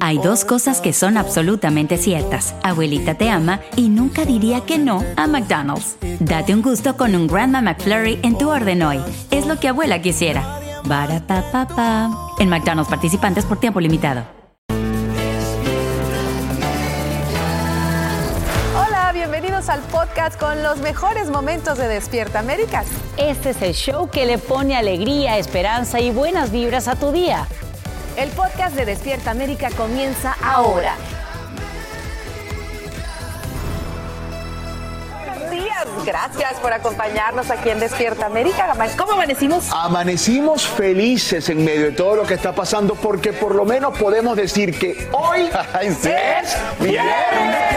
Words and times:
Hay 0.00 0.18
dos 0.18 0.44
cosas 0.44 0.80
que 0.80 0.92
son 0.92 1.16
absolutamente 1.16 1.96
ciertas. 1.96 2.54
Abuelita 2.62 3.14
te 3.14 3.30
ama 3.30 3.60
y 3.76 3.88
nunca 3.88 4.24
diría 4.24 4.60
que 4.60 4.78
no 4.78 5.02
a 5.16 5.26
McDonald's. 5.26 5.96
Date 6.20 6.52
un 6.52 6.62
gusto 6.62 6.96
con 6.96 7.14
un 7.14 7.26
Grandma 7.26 7.62
McFlurry 7.62 8.18
en 8.22 8.36
tu 8.36 8.50
orden 8.50 8.82
hoy. 8.82 9.00
Es 9.30 9.46
lo 9.46 9.58
que 9.58 9.68
abuela 9.68 10.02
quisiera. 10.02 10.60
Barata 10.84 12.10
En 12.38 12.48
McDonald's 12.48 12.90
participantes 12.90 13.46
por 13.46 13.58
tiempo 13.58 13.80
limitado. 13.80 14.24
Hola, 18.76 19.12
bienvenidos 19.14 19.70
al 19.70 19.80
podcast 19.80 20.38
con 20.38 20.62
los 20.62 20.78
mejores 20.80 21.30
momentos 21.30 21.78
de 21.78 21.88
Despierta 21.88 22.40
América. 22.40 22.84
Este 23.16 23.50
es 23.50 23.62
el 23.62 23.72
show 23.72 24.10
que 24.10 24.26
le 24.26 24.36
pone 24.36 24.76
alegría, 24.76 25.38
esperanza 25.38 26.00
y 26.00 26.10
buenas 26.10 26.50
vibras 26.50 26.86
a 26.86 26.96
tu 26.96 27.12
día. 27.12 27.46
El 28.16 28.30
podcast 28.30 28.76
de 28.76 28.84
Despierta 28.84 29.32
América 29.32 29.70
comienza 29.76 30.36
ahora. 30.40 30.94
Buenos 35.26 35.50
días, 35.50 35.86
gracias 36.06 36.54
por 36.60 36.72
acompañarnos 36.72 37.50
aquí 37.50 37.70
en 37.70 37.80
Despierta 37.80 38.26
América. 38.26 38.72
¿Cómo 38.96 39.12
amanecimos? 39.12 39.68
Amanecimos 39.72 40.64
felices 40.64 41.48
en 41.48 41.64
medio 41.64 41.86
de 41.86 41.92
todo 41.92 42.14
lo 42.14 42.22
que 42.24 42.34
está 42.34 42.54
pasando 42.54 42.94
porque 42.94 43.32
por 43.32 43.52
lo 43.52 43.64
menos 43.64 43.98
podemos 43.98 44.36
decir 44.36 44.78
que 44.78 45.08
hoy 45.12 45.50
es 45.82 46.56
viernes. 46.78 47.74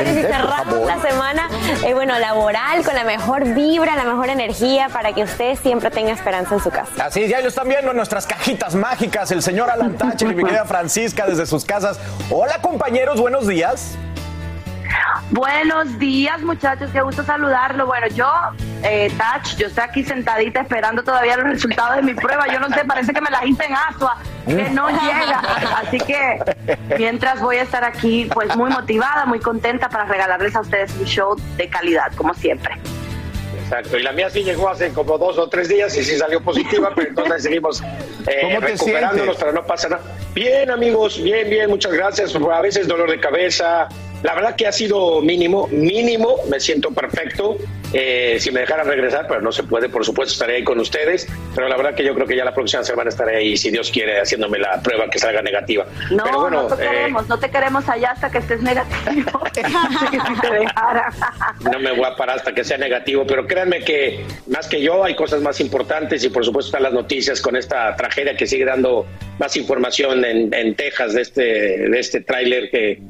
y 0.00 0.22
cerramos 0.22 0.86
la 0.86 1.00
semana, 1.00 1.48
eh, 1.84 1.94
bueno, 1.94 2.18
laboral 2.18 2.84
con 2.84 2.94
la 2.94 3.04
mejor 3.04 3.54
vibra, 3.54 3.96
la 3.96 4.04
mejor 4.04 4.28
energía 4.30 4.88
para 4.88 5.12
que 5.12 5.22
usted 5.22 5.56
siempre 5.56 5.90
tenga 5.90 6.12
esperanza 6.12 6.54
en 6.54 6.60
su 6.60 6.70
casa. 6.70 6.90
Así 7.04 7.22
es, 7.22 7.30
ya 7.30 7.38
ellos 7.38 7.48
están 7.48 7.68
viendo 7.68 7.92
nuestras 7.92 8.26
cajitas 8.26 8.74
mágicas, 8.74 9.30
el 9.30 9.42
señor 9.42 9.70
Alan 9.70 9.96
Thatcher 9.96 10.32
y 10.32 10.34
mi 10.34 10.44
querida 10.44 10.64
Francisca 10.64 11.26
desde 11.26 11.46
sus 11.46 11.64
casas. 11.64 11.98
Hola 12.30 12.60
compañeros, 12.62 13.20
buenos 13.20 13.46
días. 13.46 13.98
Buenos 15.30 15.98
días, 15.98 16.40
muchachos, 16.40 16.90
qué 16.92 17.02
gusto 17.02 17.22
saludarlo. 17.22 17.86
Bueno, 17.86 18.06
yo, 18.08 18.30
eh, 18.82 19.12
Tach, 19.18 19.56
yo 19.56 19.66
estoy 19.66 19.84
aquí 19.84 20.04
sentadita 20.04 20.62
esperando 20.62 21.02
todavía 21.02 21.36
los 21.36 21.46
resultados 21.46 21.96
de 21.96 22.02
mi 22.02 22.14
prueba. 22.14 22.46
Yo 22.52 22.58
no 22.60 22.68
sé, 22.70 22.84
parece 22.84 23.12
que 23.12 23.20
me 23.20 23.30
las 23.30 23.44
hice 23.44 23.64
en 23.66 23.74
Asua, 23.74 24.16
que 24.46 24.70
no 24.70 24.88
llega. 24.88 25.42
Así 25.76 25.98
que 25.98 26.38
mientras 26.98 27.40
voy 27.40 27.56
a 27.56 27.62
estar 27.62 27.84
aquí, 27.84 28.28
pues 28.32 28.56
muy 28.56 28.70
motivada, 28.70 29.26
muy 29.26 29.40
contenta 29.40 29.88
para 29.88 30.04
regalarles 30.06 30.56
a 30.56 30.60
ustedes 30.60 30.94
un 30.96 31.04
show 31.04 31.36
de 31.56 31.68
calidad, 31.68 32.12
como 32.16 32.32
siempre. 32.32 32.74
Exacto, 33.68 33.98
y 33.98 34.02
la 34.02 34.12
mía 34.12 34.30
sí 34.30 34.42
llegó 34.42 34.70
hace 34.70 34.90
como 34.94 35.18
dos 35.18 35.36
o 35.36 35.46
tres 35.50 35.68
días 35.68 35.94
y 35.94 36.02
sí 36.02 36.16
salió 36.16 36.40
positiva, 36.40 36.90
pero 36.94 37.10
entonces 37.10 37.42
seguimos 37.42 37.82
eh, 38.26 38.58
recuperándonos, 38.60 39.36
pero 39.36 39.52
no 39.52 39.66
pasa 39.66 39.90
nada. 39.90 40.02
Bien, 40.32 40.70
amigos, 40.70 41.22
bien, 41.22 41.50
bien, 41.50 41.68
muchas 41.68 41.92
gracias. 41.92 42.34
A 42.34 42.60
veces 42.62 42.88
dolor 42.88 43.10
de 43.10 43.20
cabeza, 43.20 43.88
la 44.22 44.34
verdad 44.34 44.56
que 44.56 44.66
ha 44.66 44.72
sido 44.72 45.20
mínimo, 45.22 45.68
mínimo, 45.68 46.36
me 46.50 46.58
siento 46.60 46.90
perfecto. 46.90 47.56
Eh, 47.94 48.36
si 48.38 48.50
me 48.50 48.60
dejaran 48.60 48.86
regresar, 48.86 49.26
pero 49.26 49.40
no 49.40 49.50
se 49.50 49.62
puede, 49.62 49.88
por 49.88 50.04
supuesto 50.04 50.34
estaré 50.34 50.56
ahí 50.56 50.64
con 50.64 50.78
ustedes, 50.78 51.26
pero 51.54 51.68
la 51.68 51.76
verdad 51.76 51.94
que 51.94 52.04
yo 52.04 52.14
creo 52.14 52.26
que 52.26 52.36
ya 52.36 52.44
la 52.44 52.52
próxima 52.52 52.84
semana 52.84 53.08
estaré 53.08 53.36
ahí, 53.36 53.56
si 53.56 53.70
Dios 53.70 53.90
quiere, 53.90 54.20
haciéndome 54.20 54.58
la 54.58 54.82
prueba 54.82 55.08
que 55.08 55.18
salga 55.18 55.40
negativa. 55.40 55.86
No, 56.10 56.50
no 56.50 56.66
te 56.66 56.84
eh, 56.84 56.88
queremos, 56.90 57.28
no 57.28 57.38
te 57.38 57.50
queremos 57.50 57.88
allá 57.88 58.10
hasta 58.10 58.30
que 58.30 58.38
estés 58.38 58.60
negativo. 58.60 59.40
no 61.72 61.78
me 61.78 61.92
voy 61.92 62.04
a 62.04 62.14
parar 62.14 62.36
hasta 62.36 62.52
que 62.52 62.62
sea 62.62 62.76
negativo, 62.76 63.26
pero 63.26 63.46
créanme 63.46 63.80
que 63.80 64.22
más 64.48 64.68
que 64.68 64.82
yo 64.82 65.02
hay 65.02 65.16
cosas 65.16 65.40
más 65.40 65.58
importantes 65.60 66.22
y 66.24 66.28
por 66.28 66.44
supuesto 66.44 66.68
están 66.68 66.82
las 66.82 66.92
noticias 66.92 67.40
con 67.40 67.56
esta 67.56 67.96
tragedia 67.96 68.36
que 68.36 68.46
sigue 68.46 68.66
dando 68.66 69.06
más 69.38 69.56
información 69.56 70.24
en, 70.26 70.52
en 70.52 70.74
Texas 70.74 71.14
de 71.14 71.22
este, 71.22 71.42
de 71.42 71.98
este 71.98 72.20
tráiler 72.20 72.68
que 72.70 73.00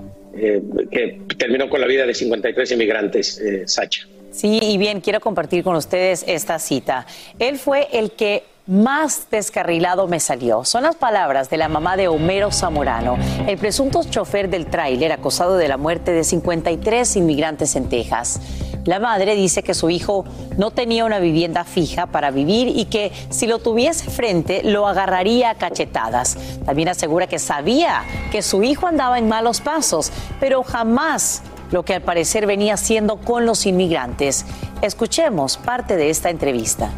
eh, 0.40 0.62
que 0.90 1.20
terminó 1.36 1.68
con 1.68 1.80
la 1.80 1.86
vida 1.86 2.06
de 2.06 2.14
53 2.14 2.72
inmigrantes, 2.72 3.38
eh, 3.38 3.66
Sacha. 3.66 4.06
Sí, 4.30 4.58
y 4.62 4.78
bien, 4.78 5.00
quiero 5.00 5.20
compartir 5.20 5.64
con 5.64 5.74
ustedes 5.74 6.24
esta 6.26 6.58
cita. 6.58 7.06
Él 7.38 7.58
fue 7.58 7.88
el 7.92 8.12
que 8.12 8.44
más 8.68 9.30
descarrilado 9.30 10.06
me 10.06 10.20
salió. 10.20 10.62
Son 10.64 10.82
las 10.82 10.94
palabras 10.94 11.48
de 11.48 11.56
la 11.56 11.68
mamá 11.68 11.96
de 11.96 12.06
Homero 12.06 12.52
Zamorano, 12.52 13.16
el 13.46 13.56
presunto 13.56 14.02
chofer 14.04 14.50
del 14.50 14.66
tráiler 14.66 15.10
acusado 15.10 15.56
de 15.56 15.68
la 15.68 15.78
muerte 15.78 16.12
de 16.12 16.22
53 16.22 17.16
inmigrantes 17.16 17.74
en 17.76 17.88
Texas. 17.88 18.40
La 18.88 19.00
madre 19.00 19.34
dice 19.34 19.62
que 19.62 19.74
su 19.74 19.90
hijo 19.90 20.24
no 20.56 20.70
tenía 20.70 21.04
una 21.04 21.18
vivienda 21.18 21.64
fija 21.64 22.06
para 22.06 22.30
vivir 22.30 22.68
y 22.68 22.86
que 22.86 23.12
si 23.28 23.46
lo 23.46 23.58
tuviese 23.58 24.08
frente 24.08 24.62
lo 24.64 24.88
agarraría 24.88 25.50
a 25.50 25.54
cachetadas. 25.56 26.38
También 26.64 26.88
asegura 26.88 27.26
que 27.26 27.38
sabía 27.38 28.04
que 28.32 28.40
su 28.40 28.62
hijo 28.62 28.86
andaba 28.86 29.18
en 29.18 29.28
malos 29.28 29.60
pasos, 29.60 30.10
pero 30.40 30.62
jamás 30.62 31.42
lo 31.70 31.84
que 31.84 31.96
al 31.96 32.00
parecer 32.00 32.46
venía 32.46 32.72
haciendo 32.72 33.18
con 33.18 33.44
los 33.44 33.66
inmigrantes. 33.66 34.46
Escuchemos 34.80 35.58
parte 35.58 35.94
de 35.96 36.08
esta 36.08 36.30
entrevista. 36.30 36.90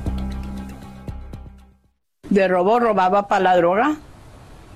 De 2.28 2.46
robo 2.46 2.78
robaba 2.78 3.26
para 3.26 3.42
la 3.42 3.56
droga, 3.56 3.96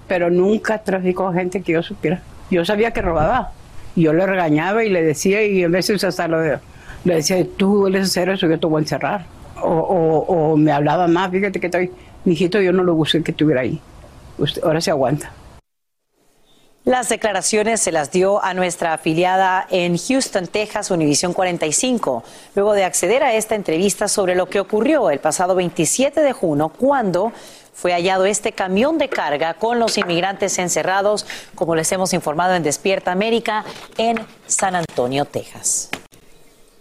pero 0.08 0.30
nunca 0.30 0.78
traficó 0.78 1.32
gente 1.32 1.62
que 1.62 1.74
yo 1.74 1.82
supiera. 1.84 2.22
Yo 2.50 2.64
sabía 2.64 2.90
que 2.90 3.02
robaba. 3.02 3.52
Yo 3.94 4.12
le 4.12 4.26
regañaba 4.26 4.82
y 4.82 4.90
le 4.90 5.04
decía 5.04 5.44
y 5.44 5.62
a 5.62 5.68
veces 5.68 6.02
hasta 6.02 6.26
lo 6.26 6.40
le 7.04 7.16
decía, 7.16 7.46
tú 7.56 7.80
vuelves 7.80 8.02
a 8.02 8.04
hacer 8.04 8.28
eso, 8.30 8.48
yo 8.48 8.58
te 8.58 8.66
voy 8.66 8.78
a 8.78 8.82
encerrar. 8.82 9.26
O, 9.62 10.56
me 10.56 10.72
hablaba 10.72 11.06
más, 11.06 11.30
fíjate 11.30 11.60
que 11.60 11.66
estoy, 11.66 11.90
hijito, 12.24 12.60
yo 12.60 12.72
no 12.72 12.82
lo 12.82 12.94
busqué 12.94 13.22
que 13.22 13.30
estuviera 13.30 13.62
ahí. 13.62 13.80
ahora 14.62 14.80
se 14.80 14.90
aguanta. 14.90 15.32
Las 16.84 17.08
declaraciones 17.08 17.80
se 17.80 17.92
las 17.92 18.12
dio 18.12 18.44
a 18.44 18.52
nuestra 18.52 18.92
afiliada 18.92 19.66
en 19.70 19.96
Houston, 19.96 20.46
Texas, 20.46 20.90
Univisión 20.90 21.32
45, 21.32 22.22
luego 22.54 22.74
de 22.74 22.84
acceder 22.84 23.22
a 23.22 23.34
esta 23.34 23.54
entrevista 23.54 24.06
sobre 24.06 24.34
lo 24.34 24.50
que 24.50 24.60
ocurrió 24.60 25.08
el 25.08 25.18
pasado 25.18 25.54
27 25.54 26.20
de 26.20 26.32
junio, 26.34 26.68
cuando 26.68 27.32
fue 27.72 27.92
hallado 27.92 28.26
este 28.26 28.52
camión 28.52 28.98
de 28.98 29.08
carga 29.08 29.54
con 29.54 29.78
los 29.78 29.96
inmigrantes 29.96 30.58
encerrados, 30.58 31.26
como 31.54 31.74
les 31.74 31.90
hemos 31.90 32.12
informado 32.12 32.54
en 32.54 32.62
Despierta 32.62 33.12
América, 33.12 33.64
en 33.96 34.20
San 34.46 34.76
Antonio, 34.76 35.24
Texas. 35.24 35.88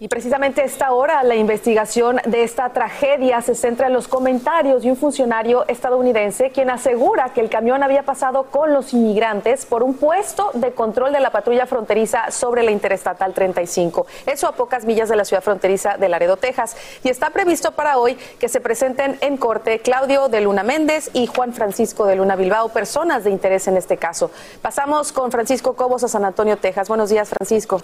Y 0.03 0.09
precisamente 0.09 0.59
a 0.59 0.66
esta 0.66 0.91
hora 0.91 1.24
la 1.24 1.38
investigación 1.38 2.19
de 2.25 2.44
esta 2.44 2.68
tragedia 2.74 3.41
se 3.41 3.56
centra 3.56 3.88
en 3.88 3.94
los 3.94 4.09
comentarios 4.09 4.84
de 4.84 4.90
un 4.90 4.97
funcionario 4.97 5.66
estadounidense 5.69 6.50
quien 6.50 6.69
asegura 6.69 7.31
que 7.34 7.40
el 7.40 7.50
camión 7.50 7.84
había 7.84 8.03
pasado 8.03 8.47
con 8.52 8.74
los 8.74 8.91
inmigrantes 8.91 9.66
por 9.66 9.81
un 9.81 9.94
puesto 9.94 10.52
de 10.56 10.74
control 10.74 11.14
de 11.14 11.22
la 11.22 11.30
patrulla 11.30 11.68
fronteriza 11.68 12.31
sobre 12.31 12.64
la 12.64 12.72
Interestatal 12.72 13.34
35. 13.34 14.06
Eso 14.25 14.47
a 14.47 14.52
pocas 14.52 14.84
millas 14.84 15.08
de 15.08 15.16
la 15.16 15.24
ciudad 15.24 15.41
fronteriza 15.41 15.96
de 15.96 16.09
Laredo, 16.09 16.35
Texas. 16.35 16.75
Y 17.06 17.08
está 17.08 17.30
previsto 17.30 17.72
para 17.72 17.97
hoy 17.97 18.16
que 18.40 18.50
se 18.50 18.59
presenten 18.59 19.18
en 19.22 19.38
corte 19.38 19.80
Claudio 19.80 20.28
de 20.28 20.41
Luna 20.41 20.64
Méndez 20.64 21.12
y 21.14 21.28
Juan 21.28 21.53
Francisco 21.53 22.06
de 22.08 22.18
Luna 22.18 22.35
Bilbao, 22.35 22.68
personas 22.68 23.24
de 23.24 23.30
interés 23.30 23.70
en 23.70 23.78
este 23.78 23.96
caso. 23.96 24.31
Pasamos 24.62 25.14
con 25.14 25.31
Francisco 25.31 25.78
Cobos 25.78 26.03
a 26.03 26.09
San 26.09 26.25
Antonio, 26.25 26.58
Texas. 26.58 26.90
Buenos 26.90 27.09
días, 27.09 27.30
Francisco. 27.30 27.80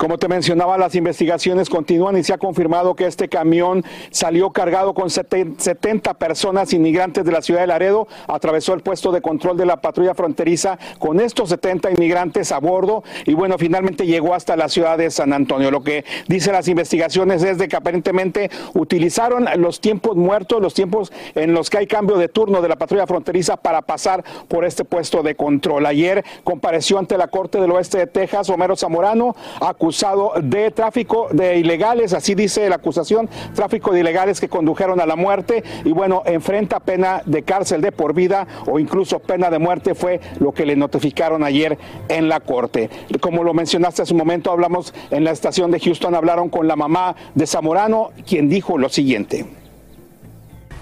Como 0.00 0.16
te 0.16 0.28
mencionaba, 0.28 0.78
las 0.78 0.94
investigaciones 0.94 1.68
continúan 1.68 2.16
y 2.16 2.24
se 2.24 2.32
ha 2.32 2.38
confirmado 2.38 2.94
que 2.94 3.04
este 3.04 3.28
camión 3.28 3.84
salió 4.10 4.48
cargado 4.50 4.94
con 4.94 5.10
70 5.10 6.14
personas 6.14 6.72
inmigrantes 6.72 7.22
de 7.26 7.30
la 7.30 7.42
ciudad 7.42 7.60
de 7.60 7.66
Laredo, 7.66 8.08
atravesó 8.26 8.72
el 8.72 8.80
puesto 8.80 9.12
de 9.12 9.20
control 9.20 9.58
de 9.58 9.66
la 9.66 9.82
patrulla 9.82 10.14
fronteriza 10.14 10.78
con 10.98 11.20
estos 11.20 11.50
70 11.50 11.90
inmigrantes 11.90 12.50
a 12.50 12.60
bordo 12.60 13.04
y 13.26 13.34
bueno, 13.34 13.58
finalmente 13.58 14.06
llegó 14.06 14.32
hasta 14.32 14.56
la 14.56 14.70
ciudad 14.70 14.96
de 14.96 15.10
San 15.10 15.34
Antonio. 15.34 15.70
Lo 15.70 15.82
que 15.82 16.06
dicen 16.28 16.54
las 16.54 16.68
investigaciones 16.68 17.42
es 17.42 17.58
de 17.58 17.68
que 17.68 17.76
aparentemente 17.76 18.50
utilizaron 18.72 19.48
los 19.58 19.82
tiempos 19.82 20.16
muertos, 20.16 20.62
los 20.62 20.72
tiempos 20.72 21.12
en 21.34 21.52
los 21.52 21.68
que 21.68 21.76
hay 21.76 21.86
cambio 21.86 22.16
de 22.16 22.28
turno 22.30 22.62
de 22.62 22.70
la 22.70 22.76
patrulla 22.76 23.06
fronteriza 23.06 23.58
para 23.58 23.82
pasar 23.82 24.24
por 24.48 24.64
este 24.64 24.86
puesto 24.86 25.22
de 25.22 25.34
control. 25.34 25.84
Ayer 25.84 26.24
compareció 26.42 26.98
ante 26.98 27.18
la 27.18 27.28
Corte 27.28 27.60
del 27.60 27.72
Oeste 27.72 27.98
de 27.98 28.06
Texas 28.06 28.48
Homero 28.48 28.76
Zamorano, 28.76 29.36
acusado 29.60 29.89
acusado 29.90 30.34
de 30.40 30.70
tráfico 30.70 31.26
de 31.32 31.58
ilegales, 31.58 32.12
así 32.12 32.36
dice 32.36 32.68
la 32.68 32.76
acusación, 32.76 33.28
tráfico 33.56 33.92
de 33.92 33.98
ilegales 33.98 34.40
que 34.40 34.48
condujeron 34.48 35.00
a 35.00 35.06
la 35.06 35.16
muerte 35.16 35.64
y 35.84 35.90
bueno, 35.90 36.22
enfrenta 36.26 36.78
pena 36.78 37.22
de 37.26 37.42
cárcel 37.42 37.80
de 37.80 37.90
por 37.90 38.14
vida 38.14 38.46
o 38.68 38.78
incluso 38.78 39.18
pena 39.18 39.50
de 39.50 39.58
muerte 39.58 39.96
fue 39.96 40.20
lo 40.38 40.52
que 40.52 40.64
le 40.64 40.76
notificaron 40.76 41.42
ayer 41.42 41.76
en 42.08 42.28
la 42.28 42.38
corte. 42.38 42.88
Como 43.18 43.42
lo 43.42 43.52
mencionaste 43.52 44.02
hace 44.02 44.12
un 44.12 44.18
momento, 44.18 44.52
hablamos 44.52 44.94
en 45.10 45.24
la 45.24 45.32
estación 45.32 45.72
de 45.72 45.80
Houston, 45.80 46.14
hablaron 46.14 46.50
con 46.50 46.68
la 46.68 46.76
mamá 46.76 47.16
de 47.34 47.48
Zamorano, 47.48 48.12
quien 48.24 48.48
dijo 48.48 48.78
lo 48.78 48.90
siguiente. 48.90 49.44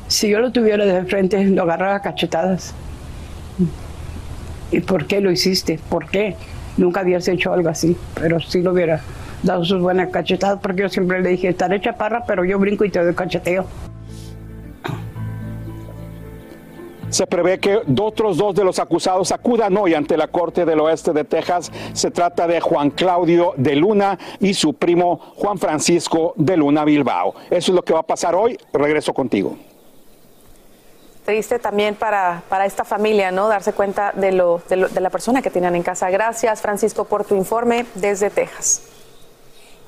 Si 0.08 0.28
yo 0.28 0.38
lo 0.38 0.52
tuviera 0.52 0.84
de 0.84 1.02
frente, 1.06 1.42
lo 1.46 1.62
agarraba 1.62 2.02
cachetadas. 2.02 2.74
¿Y 4.70 4.80
por 4.80 5.06
qué 5.06 5.22
lo 5.22 5.30
hiciste? 5.30 5.80
¿Por 5.88 6.10
qué? 6.10 6.36
Nunca 6.78 7.00
habías 7.00 7.28
hecho 7.28 7.52
algo 7.52 7.68
así, 7.68 7.96
pero 8.14 8.40
sí 8.40 8.62
lo 8.62 8.72
hubiera 8.72 9.02
dado 9.42 9.64
sus 9.64 9.80
buenas 9.80 10.08
cachetadas, 10.10 10.58
porque 10.60 10.82
yo 10.82 10.88
siempre 10.88 11.20
le 11.20 11.30
dije, 11.30 11.48
estaré 11.48 11.80
chaparra, 11.80 12.24
pero 12.26 12.44
yo 12.44 12.58
brinco 12.58 12.84
y 12.84 12.90
te 12.90 13.02
doy 13.02 13.14
cacheteo. 13.14 13.66
Se 17.10 17.26
prevé 17.26 17.58
que 17.58 17.80
otros 18.00 18.36
dos 18.36 18.54
de 18.54 18.64
los 18.64 18.78
acusados 18.78 19.32
acudan 19.32 19.76
hoy 19.76 19.94
ante 19.94 20.16
la 20.16 20.28
Corte 20.28 20.66
del 20.66 20.78
Oeste 20.80 21.12
de 21.12 21.24
Texas. 21.24 21.72
Se 21.94 22.10
trata 22.10 22.46
de 22.46 22.60
Juan 22.60 22.90
Claudio 22.90 23.54
de 23.56 23.76
Luna 23.76 24.18
y 24.40 24.52
su 24.52 24.74
primo 24.74 25.18
Juan 25.36 25.56
Francisco 25.56 26.34
de 26.36 26.58
Luna 26.58 26.84
Bilbao. 26.84 27.34
Eso 27.50 27.72
es 27.72 27.76
lo 27.76 27.82
que 27.82 27.94
va 27.94 28.00
a 28.00 28.06
pasar 28.06 28.34
hoy. 28.34 28.58
Regreso 28.74 29.14
contigo. 29.14 29.56
Triste 31.28 31.58
también 31.58 31.94
para, 31.94 32.42
para 32.48 32.64
esta 32.64 32.84
familia, 32.84 33.30
¿no? 33.30 33.48
Darse 33.48 33.74
cuenta 33.74 34.12
de, 34.14 34.32
lo, 34.32 34.62
de 34.66 35.00
la 35.00 35.10
persona 35.10 35.42
que 35.42 35.50
tienen 35.50 35.74
en 35.74 35.82
casa. 35.82 36.08
Gracias, 36.08 36.62
Francisco, 36.62 37.04
por 37.04 37.26
tu 37.26 37.34
informe 37.34 37.84
desde 37.96 38.30
Texas. 38.30 38.97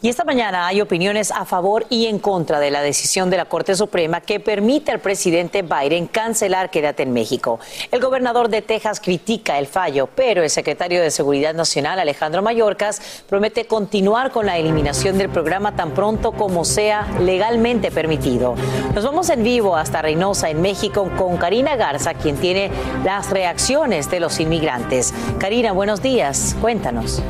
Y 0.03 0.09
esta 0.09 0.25
mañana 0.25 0.67
hay 0.67 0.81
opiniones 0.81 1.31
a 1.31 1.45
favor 1.45 1.85
y 1.91 2.07
en 2.07 2.19
contra 2.19 2.59
de 2.59 2.71
la 2.71 2.81
decisión 2.81 3.29
de 3.29 3.37
la 3.37 3.45
Corte 3.45 3.75
Suprema 3.75 4.23
que 4.23 4.41
permite 4.41 4.93
al 4.93 5.01
presidente 5.01 5.61
Biden 5.61 6.07
cancelar 6.07 6.71
Quédate 6.71 7.03
en 7.03 7.13
México. 7.13 7.61
El 7.91 8.01
gobernador 8.01 8.49
de 8.49 8.63
Texas 8.63 8.99
critica 8.99 9.59
el 9.59 9.67
fallo, 9.67 10.09
pero 10.15 10.43
el 10.43 10.49
secretario 10.49 11.03
de 11.03 11.11
Seguridad 11.11 11.53
Nacional, 11.53 11.99
Alejandro 11.99 12.41
Mayorkas, 12.41 13.25
promete 13.29 13.67
continuar 13.67 14.31
con 14.31 14.47
la 14.47 14.57
eliminación 14.57 15.19
del 15.19 15.29
programa 15.29 15.77
tan 15.77 15.91
pronto 15.91 16.33
como 16.33 16.65
sea 16.65 17.07
legalmente 17.21 17.91
permitido. 17.91 18.55
Nos 18.95 19.05
vamos 19.05 19.29
en 19.29 19.43
vivo 19.43 19.77
hasta 19.77 20.01
Reynosa, 20.01 20.49
en 20.49 20.63
México, 20.63 21.11
con 21.19 21.37
Karina 21.37 21.77
Garza, 21.77 22.15
quien 22.15 22.37
tiene 22.39 22.71
las 23.05 23.29
reacciones 23.29 24.11
de 24.11 24.21
los 24.21 24.41
inmigrantes. 24.41 25.13
Karina, 25.39 25.73
buenos 25.73 26.01
días. 26.01 26.57
Cuéntanos. 26.59 27.23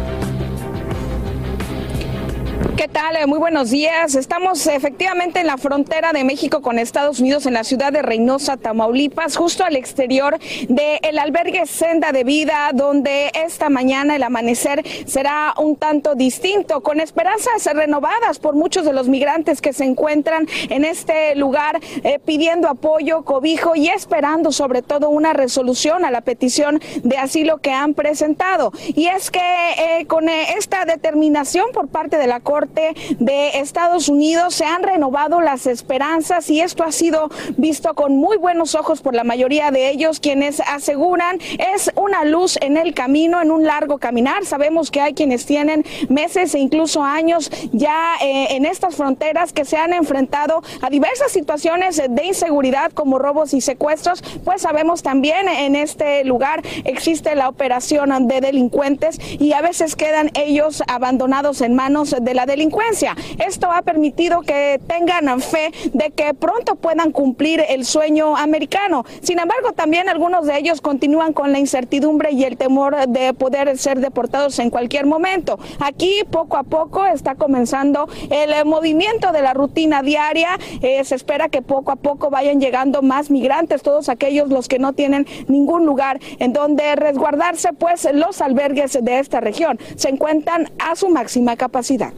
¿Qué 2.81 2.88
tal? 2.88 3.15
Eh, 3.17 3.27
muy 3.27 3.38
buenos 3.38 3.69
días. 3.69 4.15
Estamos 4.15 4.67
efectivamente 4.67 5.38
en 5.41 5.47
la 5.47 5.59
frontera 5.59 6.15
de 6.15 6.25
México 6.25 6.62
con 6.62 6.79
Estados 6.79 7.21
Unidos, 7.21 7.44
en 7.44 7.53
la 7.53 7.62
ciudad 7.62 7.93
de 7.93 8.00
Reynosa, 8.00 8.56
Tamaulipas, 8.56 9.37
justo 9.37 9.65
al 9.65 9.77
exterior 9.77 10.38
del 10.67 11.19
albergue 11.19 11.67
Senda 11.67 12.11
de 12.11 12.25
Vida, 12.25 12.71
donde 12.73 13.32
esta 13.35 13.69
mañana 13.69 14.17
el 14.17 14.23
amanecer 14.23 14.82
será 15.05 15.53
un 15.59 15.77
tanto 15.77 16.15
distinto, 16.15 16.81
con 16.81 17.00
esperanzas 17.00 17.67
renovadas 17.75 18.38
por 18.38 18.55
muchos 18.55 18.87
de 18.87 18.94
los 18.94 19.09
migrantes 19.09 19.61
que 19.61 19.75
se 19.75 19.85
encuentran 19.85 20.49
en 20.71 20.87
este 20.87 21.35
lugar 21.35 21.81
eh, 22.03 22.19
pidiendo 22.25 22.67
apoyo, 22.67 23.26
cobijo 23.26 23.76
y 23.76 23.88
esperando 23.88 24.53
sobre 24.53 24.81
todo 24.81 25.11
una 25.11 25.35
resolución 25.35 26.06
a 26.06 26.11
la 26.11 26.23
petición 26.23 26.81
de 27.03 27.19
asilo 27.19 27.59
que 27.59 27.73
han 27.73 27.93
presentado. 27.93 28.73
Y 28.94 29.09
es 29.09 29.31
que 29.31 29.43
eh, 29.76 30.06
con 30.06 30.31
esta 30.31 30.87
determinación 30.87 31.67
por 31.75 31.88
parte 31.88 32.17
de 32.17 32.26
la 32.26 32.41
Corte, 32.41 32.69
de 32.75 33.49
Estados 33.61 34.08
Unidos. 34.08 34.55
Se 34.55 34.64
han 34.64 34.82
renovado 34.82 35.40
las 35.40 35.67
esperanzas 35.67 36.49
y 36.50 36.61
esto 36.61 36.84
ha 36.84 36.93
sido 36.93 37.31
visto 37.56 37.94
con 37.94 38.17
muy 38.17 38.37
buenos 38.37 38.75
ojos 38.75 39.00
por 39.00 39.14
la 39.14 39.25
mayoría 39.25 39.70
de 39.70 39.90
ellos, 39.90 40.20
quienes 40.20 40.61
aseguran 40.61 41.38
es 41.75 41.90
una 41.96 42.25
luz 42.25 42.58
en 42.61 42.76
el 42.76 42.94
camino, 42.94 43.40
en 43.40 43.50
un 43.50 43.64
largo 43.64 43.99
caminar. 43.99 44.44
Sabemos 44.44 44.90
que 44.90 45.00
hay 45.00 45.14
quienes 45.14 45.46
tienen 45.46 45.84
meses 46.08 46.55
e 46.55 46.58
incluso 46.58 47.02
años 47.02 47.50
ya 47.72 48.14
eh, 48.20 48.49
en 48.50 48.67
estas 48.67 48.96
fronteras 48.96 49.52
que 49.52 49.64
se 49.64 49.76
han 49.76 49.93
enfrentado 49.93 50.62
a 50.81 50.90
diversas 50.90 51.32
situaciones 51.32 52.02
de 52.08 52.25
inseguridad 52.25 52.93
como 52.93 53.19
robos 53.19 53.55
y 53.55 53.61
secuestros, 53.61 54.23
pues 54.44 54.62
sabemos 54.62 55.02
también 55.02 55.49
en 55.49 55.76
este 55.76 56.25
lugar 56.25 56.62
existe 56.84 57.34
la 57.34 57.49
operación 57.49 58.28
de 58.28 58.40
delincuentes 58.40 59.19
y 59.38 59.52
a 59.52 59.61
veces 59.61 59.96
quedan 59.96 60.31
ellos 60.34 60.82
abandonados 60.87 61.61
en 61.61 61.75
manos 61.75 62.14
de 62.20 62.34
la 62.34 62.46
delincuencia 62.46 62.60
delincuencia. 62.61 63.17
Esto 63.39 63.73
ha 63.73 63.81
permitido 63.81 64.43
que 64.43 64.79
tengan 64.87 65.41
fe 65.41 65.73
de 65.95 66.11
que 66.11 66.35
pronto 66.35 66.75
puedan 66.77 67.11
cumplir 67.11 67.65
el 67.67 67.87
sueño 67.87 68.37
americano. 68.37 69.05
Sin 69.23 69.39
embargo, 69.39 69.73
también 69.73 70.11
algunos 70.11 70.45
de 70.47 70.59
ellos 70.59 70.83
continúan 70.83 71.33
con 71.33 71.53
la 71.53 71.59
incertidumbre 71.59 72.33
y 72.33 72.45
el 72.45 72.59
temor 72.59 73.09
de 73.09 73.33
poder 73.33 73.79
ser 73.79 74.01
deportados 74.01 74.59
en 74.59 74.69
cualquier 74.69 75.07
momento. 75.07 75.59
Aquí 75.79 76.23
poco 76.31 76.59
a 76.59 76.62
poco 76.65 77.07
está 77.07 77.35
comenzando 77.35 78.09
el 78.29 78.67
movimiento 78.67 79.33
de 79.33 79.41
la 79.41 79.55
rutina 79.55 80.03
diaria. 80.03 80.59
Eh, 80.83 81.03
se 81.05 81.15
espera 81.15 81.49
que 81.49 81.62
poco 81.62 81.93
a 81.93 81.97
poco 81.97 82.29
vayan 82.29 82.61
llegando 82.61 83.01
más 83.01 83.31
migrantes, 83.31 83.83
todos 83.83 84.11
aquellos 84.11 84.51
los 84.51 84.69
que 84.69 84.79
no 84.79 84.93
tienen 84.93 85.27
ningún 85.49 85.87
lugar 85.87 86.21
en 86.39 86.53
donde 86.53 86.95
resguardarse, 86.95 87.73
pues 87.73 88.07
los 88.12 88.43
albergues 88.43 88.99
de 89.01 89.19
esta 89.19 89.41
región 89.41 89.79
se 89.97 90.11
encuentran 90.11 90.71
a 90.79 90.95
su 90.95 91.09
máxima 91.09 91.57
capacidad. 91.57 92.12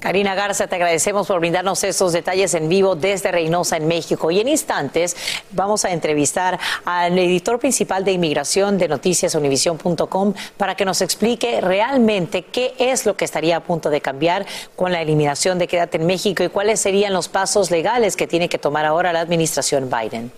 Karina 0.00 0.34
Garza, 0.34 0.66
te 0.66 0.76
agradecemos 0.76 1.26
por 1.26 1.40
brindarnos 1.40 1.84
estos 1.84 2.14
detalles 2.14 2.54
en 2.54 2.70
vivo 2.70 2.96
desde 2.96 3.30
Reynosa, 3.30 3.76
en 3.76 3.86
México. 3.86 4.30
Y 4.30 4.40
en 4.40 4.48
instantes 4.48 5.14
vamos 5.50 5.84
a 5.84 5.90
entrevistar 5.90 6.58
al 6.86 7.18
editor 7.18 7.58
principal 7.58 8.02
de 8.02 8.12
inmigración 8.12 8.78
de 8.78 8.88
noticiasunivision.com 8.88 10.34
para 10.56 10.74
que 10.74 10.86
nos 10.86 11.02
explique 11.02 11.60
realmente 11.60 12.42
qué 12.42 12.74
es 12.78 13.04
lo 13.04 13.14
que 13.14 13.26
estaría 13.26 13.58
a 13.58 13.60
punto 13.60 13.90
de 13.90 14.00
cambiar 14.00 14.46
con 14.74 14.90
la 14.90 15.02
eliminación 15.02 15.58
de 15.58 15.68
Quédate 15.68 15.98
en 15.98 16.06
México 16.06 16.42
y 16.42 16.48
cuáles 16.48 16.80
serían 16.80 17.12
los 17.12 17.28
pasos 17.28 17.70
legales 17.70 18.16
que 18.16 18.26
tiene 18.26 18.48
que 18.48 18.58
tomar 18.58 18.86
ahora 18.86 19.12
la 19.12 19.20
administración 19.20 19.90
Biden. 19.90 20.32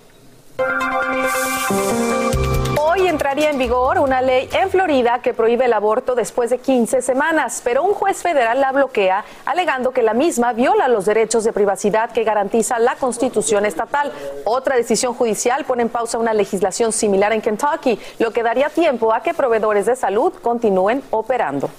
Hoy 2.85 3.07
entraría 3.07 3.49
en 3.51 3.59
vigor 3.59 4.01
una 4.01 4.21
ley 4.21 4.49
en 4.53 4.69
Florida 4.69 5.21
que 5.23 5.33
prohíbe 5.33 5.67
el 5.67 5.73
aborto 5.73 6.17
después 6.17 6.51
de 6.51 6.59
15 6.59 7.01
semanas, 7.01 7.61
pero 7.63 7.85
un 7.85 7.95
juez 7.95 8.23
federal 8.23 8.61
la 8.61 8.73
bloquea 8.73 9.25
alegando 9.47 9.93
que 9.93 10.03
la 10.03 10.15
misma 10.15 10.53
viola 10.53 10.89
los 10.89 11.05
derechos 11.05 11.45
de 11.45 11.53
privacidad 11.53 12.11
que 12.11 12.25
garantiza 12.25 12.81
la 12.81 12.97
Constitución 12.97 13.67
estatal. 13.67 14.13
Otra 14.45 14.75
decisión 14.75 15.15
judicial 15.15 15.65
pone 15.65 15.83
en 15.83 15.91
pausa 15.91 16.19
una 16.19 16.35
legislación 16.35 16.93
similar 16.93 17.33
en 17.33 17.41
Kentucky, 17.41 18.01
lo 18.19 18.33
que 18.33 18.43
daría 18.43 18.69
tiempo 18.69 19.15
a 19.15 19.23
que 19.23 19.33
proveedores 19.33 19.87
de 19.87 19.95
salud 19.95 20.33
continúen 20.43 21.05
operando. 21.11 21.71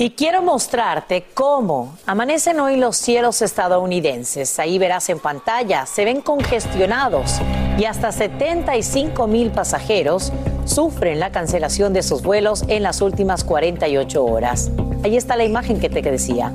Y 0.00 0.10
quiero 0.10 0.42
mostrarte 0.42 1.24
cómo 1.34 1.98
amanecen 2.06 2.60
hoy 2.60 2.76
los 2.76 2.96
cielos 2.96 3.42
estadounidenses. 3.42 4.60
Ahí 4.60 4.78
verás 4.78 5.08
en 5.08 5.18
pantalla, 5.18 5.86
se 5.86 6.04
ven 6.04 6.20
congestionados 6.20 7.40
y 7.76 7.84
hasta 7.84 8.12
75 8.12 9.26
mil 9.26 9.50
pasajeros 9.50 10.32
sufren 10.66 11.18
la 11.18 11.32
cancelación 11.32 11.92
de 11.94 12.04
sus 12.04 12.22
vuelos 12.22 12.62
en 12.68 12.84
las 12.84 13.00
últimas 13.00 13.42
48 13.42 14.24
horas. 14.24 14.70
Ahí 15.02 15.16
está 15.16 15.34
la 15.34 15.44
imagen 15.44 15.80
que 15.80 15.90
te 15.90 16.00
decía. 16.00 16.52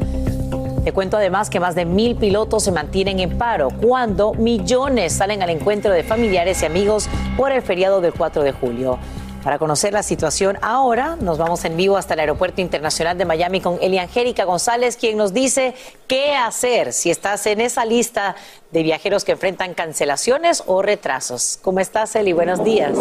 Te 0.85 0.93
cuento 0.93 1.17
además 1.17 1.49
que 1.49 1.59
más 1.59 1.75
de 1.75 1.83
mil 1.83 2.15
pilotos 2.15 2.63
se 2.63 2.71
mantienen 2.71 3.19
en 3.19 3.37
paro 3.37 3.71
cuando 3.81 4.33
millones 4.35 5.11
salen 5.11 5.41
al 5.41 5.49
encuentro 5.49 5.91
de 5.91 6.03
familiares 6.03 6.61
y 6.61 6.65
amigos 6.65 7.09
por 7.35 7.51
el 7.51 7.61
feriado 7.61 7.99
del 7.99 8.13
4 8.13 8.41
de 8.41 8.53
julio. 8.53 8.99
Para 9.43 9.59
conocer 9.59 9.91
la 9.91 10.03
situación 10.03 10.57
ahora, 10.61 11.17
nos 11.17 11.37
vamos 11.37 11.65
en 11.65 11.75
vivo 11.75 11.97
hasta 11.97 12.13
el 12.13 12.21
Aeropuerto 12.21 12.61
Internacional 12.61 13.17
de 13.17 13.25
Miami 13.25 13.59
con 13.59 13.77
Eliangélica 13.81 14.45
González, 14.45 14.95
quien 14.95 15.17
nos 15.17 15.33
dice 15.33 15.75
qué 16.07 16.33
hacer 16.33 16.93
si 16.93 17.11
estás 17.11 17.45
en 17.47 17.59
esa 17.59 17.83
lista 17.83 18.37
de 18.71 18.83
viajeros 18.83 19.25
que 19.25 19.33
enfrentan 19.33 19.73
cancelaciones 19.73 20.63
o 20.65 20.81
retrasos. 20.81 21.59
¿Cómo 21.61 21.81
estás, 21.81 22.15
Eli? 22.15 22.31
Buenos 22.31 22.63
días. 22.63 22.93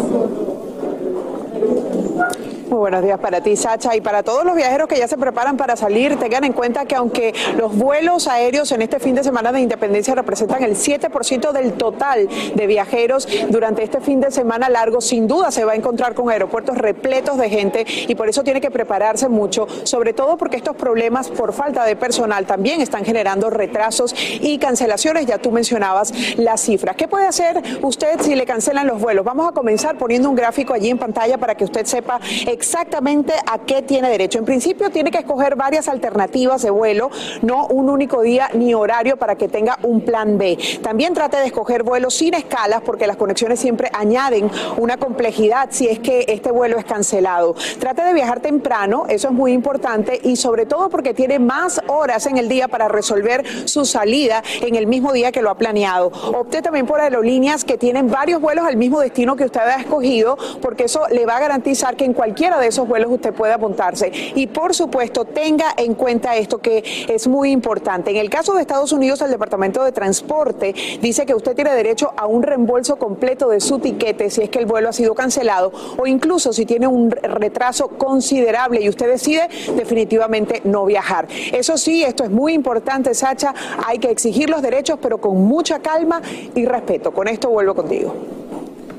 Muy 2.73 2.79
buenos 2.79 3.03
días 3.03 3.19
para 3.19 3.39
ti, 3.39 3.55
Sacha, 3.55 3.95
y 3.95 4.01
para 4.01 4.23
todos 4.23 4.43
los 4.43 4.55
viajeros 4.55 4.87
que 4.87 4.97
ya 4.97 5.07
se 5.07 5.15
preparan 5.15 5.57
para 5.57 5.75
salir. 5.75 6.17
Tengan 6.17 6.43
en 6.43 6.53
cuenta 6.53 6.85
que 6.85 6.95
aunque 6.95 7.31
los 7.55 7.77
vuelos 7.77 8.27
aéreos 8.27 8.71
en 8.71 8.81
este 8.81 8.99
fin 8.99 9.13
de 9.13 9.23
semana 9.23 9.51
de 9.51 9.59
independencia 9.59 10.15
representan 10.15 10.63
el 10.63 10.75
7% 10.75 11.51
del 11.51 11.73
total 11.73 12.27
de 12.55 12.65
viajeros 12.65 13.27
durante 13.49 13.83
este 13.83 14.01
fin 14.01 14.21
de 14.21 14.31
semana 14.31 14.69
largo, 14.69 15.01
sin 15.01 15.27
duda 15.27 15.51
se 15.51 15.65
va 15.65 15.73
a 15.73 15.75
encontrar 15.75 16.15
con 16.15 16.31
aeropuertos 16.31 16.75
repletos 16.75 17.37
de 17.37 17.47
gente 17.47 17.85
y 18.07 18.15
por 18.15 18.27
eso 18.27 18.43
tiene 18.43 18.59
que 18.59 18.71
prepararse 18.71 19.29
mucho, 19.29 19.67
sobre 19.83 20.13
todo 20.13 20.35
porque 20.37 20.57
estos 20.57 20.75
problemas 20.75 21.29
por 21.29 21.53
falta 21.53 21.85
de 21.85 21.95
personal 21.95 22.47
también 22.47 22.81
están 22.81 23.05
generando 23.05 23.51
retrasos 23.51 24.15
y 24.41 24.57
cancelaciones. 24.57 25.27
Ya 25.27 25.37
tú 25.37 25.51
mencionabas 25.51 26.11
las 26.37 26.61
cifras. 26.61 26.95
¿Qué 26.95 27.07
puede 27.07 27.27
hacer 27.27 27.61
usted 27.83 28.19
si 28.21 28.33
le 28.33 28.47
cancelan 28.47 28.87
los 28.87 28.99
vuelos? 28.99 29.23
Vamos 29.23 29.47
a 29.47 29.51
comenzar 29.51 29.95
poniendo 29.99 30.27
un 30.27 30.35
gráfico 30.35 30.73
allí 30.73 30.89
en 30.89 30.97
pantalla 30.97 31.37
para 31.37 31.53
que 31.53 31.65
usted 31.65 31.85
sepa 31.85 32.19
exactamente 32.63 33.33
a 33.45 33.59
qué 33.59 33.81
tiene 33.81 34.09
derecho. 34.09 34.39
En 34.39 34.45
principio 34.45 34.89
tiene 34.89 35.11
que 35.11 35.17
escoger 35.17 35.57
varias 35.57 35.89
alternativas 35.89 36.61
de 36.61 36.69
vuelo, 36.69 37.11
no 37.41 37.67
un 37.67 37.89
único 37.89 38.21
día 38.21 38.49
ni 38.53 38.73
horario 38.73 39.17
para 39.17 39.35
que 39.35 39.49
tenga 39.49 39.77
un 39.83 39.99
plan 39.99 40.37
B. 40.37 40.57
También 40.81 41.13
trate 41.13 41.37
de 41.37 41.47
escoger 41.47 41.83
vuelos 41.83 42.13
sin 42.13 42.33
escalas 42.33 42.81
porque 42.85 43.05
las 43.05 43.17
conexiones 43.17 43.59
siempre 43.59 43.89
añaden 43.93 44.49
una 44.77 44.95
complejidad 44.95 45.67
si 45.71 45.89
es 45.89 45.99
que 45.99 46.23
este 46.29 46.51
vuelo 46.51 46.77
es 46.77 46.85
cancelado. 46.85 47.53
Trate 47.79 48.01
de 48.01 48.13
viajar 48.13 48.39
temprano, 48.39 49.07
eso 49.09 49.27
es 49.27 49.33
muy 49.33 49.51
importante 49.51 50.21
y 50.23 50.37
sobre 50.37 50.65
todo 50.65 50.89
porque 50.89 51.13
tiene 51.13 51.39
más 51.39 51.81
horas 51.87 52.27
en 52.27 52.37
el 52.37 52.47
día 52.47 52.69
para 52.69 52.87
resolver 52.87 53.43
su 53.67 53.83
salida 53.83 54.41
en 54.61 54.75
el 54.75 54.87
mismo 54.87 55.11
día 55.11 55.33
que 55.33 55.41
lo 55.41 55.49
ha 55.49 55.57
planeado. 55.57 56.13
Opte 56.33 56.61
también 56.61 56.85
por 56.85 57.01
aerolíneas 57.01 57.65
que 57.65 57.77
tienen 57.77 58.09
varios 58.09 58.39
vuelos 58.39 58.65
al 58.65 58.77
mismo 58.77 59.01
destino 59.01 59.35
que 59.35 59.43
usted 59.43 59.59
ha 59.59 59.81
escogido 59.81 60.37
porque 60.61 60.85
eso 60.85 61.01
le 61.11 61.25
va 61.25 61.35
a 61.35 61.41
garantizar 61.41 61.97
que 61.97 62.05
en 62.05 62.13
de 62.51 62.67
esos 62.67 62.87
vuelos 62.87 63.11
usted 63.11 63.33
pueda 63.33 63.55
apuntarse. 63.55 64.11
Y 64.35 64.47
por 64.47 64.73
supuesto, 64.73 65.25
tenga 65.25 65.73
en 65.77 65.93
cuenta 65.93 66.35
esto 66.35 66.57
que 66.57 66.83
es 67.07 67.27
muy 67.27 67.51
importante. 67.51 68.11
En 68.11 68.17
el 68.17 68.29
caso 68.29 68.53
de 68.53 68.61
Estados 68.61 68.91
Unidos, 68.91 69.21
el 69.21 69.31
Departamento 69.31 69.83
de 69.83 69.91
Transporte 69.91 70.75
dice 71.01 71.25
que 71.25 71.33
usted 71.33 71.55
tiene 71.55 71.73
derecho 71.73 72.11
a 72.17 72.27
un 72.27 72.43
reembolso 72.43 72.97
completo 72.97 73.49
de 73.49 73.59
su 73.59 73.79
tiquete 73.79 74.29
si 74.29 74.41
es 74.41 74.49
que 74.49 74.59
el 74.59 74.65
vuelo 74.65 74.89
ha 74.89 74.93
sido 74.93 75.15
cancelado 75.15 75.71
o 75.97 76.05
incluso 76.05 76.51
si 76.51 76.65
tiene 76.65 76.87
un 76.87 77.11
retraso 77.11 77.87
considerable 77.87 78.81
y 78.81 78.89
usted 78.89 79.07
decide 79.07 79.47
definitivamente 79.75 80.61
no 80.65 80.85
viajar. 80.85 81.27
Eso 81.51 81.77
sí, 81.77 82.03
esto 82.03 82.23
es 82.23 82.29
muy 82.29 82.53
importante, 82.53 83.13
Sacha, 83.13 83.53
hay 83.85 83.99
que 83.99 84.11
exigir 84.11 84.49
los 84.49 84.61
derechos, 84.61 84.99
pero 85.01 85.19
con 85.19 85.37
mucha 85.43 85.79
calma 85.79 86.21
y 86.55 86.65
respeto. 86.65 87.11
Con 87.11 87.27
esto 87.27 87.49
vuelvo 87.49 87.73
contigo. 87.73 88.13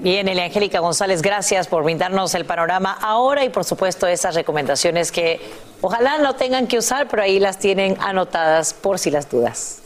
Bien, 0.04 0.28
Elia 0.28 0.44
Angélica 0.44 0.80
González, 0.80 1.23
gracias 1.23 1.66
por 1.66 1.82
brindarnos 1.82 2.34
el 2.34 2.44
panorama 2.44 2.92
ahora 3.00 3.42
y 3.42 3.49
por 3.49 3.64
supuesto 3.64 4.06
esas 4.06 4.34
recomendaciones 4.34 5.11
que 5.11 5.40
ojalá 5.80 6.18
no 6.18 6.37
tengan 6.37 6.66
que 6.66 6.76
usar, 6.76 7.08
pero 7.08 7.23
ahí 7.23 7.40
las 7.40 7.58
tienen 7.58 7.96
anotadas 7.99 8.75
por 8.75 8.99
si 8.99 9.11
las 9.11 9.30
dudas. 9.30 9.78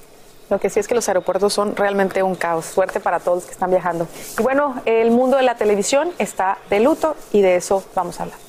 Lo 0.51 0.59
que 0.59 0.71
sí 0.71 0.81
es 0.81 0.89
que 0.89 0.97
los 0.97 1.07
aeropuertos 1.07 1.53
son 1.53 1.77
realmente 1.77 2.25
un 2.25 2.35
caos. 2.35 2.65
Suerte 2.65 2.99
para 2.99 3.21
todos 3.21 3.37
los 3.37 3.45
que 3.45 3.53
están 3.53 3.71
viajando. 3.71 4.09
Y 4.37 4.43
bueno, 4.43 4.83
el 4.87 5.13
mundo 5.13 5.37
de 5.37 5.45
la 5.45 5.55
televisión 5.55 6.11
está 6.19 6.59
de 6.69 6.81
luto 6.81 7.15
y 7.33 7.41
de 7.41 7.55
eso 7.55 7.85
vamos 7.95 8.19
a 8.19 8.25
hablar. 8.25 8.48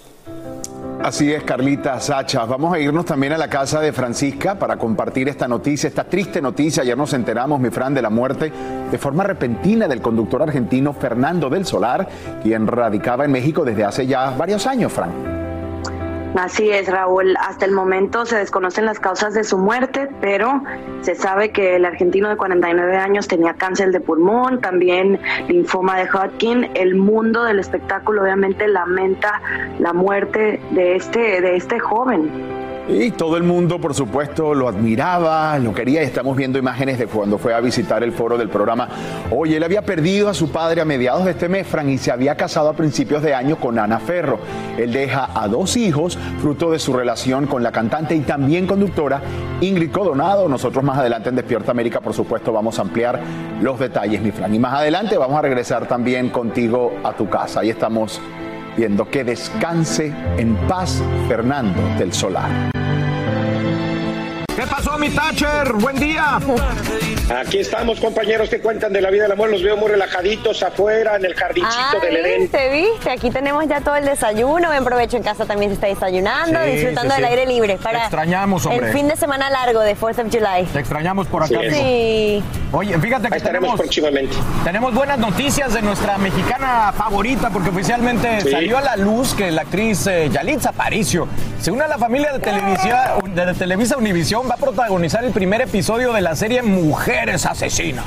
Así 1.02 1.32
es, 1.32 1.44
Carlita, 1.44 1.98
Sacha. 2.02 2.44
Vamos 2.44 2.74
a 2.74 2.80
irnos 2.80 3.06
también 3.06 3.32
a 3.32 3.38
la 3.38 3.48
casa 3.48 3.80
de 3.80 3.94
Francisca 3.94 4.56
para 4.56 4.76
compartir 4.76 5.30
esta 5.30 5.48
noticia, 5.48 5.88
esta 5.88 6.04
triste 6.04 6.42
noticia. 6.42 6.84
Ayer 6.84 6.98
nos 6.98 7.14
enteramos, 7.14 7.60
mi 7.62 7.70
Fran, 7.70 7.94
de 7.94 8.02
la 8.02 8.10
muerte 8.10 8.52
de 8.92 8.98
forma 8.98 9.24
repentina 9.24 9.88
del 9.88 10.02
conductor 10.02 10.44
argentino 10.44 10.92
Fernando 10.92 11.50
del 11.50 11.66
Solar, 11.66 12.08
quien 12.44 12.68
radicaba 12.68 13.24
en 13.24 13.32
México 13.32 13.64
desde 13.64 13.86
hace 13.86 14.08
ya 14.08 14.32
varios 14.32 14.68
años, 14.68 14.92
Fran. 14.92 15.39
Así 16.36 16.70
es, 16.70 16.88
Raúl. 16.88 17.36
Hasta 17.38 17.66
el 17.66 17.72
momento 17.72 18.26
se 18.26 18.38
desconocen 18.38 18.86
las 18.86 19.00
causas 19.00 19.34
de 19.34 19.44
su 19.44 19.58
muerte, 19.58 20.10
pero 20.22 20.62
se 21.02 21.16
sabe 21.16 21.52
que 21.52 21.76
el 21.76 21.86
argentino 21.86 22.30
de 22.30 22.38
49 22.38 22.98
años 22.98 23.28
tenía 23.28 23.56
cáncer 23.56 23.92
de 23.92 24.00
pulmón, 24.00 24.62
también 24.62 25.20
linfoma 25.48 25.98
de 25.98 26.08
Hodgkin. 26.08 26.70
El 26.76 26.96
mundo 26.96 27.44
del 27.44 27.60
espectáculo 27.60 28.22
obviamente 28.22 28.68
lamenta 28.68 29.42
la 29.80 29.94
muerte 29.94 30.62
de 30.72 30.96
este, 30.96 31.42
de 31.42 31.56
este 31.56 31.80
joven. 31.80 32.59
Y 32.92 33.12
todo 33.12 33.38
el 33.38 33.44
mundo, 33.44 33.80
por 33.80 33.94
supuesto, 33.94 34.56
lo 34.56 34.68
admiraba, 34.68 35.60
lo 35.60 35.74
quería. 35.74 36.02
Y 36.02 36.06
estamos 36.06 36.36
viendo 36.36 36.58
imágenes 36.58 36.98
de 36.98 37.06
cuando 37.06 37.38
fue 37.38 37.54
a 37.54 37.60
visitar 37.60 38.04
el 38.04 38.12
foro 38.12 38.36
del 38.36 38.50
programa. 38.50 38.90
Oye, 39.30 39.58
él 39.58 39.64
había 39.64 39.84
perdido 39.84 40.28
a 40.28 40.34
su 40.34 40.50
padre 40.52 40.82
a 40.82 40.86
mediados 40.86 41.24
de 41.24 41.32
este 41.32 41.48
mes, 41.50 41.68
Fran, 41.68 41.88
y 41.88 42.00
se 42.00 42.12
había 42.12 42.36
casado 42.36 42.68
a 42.70 42.74
principios 42.74 43.22
de 43.22 43.36
año 43.36 43.58
con 43.58 43.78
Ana 43.78 44.00
Ferro. 44.00 44.40
Él 44.76 44.92
deja 44.92 45.30
a 45.36 45.48
dos 45.48 45.78
hijos, 45.78 46.18
fruto 46.42 46.72
de 46.72 46.80
su 46.80 46.92
relación 46.94 47.46
con 47.46 47.62
la 47.62 47.72
cantante 47.72 48.16
y 48.16 48.22
también 48.22 48.66
conductora 48.66 49.22
Ingrid 49.62 49.92
Codonado. 49.92 50.50
Nosotros 50.50 50.84
más 50.84 50.98
adelante 50.98 51.30
en 51.30 51.36
Despierta 51.36 51.72
América, 51.72 52.02
por 52.02 52.16
supuesto, 52.16 52.52
vamos 52.52 52.80
a 52.80 52.82
ampliar 52.82 53.20
los 53.62 53.80
detalles, 53.80 54.20
mi 54.20 54.32
Fran. 54.32 54.56
Y 54.56 54.58
más 54.58 54.74
adelante 54.74 55.16
vamos 55.16 55.38
a 55.38 55.44
regresar 55.44 55.88
también 55.88 56.30
contigo 56.30 56.92
a 57.04 57.14
tu 57.14 57.30
casa. 57.30 57.60
Ahí 57.60 57.70
estamos 57.70 58.20
viendo 58.76 59.08
que 59.10 59.24
descanse 59.24 60.12
en 60.38 60.56
paz 60.68 61.04
Fernando 61.28 61.82
del 62.00 62.14
Solar. 62.14 62.79
¿Qué 64.60 64.66
pasó, 64.80 64.98
mi 64.98 65.10
Thatcher? 65.10 65.74
Buen 65.74 65.98
día. 65.98 66.40
Aquí 67.42 67.60
estamos, 67.60 68.00
compañeros 68.00 68.50
que 68.50 68.60
cuentan 68.60 68.94
de 68.94 69.02
la 69.02 69.10
vida 69.10 69.24
del 69.24 69.34
amor. 69.34 69.50
Los 69.50 69.62
veo 69.62 69.76
muy 69.76 69.90
relajaditos 69.90 70.64
afuera 70.64 71.18
en 71.18 71.26
el 71.26 71.36
jardincito 71.36 72.00
del 72.02 72.18
Edén. 72.18 72.42
¿Viste, 72.44 72.70
viste? 72.70 73.12
Aquí 73.12 73.30
tenemos 73.30 73.68
ya 73.68 73.82
todo 73.82 73.98
el 73.98 74.06
desayuno. 74.06 74.70
Ven 74.70 74.86
provecho 74.86 75.18
en 75.18 75.24
casa 75.24 75.46
también 75.46 75.72
se 75.72 75.76
está 75.76 75.88
desayunando, 75.88 76.62
disfrutando 76.64 77.14
del 77.14 77.26
aire 77.26 77.46
libre. 77.46 77.78
Para 77.78 78.00
extrañamos, 78.00 78.66
hombre. 78.66 78.88
El 78.88 78.94
fin 78.94 79.08
de 79.08 79.18
semana 79.18 79.50
largo 79.50 79.82
de 79.82 79.98
4th 79.98 80.26
of 80.26 80.34
July. 80.34 80.66
Te 80.72 80.80
extrañamos 80.80 81.28
por 81.28 81.44
acá. 81.44 81.60
Sí. 81.70 82.42
Oye, 82.72 82.98
fíjate 83.00 83.30
que 83.30 83.38
estaremos 83.38 83.70
tenemos, 83.70 83.80
próximamente. 83.80 84.36
tenemos 84.64 84.94
buenas 84.94 85.20
noticias 85.20 85.74
de 85.74 85.82
nuestra 85.82 86.18
mexicana 86.18 86.94
favorita, 86.96 87.50
porque 87.50 87.70
oficialmente 87.70 88.42
salió 88.50 88.78
a 88.78 88.82
la 88.82 88.96
luz 88.96 89.34
que 89.34 89.52
la 89.52 89.64
actriz 89.64 90.08
eh, 90.08 90.30
Yalitza 90.32 90.70
Aparicio 90.70 91.28
se 91.60 91.72
une 91.72 91.84
a 91.84 91.88
la 91.88 91.98
familia 91.98 92.32
de 92.32 92.40
Televisa, 92.40 93.16
de 93.26 93.54
Televisa 93.54 93.98
Univisión 93.98 94.48
va 94.50 94.54
a 94.54 94.58
protagonizar 94.70 95.26
el 95.26 95.32
primer 95.32 95.62
episodio 95.62 96.14
de 96.14 96.22
la 96.22 96.36
serie 96.36 96.62
Mujeres 96.62 97.44
Asesinas. 97.48 98.06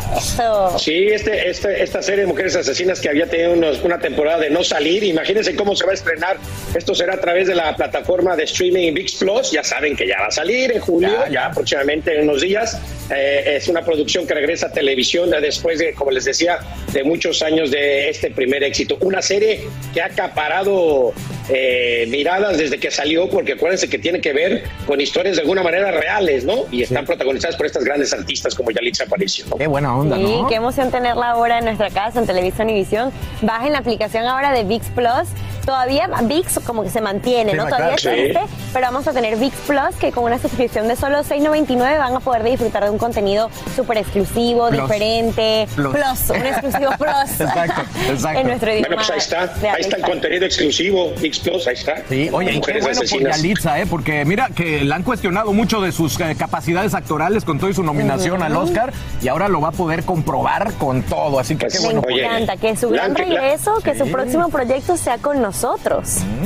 Sí, 0.78 1.08
este, 1.08 1.50
este, 1.50 1.82
esta 1.82 2.00
serie 2.02 2.20
de 2.20 2.26
Mujeres 2.28 2.54
Asesinas 2.54 3.00
que 3.00 3.08
había 3.08 3.26
tenido 3.26 3.54
una 3.82 3.98
temporada 3.98 4.38
de 4.38 4.48
no 4.48 4.62
salir. 4.62 5.02
Imagínense 5.02 5.56
cómo 5.56 5.74
se 5.74 5.84
va 5.84 5.90
a 5.90 5.94
estrenar. 5.94 6.36
Esto 6.72 6.94
será 6.94 7.14
a 7.14 7.20
través 7.20 7.48
de 7.48 7.56
la 7.56 7.74
plataforma 7.74 8.36
de 8.36 8.44
streaming 8.44 8.94
VIX 8.94 9.14
Plus. 9.16 9.50
Ya 9.50 9.64
saben 9.64 9.96
que 9.96 10.06
ya 10.06 10.20
va 10.20 10.26
a 10.26 10.30
salir 10.30 10.70
en 10.70 10.80
julio, 10.80 11.10
ya, 11.32 11.46
aproximadamente 11.46 12.16
en 12.16 12.28
unos 12.28 12.42
días. 12.42 12.78
Eh, 13.14 13.56
es 13.56 13.68
una 13.68 13.84
producción 13.84 14.26
que 14.26 14.34
regresa 14.34 14.66
a 14.66 14.72
televisión 14.72 15.30
después 15.30 15.78
de, 15.78 15.94
como 15.94 16.10
les 16.10 16.24
decía, 16.24 16.58
de 16.92 17.04
muchos 17.04 17.42
años 17.42 17.70
de 17.70 18.08
este 18.08 18.30
primer 18.30 18.62
éxito. 18.62 18.96
Una 19.00 19.20
serie 19.22 19.64
que 19.92 20.00
ha 20.00 20.06
acaparado 20.06 21.12
eh, 21.48 22.06
miradas 22.08 22.56
desde 22.56 22.78
que 22.78 22.90
salió, 22.90 23.28
porque 23.28 23.52
acuérdense 23.52 23.88
que 23.88 23.98
tiene 23.98 24.20
que 24.20 24.32
ver 24.32 24.64
con 24.86 25.00
historias 25.00 25.36
de 25.36 25.42
alguna 25.42 25.62
manera 25.62 25.90
reales, 25.90 26.44
¿no? 26.44 26.64
Y 26.70 26.82
están 26.82 27.04
protagonizadas 27.04 27.56
por 27.56 27.66
estas 27.66 27.84
grandes 27.84 28.12
artistas 28.12 28.54
como 28.54 28.70
Yalitza 28.70 29.04
Aparicio. 29.04 29.44
Qué 29.58 29.66
buena 29.66 29.96
onda, 29.96 30.16
sí, 30.16 30.40
qué 30.48 30.54
emoción 30.54 30.90
tenerla 30.90 31.30
ahora 31.30 31.58
en 31.58 31.64
nuestra 31.64 31.90
casa, 31.90 32.20
en 32.20 32.26
Televisión 32.26 32.70
y 32.70 32.74
Visión. 32.74 33.12
Bajen 33.42 33.72
la 33.72 33.78
aplicación 33.78 34.24
ahora 34.24 34.52
de 34.52 34.64
VIX 34.64 34.86
Plus. 34.90 35.28
Todavía 35.64 36.08
VIX 36.22 36.60
como 36.66 36.82
que 36.82 36.90
se 36.90 37.00
mantiene, 37.00 37.54
¿no? 37.54 37.64
Todavía 37.66 37.94
existe, 37.94 38.40
pero 38.72 38.86
vamos 38.86 39.06
a 39.06 39.12
tener 39.12 39.36
VIX 39.36 39.56
Plus 39.66 39.96
que 40.00 40.10
con 40.10 40.24
una 40.24 40.38
suscripción 40.38 40.88
de 40.88 40.96
solo 40.96 41.18
$6.99 41.22 41.98
van 41.98 42.16
a 42.16 42.20
poder 42.20 42.42
disfrutar 42.42 42.82
de 42.84 42.90
un 42.90 42.98
contenido 42.98 43.48
súper 43.76 43.98
exclusivo, 43.98 44.70
diferente. 44.70 45.68
Plus. 45.74 45.92
un 46.30 46.46
exclusivo 46.46 46.90
Plus. 46.98 47.40
exacto, 47.40 47.82
exacto. 48.10 48.40
En 48.40 48.46
nuestro 48.48 48.70
idioma. 48.72 48.88
Bueno, 48.88 48.96
pues 48.96 49.10
ahí 49.10 49.18
está, 49.18 49.42
ahí 49.72 49.80
está 49.80 49.96
el 49.96 50.02
contenido 50.02 50.46
exclusivo, 50.46 51.12
VIX 51.20 51.38
Plus, 51.38 51.66
ahí 51.68 51.74
está. 51.74 51.94
Sí, 52.08 52.28
oye, 52.32 52.52
y 52.54 52.60
qué 52.60 52.80
bueno 52.80 53.00
por 53.08 53.20
Yalitza, 53.22 53.80
¿eh? 53.80 53.86
Porque 53.86 54.24
mira 54.24 54.48
que 54.54 54.84
la 54.84 54.96
han 54.96 55.04
cuestionado 55.04 55.52
mucho 55.52 55.80
de 55.80 55.92
sus 55.92 56.18
eh, 56.20 56.34
capacidades 56.36 56.94
actorales 56.94 57.44
con 57.44 57.58
toda 57.60 57.72
su 57.72 57.84
nominación 57.84 58.42
al 58.42 58.56
Oscar 58.56 58.92
y 59.22 59.28
ahora 59.28 59.48
lo 59.48 59.60
va 59.60 59.68
a 59.68 59.72
poder 59.72 60.04
comprobar 60.04 60.72
con 60.74 61.02
todo. 61.04 61.38
Así 61.38 61.54
que 61.54 61.68
qué 61.68 61.78
Me 61.80 61.84
bueno. 61.94 62.02
encanta 62.08 62.56
que 62.56 62.76
su 62.76 62.90
gran 62.90 63.14
regreso, 63.14 63.76
que 63.84 63.96
su 63.96 64.10
próximo 64.10 64.48
proyecto 64.48 64.96
sea 64.96 65.18
con 65.18 65.36
nosotros. 65.40 65.51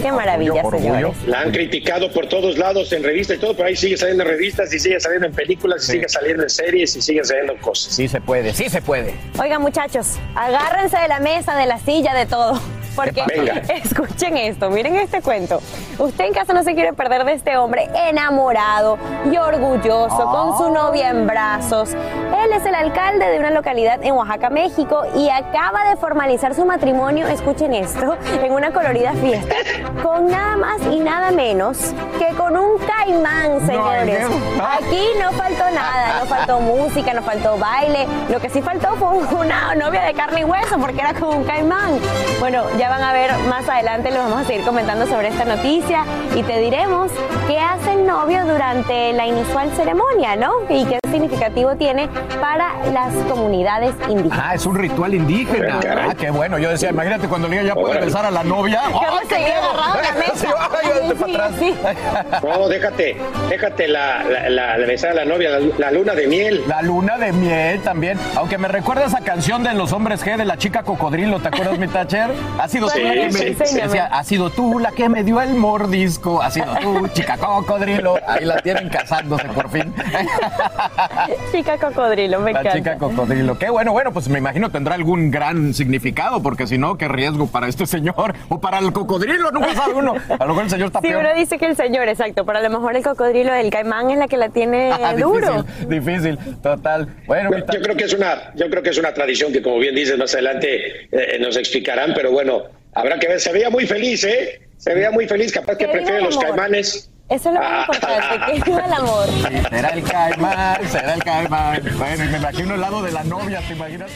Qué 0.02 0.12
maravilla, 0.12 0.62
señores. 0.70 1.16
La 1.26 1.40
han 1.40 1.52
criticado 1.52 2.10
por 2.12 2.28
todos 2.28 2.58
lados 2.58 2.92
en 2.92 3.02
revistas 3.02 3.36
y 3.36 3.40
todo, 3.40 3.54
pero 3.54 3.68
ahí 3.68 3.76
sigue 3.76 3.96
saliendo 3.96 4.24
en 4.24 4.30
revistas 4.30 4.72
y 4.72 4.78
sigue 4.78 5.00
saliendo 5.00 5.26
en 5.26 5.34
películas 5.34 5.88
y 5.88 5.92
sigue 5.92 6.08
saliendo 6.08 6.42
en 6.42 6.50
series 6.50 6.96
y 6.96 7.02
sigue 7.02 7.24
saliendo 7.24 7.56
cosas. 7.60 7.94
Sí 7.94 8.08
se 8.08 8.20
puede, 8.20 8.52
sí 8.52 8.68
se 8.68 8.82
puede. 8.82 9.14
Oigan, 9.40 9.62
muchachos, 9.62 10.16
agárrense 10.34 10.98
de 10.98 11.08
la 11.08 11.20
mesa, 11.20 11.56
de 11.56 11.66
la 11.66 11.78
silla, 11.78 12.14
de 12.14 12.26
todo. 12.26 12.60
Porque 12.96 13.22
Venga. 13.26 13.62
escuchen 13.74 14.36
esto, 14.38 14.70
miren 14.70 14.96
este 14.96 15.20
cuento. 15.20 15.60
Usted 15.98 16.24
en 16.24 16.32
casa 16.32 16.52
no 16.52 16.62
se 16.62 16.74
quiere 16.74 16.94
perder 16.94 17.24
de 17.24 17.34
este 17.34 17.56
hombre 17.58 17.88
enamorado 18.08 18.98
y 19.30 19.36
orgulloso, 19.36 20.24
con 20.24 20.56
su 20.56 20.70
novia 20.72 21.10
en 21.10 21.26
brazos. 21.26 21.90
Él 21.90 22.52
es 22.54 22.64
el 22.64 22.74
alcalde 22.74 23.26
de 23.26 23.38
una 23.38 23.50
localidad 23.50 24.02
en 24.02 24.14
Oaxaca, 24.14 24.50
México, 24.50 25.02
y 25.14 25.28
acaba 25.28 25.90
de 25.90 25.96
formalizar 25.96 26.54
su 26.54 26.64
matrimonio, 26.64 27.26
escuchen 27.28 27.74
esto, 27.74 28.16
en 28.42 28.52
una 28.52 28.72
colorida 28.72 29.12
fiesta, 29.12 29.54
con 30.02 30.28
nada 30.28 30.56
más 30.56 30.80
y 30.90 31.00
nada 31.00 31.30
menos 31.30 31.78
que 32.18 32.34
con 32.34 32.56
un 32.56 32.78
caimán, 32.78 33.66
señores. 33.66 34.26
Aquí 34.62 35.06
no 35.20 35.32
faltó 35.32 35.64
nada, 35.70 36.20
no 36.20 36.26
faltó 36.26 36.60
música, 36.60 37.12
no 37.12 37.22
faltó 37.22 37.58
baile. 37.58 38.06
Lo 38.30 38.40
que 38.40 38.48
sí 38.48 38.62
faltó 38.62 38.94
fue 38.96 39.08
una 39.38 39.74
novia 39.74 40.02
de 40.02 40.14
carne 40.14 40.40
y 40.40 40.44
hueso, 40.44 40.78
porque 40.78 41.00
era 41.00 41.14
con 41.14 41.36
un 41.36 41.44
caimán. 41.44 41.98
Bueno, 42.40 42.64
ya 42.78 42.85
van 42.88 43.02
a 43.02 43.12
ver 43.12 43.30
más 43.48 43.68
adelante, 43.68 44.10
les 44.10 44.18
vamos 44.18 44.40
a 44.40 44.44
seguir 44.44 44.64
comentando 44.64 45.06
sobre 45.06 45.28
esta 45.28 45.44
noticia 45.44 46.04
y 46.34 46.42
te 46.42 46.58
diremos 46.58 47.10
qué 47.46 47.58
hacen 47.58 48.06
novio 48.06 48.44
durante 48.44 49.12
la 49.12 49.26
inusual 49.26 49.70
ceremonia, 49.72 50.36
¿no? 50.36 50.52
Y 50.68 50.84
qué 50.84 50.98
significativo 51.10 51.76
tiene 51.76 52.08
para 52.40 52.74
las 52.92 53.12
comunidades 53.28 53.94
indígenas. 54.08 54.40
Ah, 54.42 54.54
es 54.54 54.66
un 54.66 54.76
ritual 54.76 55.14
indígena. 55.14 55.80
Ah, 56.10 56.14
qué 56.18 56.30
bueno. 56.30 56.58
Yo 56.58 56.70
decía, 56.70 56.90
imagínate 56.90 57.28
cuando 57.28 57.48
Lía 57.48 57.62
ya 57.62 57.74
puede 57.74 58.00
besar 58.00 58.24
a 58.26 58.30
la 58.30 58.44
novia. 58.44 58.82
¡Ay, 58.86 59.26
qué 59.28 59.38
miedo! 59.38 59.66
No, 62.42 62.68
déjate, 62.68 63.16
déjate 63.48 63.88
la, 63.88 64.22
la, 64.24 64.76
la, 64.76 64.86
besar 64.86 65.12
a 65.12 65.14
la 65.14 65.24
novia, 65.24 65.50
la, 65.78 65.90
luna 65.90 66.14
de 66.14 66.26
miel. 66.26 66.64
La 66.66 66.82
luna 66.82 67.16
de 67.18 67.32
miel 67.32 67.80
también. 67.82 68.18
Aunque 68.36 68.58
me 68.58 68.68
recuerda 68.68 69.04
esa 69.04 69.20
canción 69.20 69.62
de 69.62 69.74
los 69.74 69.92
hombres 69.92 70.24
G 70.24 70.36
de 70.36 70.44
la 70.44 70.56
chica 70.56 70.82
cocodrilo, 70.82 71.40
¿te 71.40 71.48
acuerdas, 71.48 71.78
mi 71.78 71.88
Tacher? 71.88 72.30
Ha 72.58 72.68
sido 72.68 72.88
tú 72.88 72.98
la 73.00 73.12
que 73.12 73.30
me, 73.30 74.00
ha 74.00 74.24
sido 74.24 74.50
tú 74.50 74.78
la 74.78 74.92
que 74.92 75.08
me 75.08 75.24
dio 75.24 75.40
el 75.40 75.54
mordisco, 75.54 76.42
ha 76.42 76.50
sido 76.50 76.74
tú, 76.80 77.08
chica 77.08 77.36
cocodrilo. 77.36 78.18
Ahí 78.26 78.44
la 78.44 78.60
tienen 78.60 78.88
casándose 78.88 79.48
por 79.48 79.70
fin. 79.70 79.94
chica 81.52 81.78
cocodrilo, 81.78 82.40
me 82.40 82.50
encanta. 82.50 82.70
La 82.70 82.76
chica 82.76 82.98
cocodrilo. 82.98 83.58
Qué 83.58 83.70
bueno, 83.70 83.92
bueno, 83.92 84.12
pues 84.12 84.28
me 84.28 84.38
imagino 84.38 84.70
tendrá 84.70 84.94
algún 84.94 85.30
gran 85.30 85.74
significado, 85.74 86.42
porque 86.42 86.66
si 86.66 86.78
no, 86.78 86.96
qué 86.98 87.08
riesgo 87.08 87.46
para 87.46 87.68
este 87.68 87.86
señor 87.86 88.34
o 88.48 88.60
para 88.60 88.78
el 88.78 88.92
cocodrilo, 88.92 89.50
nunca 89.50 89.74
sabe 89.74 89.94
uno. 89.94 90.14
A 90.28 90.44
lo 90.44 90.48
mejor 90.48 90.64
el 90.64 90.70
señor 90.70 90.86
está 90.86 91.00
sí, 91.02 91.14
uno 91.14 91.34
dice 91.34 91.58
que 91.58 91.66
el 91.66 91.76
señor, 91.76 92.08
exacto, 92.08 92.44
pero 92.44 92.58
a 92.58 92.62
lo 92.62 92.70
mejor 92.70 92.96
el 92.96 93.02
cocodrilo, 93.02 93.54
el 93.54 93.70
caimán 93.70 94.10
es 94.10 94.18
la 94.18 94.28
que 94.28 94.36
la 94.36 94.48
tiene 94.48 94.90
ah, 94.92 95.14
duro. 95.14 95.64
Difícil, 95.88 96.38
total. 96.62 97.08
Bueno, 97.26 97.50
yo 97.56 97.80
creo 97.80 97.96
que 97.96 98.04
es 98.04 98.12
una, 98.12 98.52
yo 98.54 98.68
creo 98.70 98.82
que 98.82 98.90
es 98.90 98.98
una 98.98 99.12
tradición 99.12 99.52
que, 99.52 99.62
como 99.62 99.78
bien 99.78 99.94
dices, 99.94 100.16
más 100.18 100.32
adelante 100.34 101.08
eh, 101.12 101.38
nos 101.40 101.56
explicarán, 101.56 102.12
pero 102.14 102.30
bueno, 102.30 102.64
habrá 102.94 103.18
que 103.18 103.28
ver. 103.28 103.40
Se 103.40 103.52
veía 103.52 103.70
muy 103.70 103.86
feliz, 103.86 104.24
¿eh? 104.24 104.60
Se 104.76 104.94
veía 104.94 105.10
muy 105.10 105.26
feliz, 105.26 105.52
capaz 105.52 105.76
que 105.76 105.88
prefiere 105.88 106.20
los 106.20 106.36
caimanes. 106.38 107.10
Eso 107.28 107.48
es 107.48 107.54
lo 107.56 107.60
más 107.60 107.70
ah. 107.72 107.80
importante, 107.80 108.46
que 108.46 108.70
viva 108.70 108.84
el 108.86 108.92
amor. 108.92 109.28
Será 109.68 109.88
el 109.88 110.04
caimán, 110.04 110.88
será 110.88 111.14
el 111.14 111.24
caimán. 111.24 111.82
Bueno, 111.98 112.24
y 112.24 112.28
me 112.28 112.38
imagino 112.38 112.74
el 112.74 112.80
lado 112.80 113.02
de 113.02 113.10
la 113.10 113.24
novia, 113.24 113.60
¿te 113.66 113.74
imaginas? 113.74 114.12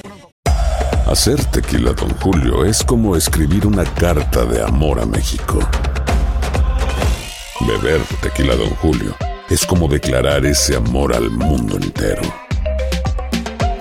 Hacer 1.06 1.44
tequila, 1.46 1.92
don 1.92 2.10
Julio, 2.20 2.64
es 2.64 2.84
como 2.84 3.16
escribir 3.16 3.66
una 3.66 3.82
carta 3.82 4.44
de 4.44 4.62
amor 4.62 5.00
a 5.00 5.06
México. 5.06 5.58
Beber 7.66 8.00
tequila, 8.22 8.54
don 8.54 8.70
Julio, 8.76 9.16
es 9.48 9.66
como 9.66 9.88
declarar 9.88 10.46
ese 10.46 10.76
amor 10.76 11.12
al 11.12 11.30
mundo 11.30 11.78
entero. 11.78 12.22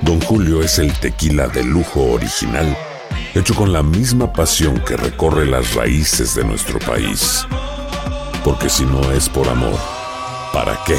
Don 0.01 0.19
Julio 0.21 0.63
es 0.63 0.79
el 0.79 0.91
tequila 0.93 1.47
de 1.47 1.63
lujo 1.63 2.13
original, 2.13 2.75
hecho 3.35 3.53
con 3.53 3.71
la 3.73 3.83
misma 3.83 4.33
pasión 4.33 4.79
que 4.79 4.97
recorre 4.97 5.45
las 5.45 5.75
raíces 5.75 6.33
de 6.33 6.43
nuestro 6.43 6.79
país. 6.79 7.45
Porque 8.43 8.69
si 8.69 8.85
no 8.85 9.11
es 9.11 9.27
por 9.27 9.47
amor, 9.47 9.77
¿para 10.53 10.79
qué? 10.85 10.97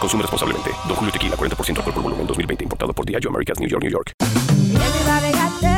Consume 0.00 0.22
responsablemente. 0.22 0.70
Don 0.86 0.96
Julio 0.96 1.12
Tequila, 1.12 1.36
40% 1.36 1.78
alcohol 1.78 1.94
por 1.94 2.02
volumen, 2.02 2.26
2020. 2.26 2.64
Importado 2.64 2.92
por 2.92 3.04
Diageo 3.04 3.30
Americas, 3.30 3.58
New 3.58 3.68
York, 3.68 3.82
New 3.82 3.92
York. 3.92 4.12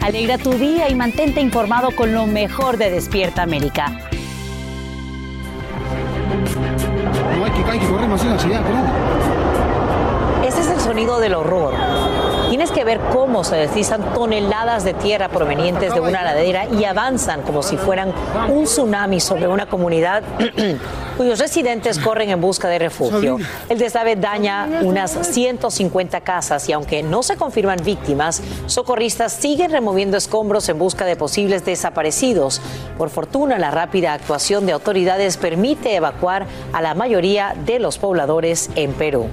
Alegra 0.00 0.38
tu 0.38 0.52
día 0.54 0.88
y 0.88 0.94
mantente 0.94 1.40
informado 1.40 1.90
con 1.94 2.14
lo 2.14 2.26
mejor 2.26 2.78
de 2.78 2.90
Despierta 2.90 3.42
América. 3.42 3.92
Ese 10.42 10.60
es 10.62 10.68
el 10.68 10.80
sonido 10.80 11.20
del 11.20 11.34
horror. 11.34 11.74
Tienes 12.60 12.76
que 12.76 12.84
ver 12.84 13.00
cómo 13.10 13.42
se 13.42 13.56
deslizan 13.56 14.12
toneladas 14.12 14.84
de 14.84 14.92
tierra 14.92 15.30
provenientes 15.30 15.94
de 15.94 15.98
una 15.98 16.22
ladera 16.22 16.66
y 16.66 16.84
avanzan 16.84 17.40
como 17.40 17.62
si 17.62 17.78
fueran 17.78 18.12
un 18.50 18.64
tsunami 18.64 19.18
sobre 19.18 19.48
una 19.48 19.64
comunidad 19.64 20.22
cuyos 21.16 21.38
residentes 21.38 21.98
corren 21.98 22.28
en 22.28 22.38
busca 22.38 22.68
de 22.68 22.78
refugio. 22.78 23.38
El 23.70 23.78
deslave 23.78 24.14
daña 24.14 24.82
unas 24.82 25.10
150 25.10 26.20
casas 26.20 26.68
y 26.68 26.74
aunque 26.74 27.02
no 27.02 27.22
se 27.22 27.38
confirman 27.38 27.78
víctimas, 27.82 28.42
socorristas 28.66 29.32
siguen 29.32 29.70
removiendo 29.70 30.18
escombros 30.18 30.68
en 30.68 30.78
busca 30.78 31.06
de 31.06 31.16
posibles 31.16 31.64
desaparecidos. 31.64 32.60
Por 32.98 33.08
fortuna, 33.08 33.58
la 33.58 33.70
rápida 33.70 34.12
actuación 34.12 34.66
de 34.66 34.72
autoridades 34.72 35.38
permite 35.38 35.96
evacuar 35.96 36.44
a 36.74 36.82
la 36.82 36.92
mayoría 36.92 37.54
de 37.64 37.78
los 37.78 37.96
pobladores 37.96 38.68
en 38.74 38.92
Perú. 38.92 39.30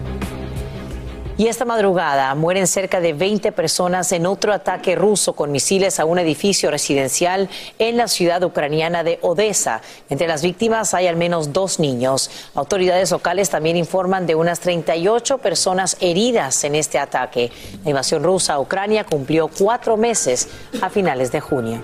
Y 1.40 1.46
esta 1.46 1.66
madrugada 1.66 2.34
mueren 2.34 2.66
cerca 2.66 3.00
de 3.00 3.14
20 3.14 3.52
personas 3.52 4.12
en 4.12 4.26
otro 4.26 4.54
ataque 4.54 4.96
ruso 4.96 5.34
con 5.34 5.52
misiles 5.52 6.00
a 6.00 6.06
un 6.06 6.18
edificio 6.18 6.72
residencial 6.72 7.48
en 7.78 7.96
la 7.96 8.08
ciudad 8.08 8.42
ucraniana 8.42 9.04
de 9.04 9.20
Odessa. 9.22 9.82
Entre 10.10 10.28
las 10.28 10.42
víctimas 10.42 10.96
hay 10.96 11.06
al 11.06 11.16
menos 11.16 11.54
dos 11.54 11.80
niños. 11.80 12.32
Autoridades 12.56 13.12
locales 13.12 13.52
también 13.52 13.78
informan 13.78 14.26
de 14.26 14.34
unas 14.34 14.62
38 14.62 15.38
personas 15.38 15.96
heridas 16.00 16.64
en 16.64 16.74
este 16.74 16.98
ataque. 16.98 17.52
La 17.84 17.92
invasión 17.92 18.24
rusa 18.24 18.56
a 18.56 18.60
Ucrania 18.60 19.04
cumplió 19.04 19.48
cuatro 19.48 19.96
meses 19.96 20.48
a 20.82 20.90
finales 20.90 21.32
de 21.32 21.40
junio. 21.40 21.82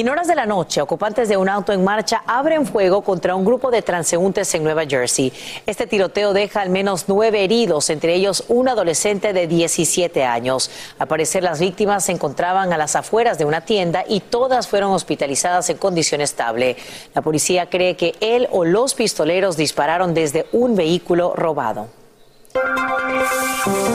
En 0.00 0.08
horas 0.08 0.28
de 0.28 0.34
la 0.34 0.46
noche, 0.46 0.80
ocupantes 0.80 1.28
de 1.28 1.36
un 1.36 1.50
auto 1.50 1.74
en 1.74 1.84
marcha 1.84 2.22
abren 2.26 2.64
fuego 2.64 3.02
contra 3.02 3.34
un 3.34 3.44
grupo 3.44 3.70
de 3.70 3.82
transeúntes 3.82 4.54
en 4.54 4.64
Nueva 4.64 4.86
Jersey. 4.86 5.30
Este 5.66 5.86
tiroteo 5.86 6.32
deja 6.32 6.62
al 6.62 6.70
menos 6.70 7.04
nueve 7.06 7.44
heridos, 7.44 7.90
entre 7.90 8.14
ellos 8.14 8.44
un 8.48 8.70
adolescente 8.70 9.34
de 9.34 9.46
17 9.46 10.24
años. 10.24 10.70
Al 10.98 11.06
parecer, 11.06 11.42
las 11.42 11.60
víctimas 11.60 12.06
se 12.06 12.12
encontraban 12.12 12.72
a 12.72 12.78
las 12.78 12.96
afueras 12.96 13.36
de 13.36 13.44
una 13.44 13.60
tienda 13.60 14.02
y 14.08 14.20
todas 14.20 14.68
fueron 14.68 14.92
hospitalizadas 14.92 15.68
en 15.68 15.76
condición 15.76 16.22
estable. 16.22 16.78
La 17.12 17.20
policía 17.20 17.68
cree 17.68 17.94
que 17.98 18.14
él 18.20 18.48
o 18.52 18.64
los 18.64 18.94
pistoleros 18.94 19.58
dispararon 19.58 20.14
desde 20.14 20.46
un 20.52 20.76
vehículo 20.76 21.34
robado. 21.36 21.99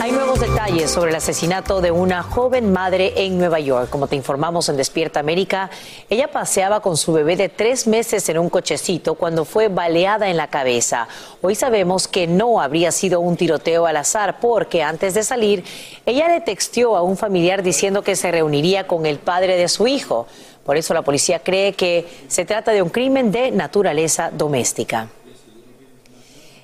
Hay 0.00 0.12
nuevos 0.12 0.40
detalles 0.40 0.90
sobre 0.90 1.10
el 1.10 1.16
asesinato 1.16 1.80
de 1.80 1.90
una 1.90 2.22
joven 2.22 2.72
madre 2.72 3.12
en 3.16 3.36
Nueva 3.38 3.60
York. 3.60 3.90
Como 3.90 4.06
te 4.06 4.16
informamos 4.16 4.68
en 4.68 4.76
Despierta 4.76 5.20
América, 5.20 5.70
ella 6.08 6.30
paseaba 6.30 6.80
con 6.80 6.96
su 6.96 7.12
bebé 7.12 7.36
de 7.36 7.48
tres 7.48 7.86
meses 7.86 8.28
en 8.28 8.38
un 8.38 8.48
cochecito 8.48 9.14
cuando 9.14 9.44
fue 9.44 9.68
baleada 9.68 10.28
en 10.28 10.36
la 10.36 10.48
cabeza. 10.48 11.08
Hoy 11.42 11.54
sabemos 11.54 12.08
que 12.08 12.26
no 12.26 12.60
habría 12.60 12.92
sido 12.92 13.20
un 13.20 13.36
tiroteo 13.36 13.86
al 13.86 13.96
azar 13.96 14.40
porque 14.40 14.82
antes 14.82 15.14
de 15.14 15.22
salir, 15.22 15.64
ella 16.06 16.28
le 16.28 16.40
texteó 16.40 16.96
a 16.96 17.02
un 17.02 17.16
familiar 17.16 17.62
diciendo 17.62 18.02
que 18.02 18.16
se 18.16 18.30
reuniría 18.30 18.86
con 18.86 19.04
el 19.04 19.18
padre 19.18 19.56
de 19.56 19.68
su 19.68 19.86
hijo. 19.86 20.26
Por 20.64 20.76
eso 20.76 20.94
la 20.94 21.02
policía 21.02 21.40
cree 21.40 21.74
que 21.74 22.08
se 22.28 22.44
trata 22.44 22.72
de 22.72 22.82
un 22.82 22.88
crimen 22.88 23.30
de 23.30 23.50
naturaleza 23.50 24.30
doméstica. 24.32 25.08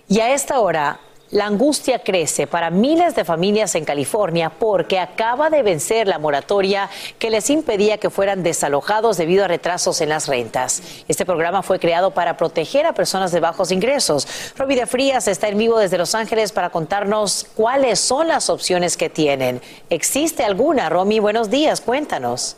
Y 0.09 0.21
a 0.21 0.33
esta 0.33 0.61
hora, 0.61 1.01
la 1.33 1.47
angustia 1.47 2.01
crece 2.01 2.47
para 2.47 2.71
miles 2.71 3.17
de 3.17 3.25
familias 3.25 3.75
en 3.75 3.87
California 3.87 4.51
porque 4.51 4.99
acaba 4.99 5.49
de 5.49 5.63
vencer 5.63 6.07
la 6.07 6.19
moratoria 6.19 6.91
que 7.19 7.31
les 7.31 7.49
impedía 7.49 7.97
que 7.97 8.11
fueran 8.11 8.43
desalojados 8.43 9.17
debido 9.17 9.45
a 9.45 9.49
retrasos 9.49 10.03
en 10.03 10.11
las 10.11 10.29
rentas. 10.29 10.83
Este 11.09 11.25
programa 11.25 11.63
fue 11.63 11.81
creado 11.81 12.11
para 12.11 12.37
proteger 12.37 12.85
a 12.85 12.93
personas 12.93 13.33
de 13.33 13.41
bajos 13.41 13.73
ingresos. 13.73 14.53
Roby 14.57 14.75
de 14.75 14.87
Frías 14.87 15.27
está 15.27 15.49
en 15.49 15.57
vivo 15.57 15.79
desde 15.79 15.97
Los 15.97 16.15
Ángeles 16.15 16.53
para 16.53 16.69
contarnos 16.69 17.47
cuáles 17.57 17.99
son 17.99 18.29
las 18.29 18.51
opciones 18.51 18.99
que 18.99 19.09
tienen. 19.09 19.63
¿Existe 19.89 20.45
alguna? 20.45 20.91
Romy, 20.91 21.19
buenos 21.19 21.49
días, 21.49 21.81
cuéntanos. 21.81 22.57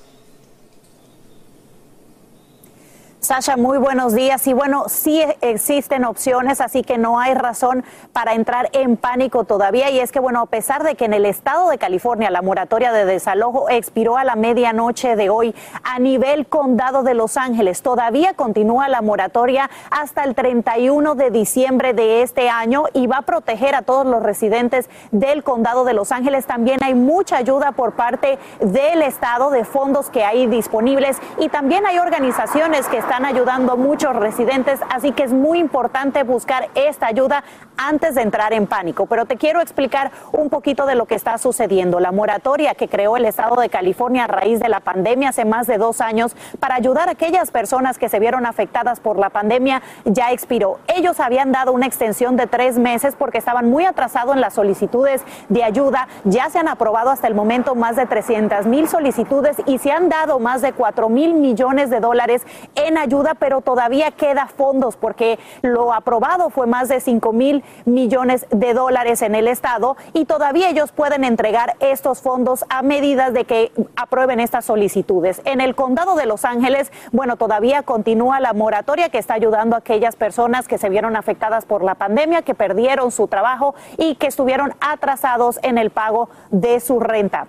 Sasha, 3.25 3.57
muy 3.57 3.79
buenos 3.79 4.13
días. 4.13 4.47
Y 4.47 4.53
bueno, 4.53 4.85
sí 4.89 5.23
existen 5.41 6.05
opciones, 6.05 6.61
así 6.61 6.83
que 6.83 6.99
no 6.99 7.19
hay 7.19 7.33
razón 7.33 7.83
para 8.13 8.35
entrar 8.35 8.69
en 8.73 8.99
pánico 8.99 9.45
todavía. 9.45 9.89
Y 9.89 9.99
es 9.99 10.13
que, 10.13 10.21
bueno, 10.21 10.43
a 10.43 10.47
pesar 10.47 10.83
de 10.83 10.95
que 10.95 11.07
en 11.07 11.15
el 11.15 11.25
estado 11.25 11.71
de 11.71 11.79
California 11.79 12.31
la 12.31 12.43
moratoria 12.43 12.93
de 12.93 13.07
desalojo 13.07 13.71
expiró 13.71 14.19
a 14.19 14.25
la 14.25 14.37
medianoche 14.37 15.17
de 15.17 15.31
hoy, 15.31 15.55
a 15.85 15.99
nivel 16.01 16.47
condado 16.47 17.03
de 17.03 17.15
Los 17.15 17.39
Ángeles 17.39 17.81
todavía 17.81 18.35
continúa 18.35 18.89
la 18.89 19.01
moratoria 19.01 19.71
hasta 19.91 20.25
el 20.25 20.35
31 20.35 21.15
de 21.15 21.31
diciembre 21.31 21.95
de 21.95 22.21
este 22.21 22.51
año 22.51 22.85
y 22.93 23.07
va 23.07 23.19
a 23.19 23.23
proteger 23.23 23.75
a 23.75 23.81
todos 23.81 24.05
los 24.05 24.23
residentes 24.23 24.91
del 25.13 25.43
condado 25.43 25.85
de 25.85 25.95
Los 25.95 26.13
Ángeles. 26.13 26.45
También 26.45 26.85
hay 26.85 26.95
mucha 26.95 27.39
ayuda 27.39 27.73
por 27.73 27.93
parte 27.93 28.39
del 28.61 29.01
estado 29.01 29.49
de 29.49 29.65
fondos 29.65 30.11
que 30.11 30.25
hay 30.25 30.47
disponibles 30.47 31.17
y 31.39 31.49
también 31.49 31.87
hay 31.87 31.99
organizaciones 31.99 32.87
que 32.87 32.99
están 32.99 33.14
están 33.15 33.27
ayudando 33.27 33.77
muchos 33.77 34.17
residentes, 34.17 34.81
así 34.91 35.13
que 35.13 35.23
es 35.23 35.33
muy 35.33 35.61
importante 35.61 36.25
buscar 36.25 36.69
esta 36.75 37.07
ayuda 37.07 37.45
antes 37.77 38.15
de 38.15 38.23
entrar 38.23 38.53
en 38.53 38.67
pánico. 38.67 39.07
Pero 39.07 39.25
te 39.27 39.37
quiero 39.37 39.61
explicar 39.61 40.13
un 40.33 40.51
poquito 40.51 40.87
de 40.87 40.95
lo 40.95 41.07
que 41.07 41.15
está 41.15 41.39
sucediendo. 41.39 42.01
La 42.01 42.13
moratoria 42.13 42.75
que 42.75 42.89
creó 42.89 43.17
el 43.17 43.25
Estado 43.25 43.57
de 43.61 43.69
California 43.69 44.25
a 44.25 44.27
raíz 44.29 44.61
de 44.61 44.69
la 44.69 44.81
pandemia 44.81 45.31
hace 45.31 45.45
más 45.45 45.67
de 45.67 45.79
dos 45.79 46.01
años 46.01 46.37
para 46.61 46.77
ayudar 46.77 47.09
a 47.09 47.13
aquellas 47.13 47.51
personas 47.51 47.99
que 47.99 48.09
se 48.09 48.21
vieron 48.21 48.47
afectadas 48.47 49.01
por 49.01 49.19
la 49.19 49.31
pandemia 49.31 49.83
ya 50.05 50.31
expiró. 50.31 50.79
Ellos 50.95 51.21
habían 51.21 51.53
dado 51.53 51.73
una 51.73 51.87
extensión 51.87 52.37
de 52.37 52.47
tres 52.47 52.79
meses 52.79 53.15
porque 53.19 53.39
estaban 53.39 53.71
muy 53.71 53.85
atrasados 53.85 54.35
en 54.35 54.41
las 54.41 54.55
solicitudes 54.55 55.23
de 55.49 55.65
ayuda. 55.65 56.09
Ya 56.25 56.51
se 56.51 56.59
han 56.59 56.69
aprobado 56.69 57.11
hasta 57.11 57.27
el 57.27 57.35
momento 57.35 57.75
más 57.75 57.97
de 57.97 58.07
300 58.07 58.67
mil 58.67 58.89
solicitudes 58.89 59.57
y 59.67 59.79
se 59.79 59.91
han 59.91 60.09
dado 60.09 60.39
más 60.39 60.63
de 60.63 60.73
4 60.73 61.09
mil 61.09 61.35
millones 61.35 61.91
de 61.91 62.01
dólares 62.01 62.43
en 62.75 62.99
ayuda, 62.99 63.35
pero 63.35 63.61
todavía 63.61 64.11
queda 64.13 64.47
fondos 64.47 64.97
porque 64.97 65.39
lo 65.63 65.93
aprobado 65.93 66.51
fue 66.51 66.67
más 66.67 66.89
de 66.89 67.01
5 67.01 67.33
mil 67.33 67.64
millones 67.85 68.47
de 68.51 68.75
dólares 68.75 69.23
en 69.23 69.35
el 69.35 69.49
Estado 69.49 69.97
y 70.13 70.25
todavía 70.25 70.69
ellos 70.69 70.93
pueden 70.93 71.25
entregar 71.25 71.77
estos 71.81 72.21
fondos 72.21 72.65
a 72.69 72.83
medida 72.83 73.31
de 73.31 73.45
que 73.45 73.73
aprueben 73.97 74.41
estas 74.41 74.65
solicitudes. 74.65 75.41
En 75.45 75.61
el 75.61 75.75
condado 75.75 76.17
de 76.17 76.27
Los 76.27 76.45
Ángeles, 76.45 76.93
bueno, 77.13 77.37
todavía 77.37 77.83
continúa 77.83 78.41
la 78.41 78.53
moratoria 78.53 79.09
que 79.09 79.19
está 79.19 79.35
ayudando 79.35 79.77
a 79.77 79.81
aquellas 79.81 80.17
personas 80.17 80.69
que 80.69 80.79
se 80.79 80.89
vieron 80.89 81.17
afectadas 81.17 81.65
por 81.65 81.83
la 81.83 81.95
pandemia, 81.95 82.43
que 82.43 82.55
perdieron 82.55 83.11
su 83.11 83.29
trabajo 83.29 83.75
y 83.99 84.17
que 84.17 84.27
estuvieron 84.27 84.75
atrasados 84.81 85.59
en 85.63 85.79
el 85.79 85.91
pago 85.91 86.29
de 86.51 86.81
su 86.81 87.01
renta. 87.01 87.47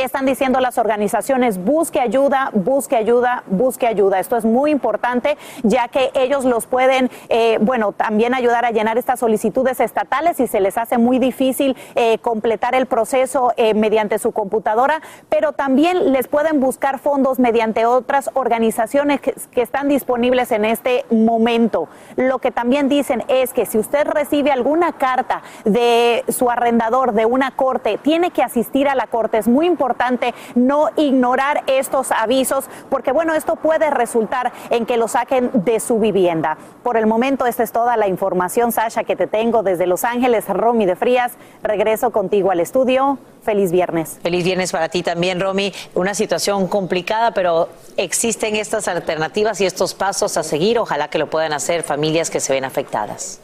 ¿Qué 0.00 0.06
están 0.06 0.24
diciendo 0.24 0.60
las 0.60 0.78
organizaciones? 0.78 1.62
Busque 1.62 2.00
ayuda, 2.00 2.48
busque 2.54 2.96
ayuda, 2.96 3.44
busque 3.48 3.86
ayuda. 3.86 4.18
Esto 4.18 4.38
es 4.38 4.46
muy 4.46 4.70
importante 4.70 5.36
ya 5.62 5.88
que 5.88 6.10
ellos 6.14 6.46
los 6.46 6.64
pueden, 6.64 7.10
eh, 7.28 7.58
bueno, 7.60 7.92
también 7.92 8.32
ayudar 8.32 8.64
a 8.64 8.70
llenar 8.70 8.96
estas 8.96 9.20
solicitudes 9.20 9.78
estatales 9.78 10.38
si 10.38 10.46
se 10.46 10.60
les 10.60 10.78
hace 10.78 10.96
muy 10.96 11.18
difícil 11.18 11.76
eh, 11.96 12.16
completar 12.22 12.74
el 12.74 12.86
proceso 12.86 13.52
eh, 13.58 13.74
mediante 13.74 14.18
su 14.18 14.32
computadora, 14.32 15.02
pero 15.28 15.52
también 15.52 16.14
les 16.14 16.28
pueden 16.28 16.60
buscar 16.60 16.98
fondos 16.98 17.38
mediante 17.38 17.84
otras 17.84 18.30
organizaciones 18.32 19.20
que, 19.20 19.34
que 19.52 19.60
están 19.60 19.90
disponibles 19.90 20.50
en 20.50 20.64
este 20.64 21.04
momento. 21.10 21.88
Lo 22.16 22.38
que 22.38 22.50
también 22.50 22.88
dicen 22.88 23.22
es 23.28 23.52
que 23.52 23.66
si 23.66 23.76
usted 23.76 24.06
recibe 24.06 24.50
alguna 24.50 24.92
carta 24.92 25.42
de 25.66 26.24
su 26.28 26.48
arrendador 26.48 27.12
de 27.12 27.26
una 27.26 27.50
corte, 27.50 27.98
tiene 27.98 28.30
que 28.30 28.42
asistir 28.42 28.88
a 28.88 28.94
la 28.94 29.06
corte. 29.06 29.36
Es 29.36 29.46
muy 29.46 29.66
importante 29.66 29.89
importante 29.90 30.34
no 30.54 30.88
ignorar 30.96 31.64
estos 31.66 32.12
avisos 32.12 32.66
porque, 32.88 33.10
bueno, 33.10 33.34
esto 33.34 33.56
puede 33.56 33.90
resultar 33.90 34.52
en 34.70 34.86
que 34.86 34.96
lo 34.96 35.08
saquen 35.08 35.50
de 35.52 35.80
su 35.80 35.98
vivienda. 35.98 36.56
Por 36.84 36.96
el 36.96 37.06
momento, 37.06 37.44
esta 37.44 37.64
es 37.64 37.72
toda 37.72 37.96
la 37.96 38.06
información, 38.06 38.70
Sasha, 38.70 39.02
que 39.02 39.16
te 39.16 39.26
tengo 39.26 39.64
desde 39.64 39.88
Los 39.88 40.04
Ángeles, 40.04 40.48
Romy 40.48 40.86
de 40.86 40.94
Frías. 40.94 41.32
Regreso 41.64 42.10
contigo 42.10 42.52
al 42.52 42.60
estudio. 42.60 43.18
Feliz 43.42 43.72
viernes. 43.72 44.18
Feliz 44.22 44.44
viernes 44.44 44.70
para 44.70 44.88
ti 44.90 45.02
también, 45.02 45.40
Romy. 45.40 45.72
Una 45.94 46.14
situación 46.14 46.68
complicada, 46.68 47.32
pero 47.32 47.68
existen 47.96 48.54
estas 48.54 48.86
alternativas 48.86 49.60
y 49.60 49.66
estos 49.66 49.94
pasos 49.94 50.36
a 50.36 50.44
seguir. 50.44 50.78
Ojalá 50.78 51.08
que 51.08 51.18
lo 51.18 51.28
puedan 51.28 51.52
hacer 51.52 51.82
familias 51.82 52.30
que 52.30 52.38
se 52.38 52.52
ven 52.52 52.64
afectadas. 52.64 53.40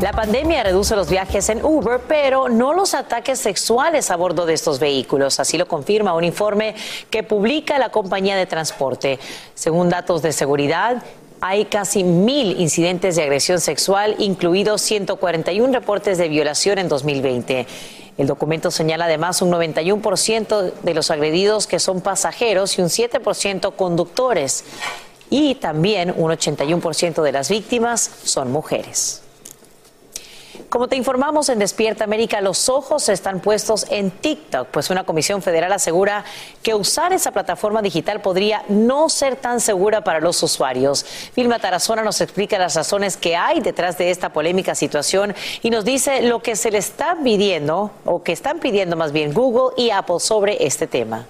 La 0.00 0.12
pandemia 0.12 0.62
reduce 0.62 0.96
los 0.96 1.10
viajes 1.10 1.50
en 1.50 1.62
Uber, 1.62 2.00
pero 2.08 2.48
no 2.48 2.72
los 2.72 2.94
ataques 2.94 3.38
sexuales 3.38 4.10
a 4.10 4.16
bordo 4.16 4.46
de 4.46 4.54
estos 4.54 4.78
vehículos. 4.78 5.38
Así 5.40 5.58
lo 5.58 5.68
confirma 5.68 6.14
un 6.14 6.24
informe 6.24 6.74
que 7.10 7.22
publica 7.22 7.78
la 7.78 7.90
compañía 7.90 8.34
de 8.34 8.46
transporte. 8.46 9.18
Según 9.54 9.90
datos 9.90 10.22
de 10.22 10.32
seguridad, 10.32 11.02
hay 11.42 11.66
casi 11.66 12.02
mil 12.02 12.58
incidentes 12.58 13.14
de 13.16 13.24
agresión 13.24 13.60
sexual, 13.60 14.14
incluidos 14.18 14.80
141 14.80 15.70
reportes 15.70 16.16
de 16.16 16.30
violación 16.30 16.78
en 16.78 16.88
2020. 16.88 17.66
El 18.16 18.26
documento 18.26 18.70
señala 18.70 19.04
además 19.04 19.42
un 19.42 19.52
91% 19.52 20.72
de 20.82 20.94
los 20.94 21.10
agredidos 21.10 21.66
que 21.66 21.78
son 21.78 22.00
pasajeros 22.00 22.78
y 22.78 22.80
un 22.80 22.88
7% 22.88 23.76
conductores. 23.76 24.64
Y 25.28 25.56
también 25.56 26.14
un 26.16 26.30
81% 26.30 27.20
de 27.20 27.32
las 27.32 27.50
víctimas 27.50 28.10
son 28.24 28.50
mujeres. 28.50 29.24
Como 30.70 30.86
te 30.86 30.94
informamos 30.94 31.48
en 31.48 31.58
Despierta 31.58 32.04
América, 32.04 32.40
los 32.40 32.68
ojos 32.68 33.08
están 33.08 33.40
puestos 33.40 33.86
en 33.90 34.12
TikTok, 34.12 34.68
pues 34.68 34.88
una 34.88 35.02
comisión 35.02 35.42
federal 35.42 35.72
asegura 35.72 36.24
que 36.62 36.74
usar 36.76 37.12
esa 37.12 37.32
plataforma 37.32 37.82
digital 37.82 38.22
podría 38.22 38.62
no 38.68 39.08
ser 39.08 39.34
tan 39.34 39.58
segura 39.58 40.04
para 40.04 40.20
los 40.20 40.40
usuarios. 40.44 41.04
Vilma 41.34 41.58
Tarazona 41.58 42.04
nos 42.04 42.20
explica 42.20 42.56
las 42.56 42.76
razones 42.76 43.16
que 43.16 43.34
hay 43.34 43.58
detrás 43.58 43.98
de 43.98 44.12
esta 44.12 44.32
polémica 44.32 44.76
situación 44.76 45.34
y 45.60 45.70
nos 45.70 45.84
dice 45.84 46.22
lo 46.22 46.40
que 46.40 46.54
se 46.54 46.70
le 46.70 46.78
está 46.78 47.16
pidiendo, 47.20 47.90
o 48.04 48.22
que 48.22 48.30
están 48.30 48.60
pidiendo 48.60 48.94
más 48.94 49.10
bien 49.10 49.34
Google 49.34 49.74
y 49.76 49.90
Apple 49.90 50.20
sobre 50.20 50.64
este 50.64 50.86
tema. 50.86 51.26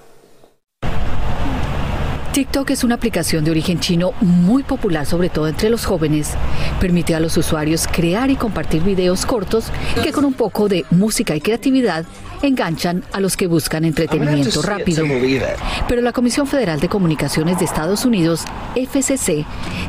TikTok 2.32 2.70
es 2.70 2.84
una 2.84 2.94
aplicación 2.94 3.44
de 3.44 3.50
origen 3.50 3.80
chino 3.80 4.12
muy 4.20 4.62
popular, 4.62 5.04
sobre 5.04 5.30
todo 5.30 5.48
entre 5.48 5.68
los 5.68 5.84
jóvenes. 5.84 6.34
Permite 6.78 7.16
a 7.16 7.20
los 7.20 7.36
usuarios 7.36 7.88
crear 7.88 8.30
y 8.30 8.36
compartir 8.36 8.84
videos 8.84 9.26
cortos 9.26 9.64
que 10.00 10.12
con 10.12 10.24
un 10.24 10.34
poco 10.34 10.68
de 10.68 10.84
música 10.90 11.34
y 11.34 11.40
creatividad 11.40 12.06
enganchan 12.42 13.02
a 13.12 13.18
los 13.18 13.36
que 13.36 13.48
buscan 13.48 13.84
entretenimiento 13.84 14.62
rápido. 14.62 15.04
Pero 15.88 16.02
la 16.02 16.12
Comisión 16.12 16.46
Federal 16.46 16.78
de 16.78 16.88
Comunicaciones 16.88 17.58
de 17.58 17.64
Estados 17.64 18.04
Unidos, 18.04 18.44
FCC, 18.76 19.44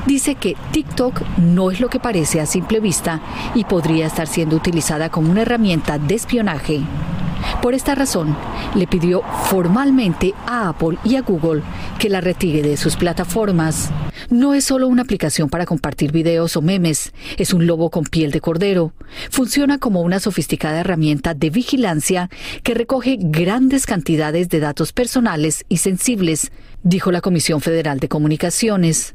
dice 0.07 0.33
que 0.33 0.57
TikTok 0.71 1.21
no 1.37 1.69
es 1.69 1.79
lo 1.79 1.89
que 1.89 1.99
parece 1.99 2.41
a 2.41 2.47
simple 2.47 2.79
vista 2.79 3.21
y 3.53 3.65
podría 3.65 4.07
estar 4.07 4.25
siendo 4.25 4.55
utilizada 4.55 5.09
como 5.09 5.29
una 5.29 5.43
herramienta 5.43 5.99
de 5.99 6.15
espionaje. 6.15 6.81
Por 7.61 7.73
esta 7.73 7.95
razón, 7.95 8.35
le 8.75 8.87
pidió 8.87 9.21
formalmente 9.45 10.33
a 10.47 10.69
Apple 10.69 10.97
y 11.03 11.15
a 11.15 11.21
Google 11.21 11.61
que 11.99 12.09
la 12.09 12.21
retire 12.31 12.61
de 12.61 12.77
sus 12.77 12.95
plataformas. 12.95 13.89
No 14.29 14.53
es 14.53 14.63
solo 14.63 14.87
una 14.87 15.01
aplicación 15.01 15.49
para 15.49 15.65
compartir 15.65 16.13
videos 16.13 16.55
o 16.55 16.61
memes, 16.61 17.11
es 17.37 17.53
un 17.53 17.67
lobo 17.67 17.89
con 17.89 18.05
piel 18.05 18.31
de 18.31 18.39
cordero. 18.39 18.93
Funciona 19.29 19.79
como 19.79 19.99
una 19.99 20.21
sofisticada 20.21 20.79
herramienta 20.79 21.33
de 21.33 21.49
vigilancia 21.49 22.29
que 22.63 22.73
recoge 22.73 23.17
grandes 23.19 23.85
cantidades 23.85 24.47
de 24.47 24.61
datos 24.61 24.93
personales 24.93 25.65
y 25.67 25.77
sensibles, 25.77 26.53
dijo 26.83 27.11
la 27.11 27.19
Comisión 27.19 27.59
Federal 27.59 27.99
de 27.99 28.07
Comunicaciones. 28.07 29.13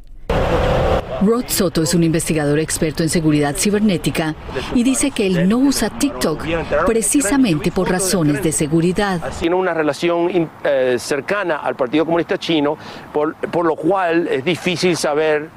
Rod 1.22 1.44
Soto 1.48 1.82
es 1.82 1.94
un 1.94 2.02
investigador 2.02 2.58
experto 2.58 3.02
en 3.02 3.08
seguridad 3.08 3.54
cibernética 3.56 4.34
y 4.74 4.82
dice 4.82 5.10
que 5.10 5.26
él 5.26 5.48
no 5.48 5.58
usa 5.58 5.90
TikTok 5.90 6.44
precisamente 6.86 7.72
por 7.72 7.90
razones 7.90 8.42
de 8.42 8.52
seguridad. 8.52 9.20
Tiene 9.38 9.56
una 9.56 9.74
relación 9.74 10.48
eh, 10.64 10.96
cercana 10.98 11.56
al 11.56 11.74
Partido 11.74 12.04
Comunista 12.04 12.38
Chino, 12.38 12.76
por, 13.12 13.34
por 13.36 13.66
lo 13.66 13.76
cual 13.76 14.28
es 14.28 14.44
difícil 14.44 14.96
saber 14.96 15.48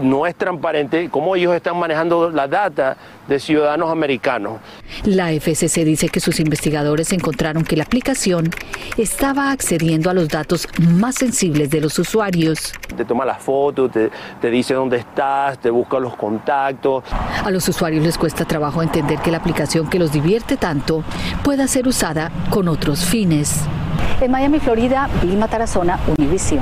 no 0.00 0.26
es 0.26 0.34
transparente 0.34 1.08
cómo 1.10 1.36
ellos 1.36 1.54
están 1.54 1.78
manejando 1.78 2.30
la 2.30 2.46
data 2.46 2.96
de 3.26 3.38
ciudadanos 3.38 3.90
americanos. 3.90 4.58
La 5.04 5.32
FCC 5.32 5.84
dice 5.84 6.08
que 6.08 6.20
sus 6.20 6.40
investigadores 6.40 7.12
encontraron 7.12 7.64
que 7.64 7.76
la 7.76 7.84
aplicación 7.84 8.50
estaba 8.96 9.50
accediendo 9.50 10.10
a 10.10 10.14
los 10.14 10.28
datos 10.28 10.68
más 10.78 11.16
sensibles 11.16 11.70
de 11.70 11.80
los 11.80 11.98
usuarios. 11.98 12.72
Te 12.96 13.04
toma 13.04 13.24
las 13.24 13.42
fotos, 13.42 13.90
te, 13.92 14.10
te 14.40 14.50
dice 14.50 14.74
dónde 14.74 14.98
estás, 14.98 15.58
te 15.58 15.70
busca 15.70 15.98
los 15.98 16.16
contactos. 16.16 17.04
A 17.44 17.50
los 17.50 17.68
usuarios 17.68 18.04
les 18.04 18.16
cuesta 18.16 18.44
trabajo 18.44 18.82
entender 18.82 19.18
que 19.18 19.30
la 19.30 19.38
aplicación 19.38 19.88
que 19.88 19.98
los 19.98 20.12
divierte 20.12 20.56
tanto 20.56 21.04
pueda 21.42 21.66
ser 21.68 21.86
usada 21.86 22.30
con 22.50 22.68
otros 22.68 23.04
fines. 23.04 23.60
En 24.20 24.30
Miami, 24.30 24.58
Florida, 24.58 25.08
Vilma 25.22 25.48
Tarazona, 25.48 26.00
Univision. 26.16 26.60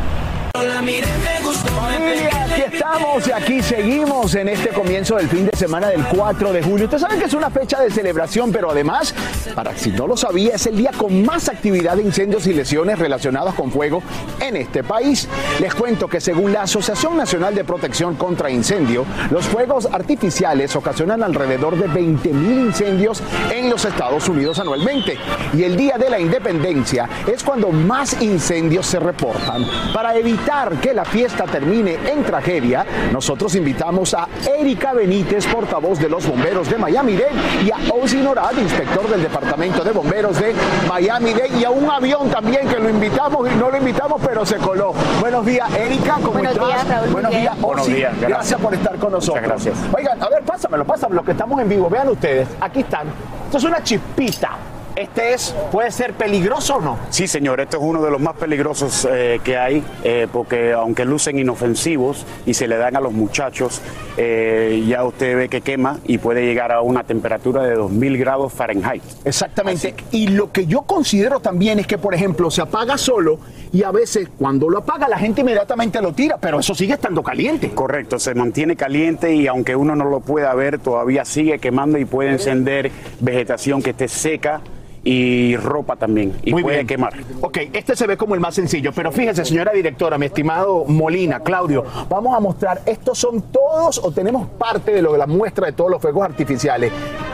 Aquí 2.57 2.63
estamos 2.75 3.29
y 3.29 3.33
aquí 3.33 3.63
seguimos 3.63 4.35
en 4.35 4.49
este 4.49 4.71
comienzo 4.71 5.17
del 5.17 5.29
fin 5.29 5.47
de 5.47 5.57
semana 5.57 5.89
del 5.89 6.03
4 6.05 6.53
de 6.53 6.63
julio. 6.63 6.85
Ustedes 6.85 7.03
saben 7.03 7.19
que 7.19 7.27
es 7.27 7.35
una 7.35 7.51
fecha 7.51 7.81
de 7.81 7.91
celebración, 7.91 8.51
pero 8.51 8.71
además, 8.71 9.15
para 9.55 9.77
si 9.77 9.91
no 9.91 10.07
lo 10.07 10.17
sabía, 10.17 10.55
es 10.55 10.67
el 10.67 10.77
día 10.77 10.91
con 10.97 11.25
más 11.25 11.49
actividad 11.49 11.97
de 11.97 12.03
incendios 12.03 12.47
y 12.47 12.55
lesiones 12.55 12.99
relacionadas 12.99 13.55
con 13.55 13.71
fuego 13.71 14.03
en 14.41 14.57
este 14.57 14.83
país. 14.83 15.29
Les 15.61 15.75
cuento 15.75 16.09
que 16.09 16.21
según 16.21 16.53
la 16.53 16.63
Asociación 16.63 17.17
Nacional 17.17 17.55
de 17.55 17.65
Protección 17.65 18.15
contra 18.17 18.51
Incendio, 18.51 19.05
los 19.31 19.45
fuegos 19.45 19.87
artificiales 19.93 20.75
ocasionan 20.77 21.23
alrededor 21.23 21.77
de 21.77 21.89
20 21.89 22.33
mil 22.33 22.61
incendios 22.61 23.23
en 23.53 23.69
los 23.69 23.85
Estados 23.85 24.29
Unidos 24.29 24.59
anualmente. 24.59 25.19
Y 25.53 25.65
el 25.65 25.77
día 25.77 25.99
de 25.99 26.09
la 26.09 26.19
independencia 26.19 27.09
es 27.27 27.43
cuando 27.43 27.71
más 27.71 28.23
incendios 28.23 28.87
se 28.87 28.99
reportan. 28.99 29.67
Para 29.93 30.17
evitar 30.17 30.81
que 30.81 30.95
la 30.95 31.05
fiesta 31.05 31.45
termine 31.57 31.99
en 32.05 32.23
tragedia, 32.23 32.85
nosotros 33.11 33.55
invitamos 33.55 34.13
a 34.13 34.29
Erika 34.59 34.93
Benítez, 34.93 35.47
portavoz 35.47 35.99
de 35.99 36.07
los 36.07 36.27
bomberos 36.27 36.69
de 36.69 36.77
Miami-Dade, 36.77 37.33
y 37.65 37.71
a 37.71 37.79
Ozzy 37.95 38.19
Norad, 38.19 38.53
inspector 38.59 39.09
del 39.09 39.23
Departamento 39.23 39.83
de 39.83 39.91
Bomberos 39.93 40.39
de 40.39 40.55
Miami-Dade, 40.87 41.59
y 41.59 41.65
a 41.65 41.71
un 41.71 41.91
avión 41.91 42.29
también 42.29 42.69
que 42.69 42.79
lo 42.79 42.91
invitamos 42.91 43.51
y 43.51 43.57
no 43.57 43.71
lo 43.71 43.79
invitamos, 43.79 44.21
pero 44.23 44.45
se 44.45 44.57
coló. 44.57 44.93
Buenos 45.19 45.47
días, 45.47 45.75
Erika, 45.75 46.17
¿cómo 46.17 46.33
Buenos 46.33 46.53
estás? 46.53 46.69
días, 46.69 46.89
Raúl, 46.89 47.05
muy 47.05 47.13
Buenos 47.13 47.31
días, 47.33 47.59
Buenos 47.59 47.85
Ozzy. 47.87 47.95
días, 47.95 48.13
gracias. 48.13 48.29
gracias. 48.29 48.61
por 48.61 48.75
estar 48.75 48.97
con 48.97 49.13
nosotros. 49.13 49.43
gracias. 49.43 49.79
Oigan, 49.97 50.23
a 50.23 50.29
ver, 50.29 50.43
pásamelo, 50.43 50.85
pásamelo, 50.85 51.25
que 51.25 51.31
estamos 51.31 51.59
en 51.59 51.71
vivo. 51.71 51.89
Vean 51.89 52.11
ustedes, 52.11 52.49
aquí 52.61 52.81
están. 52.81 53.07
Esto 53.47 53.57
es 53.57 53.65
una 53.65 53.83
chispita. 53.83 54.51
Este 54.97 55.35
es, 55.35 55.55
puede 55.71 55.91
ser 55.91 56.15
peligroso 56.15 56.77
o 56.77 56.81
no. 56.81 56.99
Sí, 57.11 57.29
señor, 57.29 57.61
este 57.61 57.77
es 57.77 57.83
uno 57.83 58.03
de 58.03 58.11
los 58.11 58.19
más 58.19 58.35
peligrosos 58.37 59.07
eh, 59.11 59.41
que 59.45 59.59
hay, 59.59 59.85
eh, 60.03 60.27
porque 60.33 60.73
aunque 60.73 61.05
lucen 61.05 61.39
inofensivos 61.39 62.25
y 62.47 62.55
se 62.55 62.67
le 62.67 62.79
dan 62.79 62.97
a 62.97 63.01
los 63.01 63.13
muchachos, 63.13 63.83
eh, 64.17 64.83
ya 64.89 65.05
usted 65.05 65.37
ve 65.37 65.49
que 65.51 65.61
quema 65.61 65.99
y 66.07 66.17
puede 66.17 66.47
llegar 66.47 66.73
a 66.73 66.81
una 66.81 67.05
temperatura 67.05 67.63
de 67.65 67.75
2000 67.75 68.17
grados 68.17 68.55
Fahrenheit. 68.55 69.03
Exactamente. 69.27 69.95
Y 70.13 70.29
lo 70.29 70.51
que 70.51 70.65
yo 70.65 70.81
considero 70.83 71.41
también 71.41 71.79
es 71.79 71.87
que, 71.87 71.99
por 71.99 72.15
ejemplo, 72.15 72.51
se 72.51 72.63
apaga 72.63 72.97
solo 72.97 73.39
y 73.73 73.83
a 73.83 73.91
veces 73.91 74.31
cuando 74.39 74.71
lo 74.71 74.79
apaga 74.79 75.11
la 75.11 75.19
gente 75.19 75.43
inmediatamente 75.43 76.01
lo 76.01 76.15
tira, 76.15 76.39
pero 76.41 76.61
eso 76.61 76.75
sigue 76.75 76.95
estando 76.95 77.23
caliente. 77.23 77.71
Correcto, 77.75 78.19
se 78.19 78.35
mantiene 78.35 78.77
caliente 78.77 79.35
y 79.35 79.47
aunque 79.47 79.77
uno 79.77 79.95
no 79.95 80.07
lo 80.07 80.21
pueda 80.21 80.55
ver, 80.55 80.79
todavía 80.79 81.27
sigue 81.27 81.59
quemando 81.59 81.99
y 81.99 82.07
puede 82.07 82.31
encender 82.31 82.91
vegetación 83.21 83.83
que 83.83 83.91
esté 83.91 84.09
seca 84.09 84.63
y 85.09 85.57
ropa 85.57 85.95
también 85.95 86.33
y 86.43 86.51
Muy 86.51 86.65
puede 86.65 86.79
bien. 86.79 86.87
quemar. 86.89 87.15
Ok, 87.41 87.59
este 87.73 87.95
se 87.95 88.09
ve 88.09 88.17
como 88.17 88.35
el 88.35 88.41
más 88.41 88.57
sencillo, 88.57 88.91
pero 88.93 89.13
fíjese, 89.13 89.45
señora 89.45 89.71
directora, 89.73 90.19
mi 90.19 90.27
estimado 90.27 90.85
Molina, 90.85 91.39
Claudio, 91.41 91.85
vamos 92.09 92.37
a 92.37 92.41
mostrar, 92.41 92.81
estos 92.87 93.17
son 93.17 93.41
todos 93.53 93.99
o 94.03 94.11
tenemos 94.11 94.49
parte 94.59 94.93
de 94.93 95.03
lo 95.03 95.13
de 95.13 95.19
la 95.19 95.29
muestra 95.29 95.67
de 95.67 95.75
todos 95.75 95.93
los 95.93 96.03
fuegos 96.03 96.25
artificiales. 96.25 96.91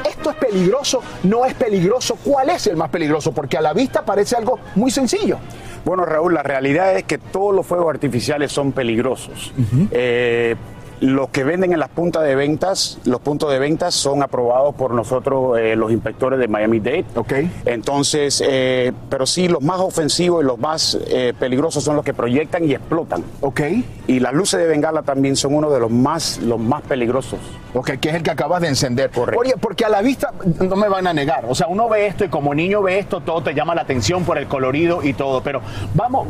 ¿Esto 0.07 0.31
es 0.31 0.37
peligroso? 0.37 1.01
¿No 1.23 1.47
es 1.47 1.55
peligroso? 1.55 2.19
¿Cuál 2.23 2.51
es 2.51 2.67
el 2.67 2.77
más 2.77 2.91
peligroso? 2.91 3.33
Porque 3.33 3.57
a 3.57 3.63
la 3.63 3.73
vista 3.73 4.05
parece 4.05 4.37
algo 4.37 4.59
muy 4.75 4.91
sencillo. 4.91 5.39
Bueno, 5.83 6.05
Raúl, 6.05 6.35
la 6.35 6.43
realidad 6.43 6.95
es 6.95 7.05
que 7.05 7.17
todos 7.17 7.55
los 7.55 7.67
fuegos 7.67 7.89
artificiales 7.89 8.53
son 8.53 8.73
peligrosos. 8.73 9.55
Eh, 9.91 10.57
los 11.03 11.31
que 11.31 11.43
venden 11.43 11.73
en 11.73 11.81
las 11.81 11.89
puntas 11.89 12.23
de 12.23 12.37
ventas, 12.37 12.99
los 13.05 13.21
puntos 13.21 13.51
de 13.51 13.59
ventas 13.59 13.93
son 13.93 14.23
aprobados 14.23 14.77
por 14.77 14.95
nosotros, 14.95 15.59
eh, 15.59 15.75
los 15.75 15.91
inspectores 15.91 16.39
de 16.39 16.47
Miami-Dade. 16.47 17.05
Ok. 17.17 17.33
Entonces, 17.67 18.41
eh, 18.47 18.93
pero 19.11 19.27
sí, 19.27 19.49
los 19.49 19.63
más 19.63 19.81
ofensivos 19.81 20.45
y 20.45 20.47
los 20.47 20.61
más 20.61 20.97
eh, 21.09 21.35
peligrosos 21.37 21.83
son 21.83 21.97
los 21.97 22.05
que 22.05 22.15
proyectan 22.15 22.69
y 22.69 22.75
explotan. 22.75 23.25
Ok. 23.41 23.61
Y 24.07 24.21
las 24.21 24.33
luces 24.33 24.61
de 24.61 24.69
bengala 24.69 25.03
también 25.03 25.35
son 25.35 25.57
uno 25.57 25.71
de 25.71 25.81
los 25.81 25.91
más, 25.91 26.39
los 26.39 26.61
más 26.61 26.83
peligrosos. 26.83 27.41
Ok, 27.75 27.99
que 28.01 28.11
es 28.11 28.15
el 28.15 28.23
que 28.23 28.31
acabas 28.31 28.63
de 28.63 28.69
encender. 28.69 29.11
Oye, 29.37 29.55
porque 29.61 29.85
a 29.85 29.89
la 29.89 30.03
vista 30.03 30.33
no 30.61 30.77
me 30.77 30.89
van 30.89 31.09
a 31.09 31.13
negar. 31.13 31.47
O 31.49 31.55
sea, 31.57 31.67
uno 31.67 31.89
ve 31.89 32.07
esto 32.07 32.25
y 32.25 32.29
como 32.29 32.55
niño 32.55 32.81
ve 32.81 33.01
esto, 33.01 33.21
todo 33.23 33.43
te 33.43 33.55
llama 33.55 33.75
la 33.75 33.83
atención 33.83 34.23
por 34.23 34.39
el 34.39 34.47
colorido 34.47 35.03
y 35.03 35.15
todo. 35.15 35.43
Pero 35.43 35.63
vamos, 35.95 36.29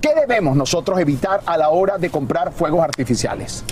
¿qué 0.00 0.14
debemos 0.14 0.56
nosotros 0.56 0.98
evitar 0.98 1.42
a 1.44 1.58
la 1.58 1.68
hora 1.68 1.98
de 1.98 2.08
comprar 2.08 2.52
fuegos 2.52 2.82
artificiales? 2.82 3.64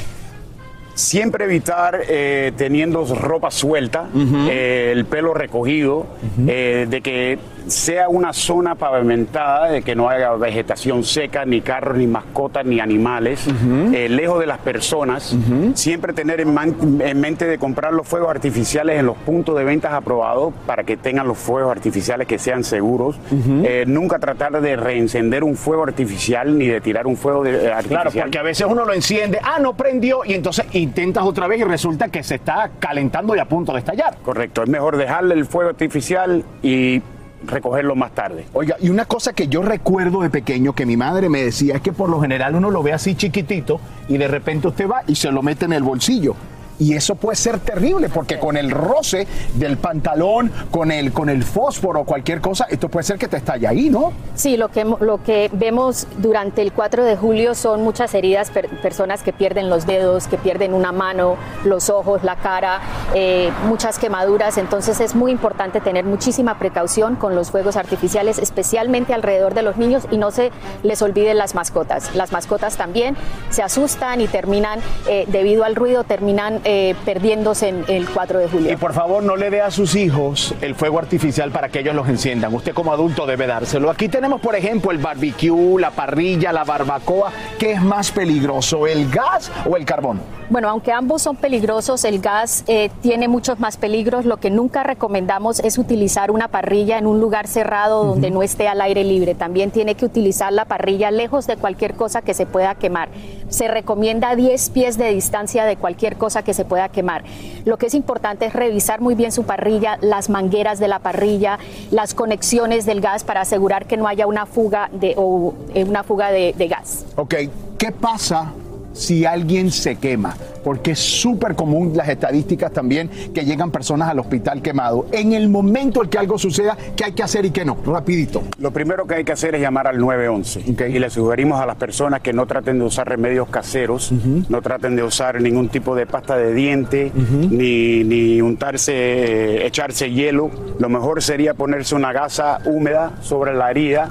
Siempre 0.97 1.45
evitar 1.45 2.01
eh, 2.09 2.53
teniendo 2.57 3.05
ropa 3.05 3.51
suelta, 3.51 4.09
eh, 4.49 4.93
el 4.95 5.05
pelo 5.05 5.35
recogido, 5.35 6.07
eh, 6.49 6.87
de 6.89 7.03
que 7.03 7.39
sea 7.67 8.09
una 8.09 8.33
zona 8.33 8.75
pavimentada, 8.75 9.71
de 9.71 9.83
que 9.83 9.95
no 9.95 10.09
haya 10.09 10.33
vegetación 10.33 11.05
seca, 11.05 11.45
ni 11.45 11.61
carros, 11.61 11.97
ni 11.97 12.07
mascotas, 12.07 12.65
ni 12.65 12.81
animales, 12.81 13.47
eh, 13.93 14.09
lejos 14.09 14.41
de 14.41 14.47
las 14.47 14.59
personas. 14.59 15.37
Siempre 15.75 16.13
tener 16.13 16.41
en, 16.41 16.53
man- 16.55 16.77
en 17.01 17.21
mente 17.21 17.47
de 17.47 17.59
comprar 17.59 17.93
los 17.93 18.07
fuegos 18.07 18.31
artificiales 18.31 18.99
en 18.99 19.07
los 19.07 19.17
puntos 19.19 19.57
de 19.57 19.65
ventas 19.65 19.93
aprobados 19.93 20.55
para 20.67 20.85
que 20.85 20.97
tengan 20.97 21.27
los 21.27 21.39
fuegos 21.39 21.71
artificiales 21.71 22.27
que 22.27 22.39
sean 22.39 22.65
seguros. 22.65 23.17
Eh, 23.65 23.85
nunca 23.87 24.19
tratar 24.19 24.61
de 24.61 24.77
reencender 24.77 25.45
un 25.45 25.57
fuego 25.57 25.83
artificial 25.85 26.57
ni 26.59 26.67
de 26.67 26.81
tirar 26.81 27.07
un 27.07 27.17
fuego 27.17 27.43
de, 27.45 27.51
eh, 27.67 27.73
artificial. 27.73 28.03
Claro, 28.03 28.21
porque 28.23 28.39
a 28.39 28.43
veces 28.43 28.67
uno 28.69 28.85
lo 28.85 28.93
enciende, 28.93 29.39
ah, 29.43 29.59
no 29.61 29.75
prendió, 29.77 30.25
y 30.25 30.35
entonces 30.35 30.67
intentas 30.73 31.25
otra 31.25 31.47
vez 31.47 31.61
y 31.61 31.65
resulta 31.65 32.09
que 32.09 32.23
se 32.23 32.37
está 32.37 32.71
calentando 32.79 33.35
y 33.35 33.39
a 33.39 33.45
punto 33.47 33.73
de 33.73 33.79
estallar. 33.81 34.17
Correcto, 34.23 34.63
es 34.63 34.69
mejor 34.69 34.97
dejarle 34.97 35.35
el 35.35 35.47
fuego 35.47 35.71
artificial 35.71 36.45
y 36.63 37.03
recogerlo 37.47 37.95
más 37.95 38.13
tarde. 38.13 38.47
Oiga, 38.53 38.77
y 38.81 38.91
una 38.91 39.05
cosa 39.05 39.33
que 39.33 39.49
yo 39.49 39.63
recuerdo 39.63 40.23
de 40.23 40.31
pequeño 40.31 40.75
que 40.75 40.87
mi 40.87 40.97
madre 40.97 41.29
me 41.29 41.43
decía 41.43 41.77
es 41.77 41.81
que 41.81 41.93
por 41.93 42.09
lo 42.09 42.21
general 42.21 42.55
uno 42.55 42.71
lo 42.71 42.83
ve 42.83 42.93
así 42.93 43.15
chiquitito 43.15 43.81
y 44.09 44.19
de 44.19 44.29
repente 44.29 44.69
usted 44.69 44.89
va 44.89 45.03
y 45.07 45.15
se 45.15 45.31
lo 45.31 45.43
mete 45.43 45.65
en 45.65 45.73
el 45.73 45.83
bolsillo. 45.83 46.35
Y 46.79 46.95
eso 46.95 47.15
puede 47.15 47.37
ser 47.37 47.59
terrible 47.61 48.09
porque 48.09 48.39
con 48.39 48.57
el 48.57 48.71
roce 48.71 49.27
del 49.55 49.77
pantalón, 49.79 50.53
con 50.71 50.91
el, 50.93 51.13
con 51.13 51.29
el 51.31 51.43
fósforo 51.43 52.01
o 52.01 52.05
cualquier 52.05 52.41
cosa, 52.41 52.67
esto 52.69 52.89
puede 52.89 53.05
ser 53.05 53.19
que 53.19 53.29
te 53.29 53.39
estalle 53.39 53.67
ahí, 53.67 53.89
¿no? 53.89 54.13
Sí, 54.35 54.57
lo 54.57 54.69
que, 54.69 54.85
lo 54.85 55.23
que 55.23 55.49
vemos 55.53 56.07
durante 56.19 56.61
el 56.63 56.73
4 56.73 57.05
de 57.05 57.17
julio 57.17 57.55
son 57.55 57.83
muchas 57.83 58.13
heridas, 58.15 58.51
per- 58.51 58.69
personas 58.83 59.23
que 59.23 59.33
pierden 59.33 59.71
los 59.71 59.87
dedos, 59.87 60.27
que 60.29 60.37
pierden 60.37 60.75
una 60.75 60.93
mano, 60.93 61.37
los 61.65 61.89
ojos, 61.89 62.23
la 62.25 62.37
cara, 62.37 62.81
eh, 63.15 63.51
muchas 63.67 63.99
quemaduras. 63.99 64.59
Entonces 64.59 65.01
es 65.01 65.15
muy 65.15 65.33
importante 65.33 65.81
tener 65.81 66.05
muchísima 66.05 66.59
precaución 66.59 67.17
con 67.17 67.35
los 67.35 67.51
fuegos 67.51 67.77
artificiales, 67.77 68.39
especialmente 68.39 69.15
alrededor 69.15 69.55
de 69.55 69.63
los 69.63 69.77
niños 69.79 70.05
y 70.11 70.19
no 70.19 70.31
se 70.31 70.51
les 70.83 71.01
olviden 71.01 71.39
las 71.39 71.55
mascotas. 71.55 72.15
Las 72.15 72.33
mascotas 72.33 72.77
también 72.77 73.17
se 73.51 73.63
asustan 73.63 74.21
y 74.21 74.29
terminan, 74.29 74.81
eh, 75.09 75.25
debido 75.29 75.65
al 75.65 75.75
ruido, 75.75 76.05
terminan 76.05 76.61
eh, 76.69 76.97
perdiéndose 77.05 77.69
en 77.69 77.85
el 77.87 78.09
4 78.11 78.41
de 78.41 78.49
julio. 78.49 78.73
Y 78.73 78.77
por 78.77 78.93
favor 78.93 79.23
no 79.23 79.37
le 79.37 79.51
dé 79.51 79.61
a 79.61 79.71
sus 79.71 79.95
hijos 79.95 80.53
el 80.61 80.75
fuego 80.75 80.99
artificial 80.99 81.53
para 81.53 81.69
que 81.69 81.79
ellos 81.79 81.95
los 81.95 82.09
enciendan. 82.09 82.53
Usted 82.53 82.75
como 82.75 82.93
adulto 82.93 83.25
debe 83.25 83.47
dárselo. 83.47 83.89
Aquí 83.89 84.09
tenemos, 84.09 84.41
por 84.41 84.57
ejemplo, 84.57 84.91
el 84.91 84.99
barbecue, 84.99 85.81
la 85.81 85.93
parrilla, 85.93 86.53
la 86.53 86.65
barbacoa. 86.65 87.31
¿Qué 87.57 87.71
es 87.71 87.83
más 87.83 88.11
peligroso, 88.11 88.89
el 88.89 89.09
gas 89.09 89.53
o 89.65 89.77
el 89.77 89.85
carbón? 89.85 90.21
Bueno, 90.49 90.69
aunque 90.69 90.93
ambos 90.93 91.23
son 91.23 91.35
peligrosos, 91.37 92.05
el 92.05 92.21
gas 92.21 92.63
eh, 92.69 92.89
tiene 93.03 93.27
muchos 93.27 93.59
más 93.59 93.77
peligros. 93.77 94.25
Lo 94.25 94.37
que 94.37 94.49
nunca 94.49 94.85
recomendamos 94.85 95.59
es 95.59 95.77
utilizar 95.77 96.31
una 96.31 96.47
parrilla 96.49 96.99
en 96.99 97.07
un 97.09 97.21
lugar 97.21 97.49
cerrado 97.49 98.05
donde 98.05 98.31
no 98.31 98.43
esté 98.45 98.69
al 98.69 98.81
aire 98.81 99.03
libre. 99.03 99.35
También 99.35 99.73
tiene 99.73 99.97
que 99.97 100.05
utilizar 100.05 100.53
la 100.53 100.65
parrilla 100.65 101.11
lejos 101.11 101.49
de 101.49 101.57
cualquier 101.57 101.95
cosa 101.95 102.23
que 102.23 102.33
se 102.33 102.47
pueda 102.47 102.77
quemar. 102.77 103.09
Se 103.49 103.67
recomienda 103.67 104.37
10 104.37 104.71
pies 104.71 104.97
de 104.99 105.13
distancia 105.13 105.65
de 105.65 105.77
cualquier 105.77 106.17
cosa 106.17 106.43
que 106.43 106.55
se 106.55 106.65
pueda 106.65 106.89
quemar. 106.91 107.25
Lo 107.65 107.77
que 107.77 107.87
es 107.87 107.95
importante 107.95 108.47
es 108.47 108.53
revisar 108.53 109.01
muy 109.01 109.17
bien 109.17 109.33
su 109.33 109.43
parrilla, 109.45 109.99
las 110.01 110.31
mangueras 110.31 110.79
de 110.79 110.87
la 110.87 111.01
parrilla, 111.01 111.59
las 111.91 112.15
conexiones 112.15 112.87
del 112.87 113.01
gas 113.01 113.25
para 113.25 113.41
asegurar 113.41 113.87
que 113.87 113.97
no 113.97 114.07
haya 114.07 114.29
una 114.29 114.47
fuga 114.47 114.91
de, 114.93 115.15
o, 115.17 115.55
eh, 115.75 115.83
una 115.85 116.05
fuga 116.05 116.31
de- 116.31 116.55
de 116.57 116.69
gas. 116.69 117.05
Ok, 117.17 117.35
¿qué 117.79 117.91
pasa 117.91 118.53
si 118.97 119.25
alguien 119.25 119.71
se 119.71 119.97
quema? 119.97 120.35
Porque 120.65 120.93
es 120.93 120.99
súper 120.99 121.55
común 121.55 121.93
las 121.95 122.09
estadísticas 122.09 122.73
también 122.73 123.09
que 123.33 123.45
llegan 123.45 123.71
personas 123.71 124.09
al 124.09 124.19
hospital 124.19 124.63
quemado. 124.63 125.07
En 125.13 125.33
el 125.33 125.49
momento 125.49 126.03
en 126.03 126.09
que 126.09 126.19
algo 126.19 126.39
suceda, 126.39 126.77
¿qué 126.97 127.05
hay 127.05 127.13
que 127.13 127.23
hacer 127.23 127.45
y 127.45 127.51
qué 127.51 127.65
no? 127.65 127.77
Rapidito. 127.87 128.43
Lo 128.59 128.73
primero 128.73 129.07
que 129.07 129.17
hay 129.17 129.25
que 129.25 129.33
hacer 129.33 129.55
es 129.55 129.61
llamar 129.61 129.87
al 129.87 129.99
911 129.99 130.65
y 130.67 130.99
le 130.99 131.11
sugerimos 131.11 131.61
a 131.61 131.67
las 131.67 131.77
personas 131.77 132.21
que 132.21 132.33
no 132.33 132.47
traten 132.47 132.79
de 132.79 132.85
usar 132.85 133.09
remedios 133.09 133.49
caseros, 133.49 134.13
no 134.13 134.63
traten 134.63 134.97
de 134.97 135.03
usar 135.03 135.41
ningún 135.41 135.69
tipo 135.69 135.95
de 135.95 136.07
pasta 136.07 136.37
de 136.37 136.55
diente, 136.55 137.13
ni, 137.15 138.03
ni 138.03 138.41
untarse, 138.41 138.93
eh, 138.95 139.67
echarse 139.67 140.11
hielo. 140.11 140.51
Lo 140.79 140.89
mejor 140.89 141.23
sería 141.23 141.55
ponerse 141.55 141.95
una 141.95 142.13
gasa 142.13 142.61
húmeda 142.65 143.13
sobre 143.23 143.55
la 143.55 143.71
herida 143.71 144.11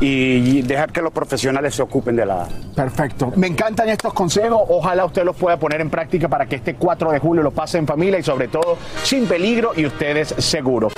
y 0.00 0.62
dejar 0.62 0.92
que 0.92 1.02
los 1.02 1.12
profesionales 1.12 1.74
se 1.74 1.82
ocupen 1.82 2.16
de 2.16 2.26
la... 2.26 2.46
Perfecto. 2.74 3.32
Me 3.36 3.48
encantan 3.48 3.88
estos 3.88 4.12
consejos. 4.20 4.60
Ojalá 4.68 5.06
usted 5.06 5.24
los 5.24 5.34
pueda 5.34 5.56
poner 5.56 5.80
en 5.80 5.88
práctica 5.88 6.28
para 6.28 6.44
que 6.44 6.56
este 6.56 6.74
4 6.74 7.10
de 7.10 7.18
julio 7.20 7.42
lo 7.42 7.52
pase 7.52 7.78
en 7.78 7.86
familia 7.86 8.18
y 8.18 8.22
sobre 8.22 8.48
todo 8.48 8.76
sin 9.02 9.26
peligro 9.26 9.72
y 9.74 9.86
ustedes 9.86 10.34
seguros. 10.36 10.92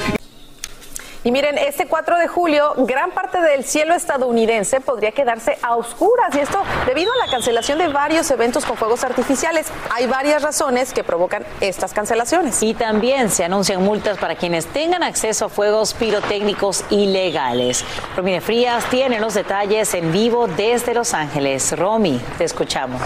Y 1.24 1.30
miren, 1.30 1.56
este 1.56 1.86
4 1.86 2.18
de 2.18 2.26
julio, 2.26 2.74
gran 2.78 3.12
parte 3.12 3.40
del 3.40 3.64
cielo 3.64 3.94
estadounidense 3.94 4.80
podría 4.80 5.12
quedarse 5.12 5.56
a 5.62 5.76
oscuras 5.76 6.34
y 6.34 6.40
esto 6.40 6.60
debido 6.84 7.12
a 7.12 7.26
la 7.26 7.30
cancelación 7.30 7.78
de 7.78 7.86
varios 7.88 8.28
eventos 8.32 8.64
con 8.64 8.76
fuegos 8.76 9.04
artificiales. 9.04 9.68
Hay 9.90 10.08
varias 10.08 10.42
razones 10.42 10.92
que 10.92 11.04
provocan 11.04 11.44
estas 11.60 11.92
cancelaciones. 11.92 12.60
Y 12.64 12.74
también 12.74 13.30
se 13.30 13.44
anuncian 13.44 13.84
multas 13.84 14.18
para 14.18 14.34
quienes 14.34 14.66
tengan 14.66 15.04
acceso 15.04 15.44
a 15.44 15.48
fuegos 15.48 15.94
pirotécnicos 15.94 16.84
ilegales. 16.90 17.84
Romine 18.16 18.40
Frías 18.40 18.84
tiene 18.90 19.20
los 19.20 19.34
detalles 19.34 19.94
en 19.94 20.10
vivo 20.10 20.48
desde 20.48 20.92
Los 20.92 21.14
Ángeles. 21.14 21.78
Romy, 21.78 22.20
te 22.36 22.44
escuchamos. 22.44 23.00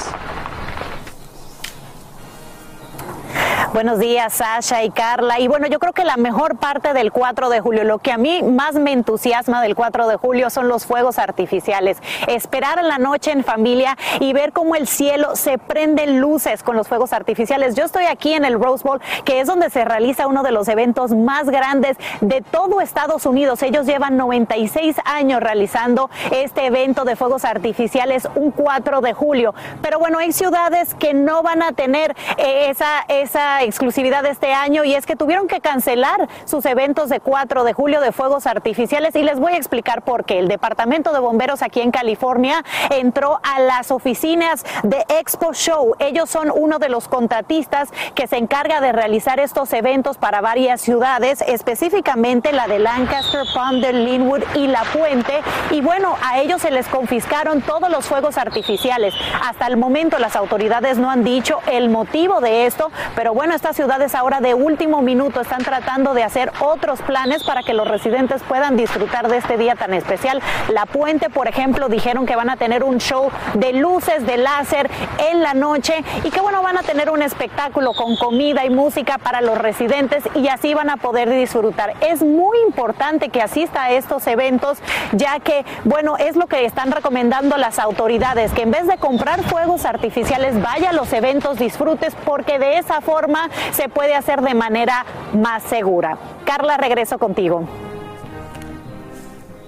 Buenos 3.72 3.98
días, 3.98 4.32
Sasha 4.32 4.84
y 4.84 4.90
Carla. 4.90 5.40
Y 5.40 5.48
bueno, 5.48 5.66
yo 5.66 5.78
creo 5.78 5.92
que 5.92 6.04
la 6.04 6.16
mejor 6.16 6.56
parte 6.56 6.92
del 6.92 7.12
4 7.12 7.50
de 7.50 7.60
julio, 7.60 7.84
lo 7.84 7.98
que 7.98 8.12
a 8.12 8.16
mí 8.16 8.42
más 8.42 8.74
me 8.74 8.92
entusiasma 8.92 9.60
del 9.60 9.74
4 9.74 10.06
de 10.08 10.16
julio 10.16 10.50
son 10.50 10.68
los 10.68 10.86
fuegos 10.86 11.18
artificiales. 11.18 11.98
Esperar 12.28 12.78
en 12.78 12.88
la 12.88 12.98
noche 12.98 13.32
en 13.32 13.44
familia 13.44 13.98
y 14.20 14.32
ver 14.32 14.52
cómo 14.52 14.76
el 14.76 14.86
cielo 14.86 15.36
se 15.36 15.58
prende 15.58 16.06
luces 16.06 16.62
con 16.62 16.76
los 16.76 16.88
fuegos 16.88 17.12
artificiales. 17.12 17.74
Yo 17.74 17.84
estoy 17.84 18.04
aquí 18.04 18.34
en 18.34 18.44
el 18.44 18.60
Rose 18.60 18.84
Bowl, 18.84 19.00
que 19.24 19.40
es 19.40 19.46
donde 19.46 19.68
se 19.68 19.84
realiza 19.84 20.26
uno 20.26 20.42
de 20.42 20.52
los 20.52 20.68
eventos 20.68 21.12
más 21.12 21.50
grandes 21.50 21.96
de 22.20 22.40
todo 22.42 22.80
Estados 22.80 23.26
Unidos. 23.26 23.62
Ellos 23.62 23.84
llevan 23.84 24.16
96 24.16 24.96
años 25.04 25.40
realizando 25.40 26.08
este 26.30 26.66
evento 26.66 27.04
de 27.04 27.16
fuegos 27.16 27.44
artificiales 27.44 28.28
un 28.36 28.52
4 28.52 29.00
de 29.00 29.12
julio. 29.12 29.54
Pero 29.82 29.98
bueno, 29.98 30.18
hay 30.18 30.32
ciudades 30.32 30.94
que 30.94 31.14
no 31.14 31.42
van 31.42 31.62
a 31.62 31.72
tener 31.72 32.14
eh, 32.38 32.72
esa, 33.08 33.55
exclusividad 33.62 34.22
de 34.22 34.30
este 34.30 34.52
año 34.52 34.84
y 34.84 34.94
es 34.94 35.06
que 35.06 35.16
tuvieron 35.16 35.48
que 35.48 35.60
cancelar 35.60 36.28
sus 36.44 36.64
eventos 36.66 37.08
de 37.08 37.20
4 37.20 37.64
de 37.64 37.72
julio 37.72 38.00
de 38.00 38.12
fuegos 38.12 38.46
artificiales 38.46 39.14
y 39.16 39.22
les 39.22 39.38
voy 39.38 39.52
a 39.52 39.56
explicar 39.56 40.02
por 40.02 40.24
qué. 40.24 40.38
El 40.38 40.48
Departamento 40.48 41.12
de 41.12 41.20
Bomberos 41.20 41.62
aquí 41.62 41.80
en 41.80 41.90
California 41.90 42.64
entró 42.90 43.40
a 43.42 43.60
las 43.60 43.90
oficinas 43.90 44.64
de 44.82 45.04
Expo 45.08 45.52
Show. 45.52 45.94
Ellos 45.98 46.28
son 46.30 46.50
uno 46.54 46.78
de 46.78 46.88
los 46.88 47.08
contratistas 47.08 47.90
que 48.14 48.26
se 48.26 48.36
encarga 48.36 48.80
de 48.80 48.92
realizar 48.92 49.40
estos 49.40 49.72
eventos 49.72 50.18
para 50.18 50.40
varias 50.40 50.80
ciudades, 50.80 51.42
específicamente 51.46 52.52
la 52.52 52.66
de 52.66 52.78
Lancaster, 52.78 53.42
Ponder, 53.54 53.94
Linwood 53.94 54.42
y 54.54 54.66
La 54.66 54.82
Puente. 54.92 55.40
Y 55.70 55.80
bueno, 55.80 56.16
a 56.22 56.40
ellos 56.40 56.62
se 56.62 56.70
les 56.70 56.88
confiscaron 56.88 57.62
todos 57.62 57.90
los 57.90 58.06
fuegos 58.06 58.38
artificiales. 58.38 59.14
Hasta 59.42 59.66
el 59.66 59.76
momento 59.76 60.18
las 60.18 60.36
autoridades 60.36 60.98
no 60.98 61.10
han 61.10 61.24
dicho 61.24 61.60
el 61.66 61.88
motivo 61.88 62.40
de 62.40 62.66
esto, 62.66 62.90
pero 63.14 63.34
bueno, 63.34 63.45
estas 63.52 63.76
ciudades 63.76 64.14
ahora 64.14 64.40
de 64.40 64.54
último 64.54 65.02
minuto 65.02 65.40
están 65.40 65.62
tratando 65.62 66.14
de 66.14 66.22
hacer 66.22 66.52
otros 66.60 67.02
planes 67.02 67.44
para 67.44 67.62
que 67.62 67.74
los 67.74 67.86
residentes 67.86 68.42
puedan 68.42 68.76
disfrutar 68.76 69.28
de 69.28 69.36
este 69.36 69.56
día 69.56 69.74
tan 69.74 69.94
especial. 69.94 70.40
La 70.72 70.86
Puente, 70.86 71.30
por 71.30 71.48
ejemplo, 71.48 71.88
dijeron 71.88 72.26
que 72.26 72.36
van 72.36 72.50
a 72.50 72.56
tener 72.56 72.82
un 72.82 72.98
show 72.98 73.30
de 73.54 73.72
luces 73.74 74.26
de 74.26 74.36
láser 74.36 74.90
en 75.30 75.42
la 75.42 75.54
noche 75.54 76.02
y 76.24 76.30
que 76.30 76.40
bueno, 76.40 76.62
van 76.62 76.78
a 76.78 76.82
tener 76.82 77.10
un 77.10 77.22
espectáculo 77.22 77.92
con 77.92 78.16
comida 78.16 78.64
y 78.64 78.70
música 78.70 79.18
para 79.18 79.40
los 79.40 79.58
residentes 79.58 80.24
y 80.34 80.48
así 80.48 80.74
van 80.74 80.90
a 80.90 80.96
poder 80.96 81.30
disfrutar. 81.30 81.94
Es 82.00 82.22
muy 82.22 82.58
importante 82.66 83.28
que 83.28 83.42
asista 83.42 83.84
a 83.84 83.90
estos 83.92 84.26
eventos 84.26 84.78
ya 85.12 85.40
que 85.40 85.64
bueno, 85.84 86.16
es 86.16 86.36
lo 86.36 86.46
que 86.46 86.64
están 86.64 86.90
recomendando 86.90 87.56
las 87.56 87.78
autoridades, 87.78 88.52
que 88.52 88.62
en 88.62 88.70
vez 88.70 88.86
de 88.86 88.96
comprar 88.96 89.42
fuegos 89.42 89.84
artificiales, 89.84 90.60
vaya 90.62 90.90
a 90.90 90.92
los 90.92 91.12
eventos, 91.12 91.58
disfrutes 91.58 92.14
porque 92.24 92.58
de 92.58 92.78
esa 92.78 93.00
forma 93.00 93.35
se 93.72 93.88
puede 93.88 94.14
hacer 94.14 94.42
de 94.42 94.54
manera 94.54 95.04
más 95.32 95.62
segura. 95.64 96.18
Carla, 96.44 96.76
regreso 96.76 97.18
contigo. 97.18 97.68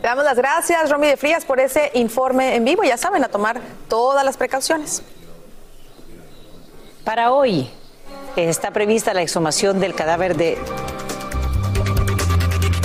Le 0.03 0.09
damos 0.09 0.25
las 0.25 0.37
gracias, 0.37 0.91
Romy 0.91 1.09
de 1.09 1.17
Frías, 1.17 1.45
por 1.45 1.59
ese 1.59 1.91
informe 1.95 2.55
en 2.55 2.65
vivo. 2.65 2.85
Ya 2.85 2.97
saben, 2.97 3.25
a 3.25 3.29
tomar 3.29 3.61
todas 3.89 4.25
las 4.25 4.37
precauciones. 4.37 5.03
Para 7.05 7.33
hoy 7.33 7.71
está 8.37 8.71
prevista 8.71 9.13
la 9.15 9.23
exhumación 9.23 9.81
del 9.81 9.95
cadáver 9.95 10.37
de 10.37 10.59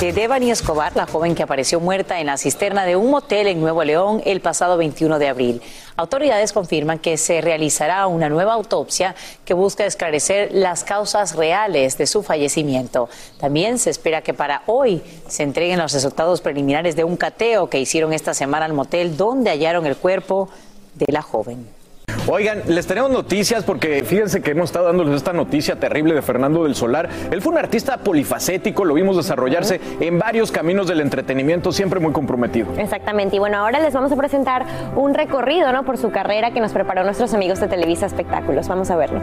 de 0.04 0.12
Devani 0.12 0.52
Escobar, 0.52 0.94
la 0.98 1.08
joven 1.08 1.34
que 1.34 1.44
apareció 1.44 1.80
muerta 1.80 2.20
en 2.20 2.26
la 2.26 2.38
cisterna 2.38 2.84
de 2.84 2.98
un 2.98 3.10
motel 3.10 3.48
en 3.48 3.62
Nuevo 3.62 3.86
León 3.86 4.22
el 4.26 4.42
pasado 4.42 4.76
21 4.76 5.18
de 5.18 5.30
abril. 5.30 5.62
Autoridades 5.96 6.54
confirman 6.54 6.98
que 6.98 7.18
se 7.18 7.40
realizará 7.42 8.08
una 8.08 8.28
nueva 8.28 8.54
autopsia 8.54 9.14
que 9.46 9.54
busca 9.54 9.86
esclarecer 9.86 10.50
las 10.52 10.84
causas 10.84 11.36
reales 11.36 11.98
de 12.00 12.08
su 12.08 12.24
fallecimiento. 12.24 13.10
También 13.40 13.78
se 13.78 13.92
espera 13.92 14.22
que 14.22 14.34
para 14.34 14.64
hoy 14.66 15.04
se 15.28 15.44
entreguen 15.44 15.78
los 15.78 15.94
resultados 15.94 16.42
preliminares 16.42 16.96
de 16.96 17.04
un 17.04 17.16
cateo 17.16 17.70
que 17.70 17.80
hicieron 17.80 18.12
esta 18.12 18.34
semana 18.34 18.66
al 18.66 18.74
motel 18.74 19.18
donde 19.18 19.52
hallaron 19.52 19.86
el 19.86 19.96
cuerpo 19.96 20.50
de 20.96 21.06
la 21.12 21.22
joven. 21.22 21.83
Oigan, 22.28 22.62
les 22.68 22.88
tenemos 22.88 23.12
noticias 23.12 23.64
porque 23.64 24.04
fíjense 24.04 24.42
que 24.42 24.52
hemos 24.52 24.70
estado 24.70 24.86
dándoles 24.86 25.16
esta 25.16 25.34
noticia 25.34 25.76
terrible 25.76 26.14
de 26.14 26.22
Fernando 26.22 26.64
del 26.64 26.76
Solar. 26.76 27.10
Él 27.32 27.42
fue 27.42 27.52
un 27.52 27.58
artista 27.58 27.98
polifacético, 27.98 28.86
lo 28.86 28.94
vimos 28.94 29.18
desarrollarse 29.18 29.80
en 30.00 30.20
varios 30.20 30.52
caminos 30.52 30.88
del 30.88 31.02
entretenimiento, 31.02 31.72
siempre 31.72 32.00
muy 32.00 32.14
comprometido. 32.14 32.68
Exactamente. 32.78 33.36
Y 33.36 33.40
bueno, 33.40 33.58
ahora 33.58 33.80
les 33.80 33.94
vamos 33.94 34.12
a 34.12 34.16
presentar 34.16 34.66
un 34.96 35.14
recorrido 35.14 35.72
¿no? 35.72 35.84
por 35.84 35.98
su 35.98 36.12
carrera 36.12 36.52
que 36.52 36.60
nos 36.60 36.72
preparó 36.72 37.04
nuestros 37.04 37.34
amigos 37.34 37.60
de 37.60 37.68
Televisa 37.68 38.06
Espectáculos. 38.06 38.68
Vamos 38.68 38.90
a 38.90 38.96
verlo. 38.96 39.20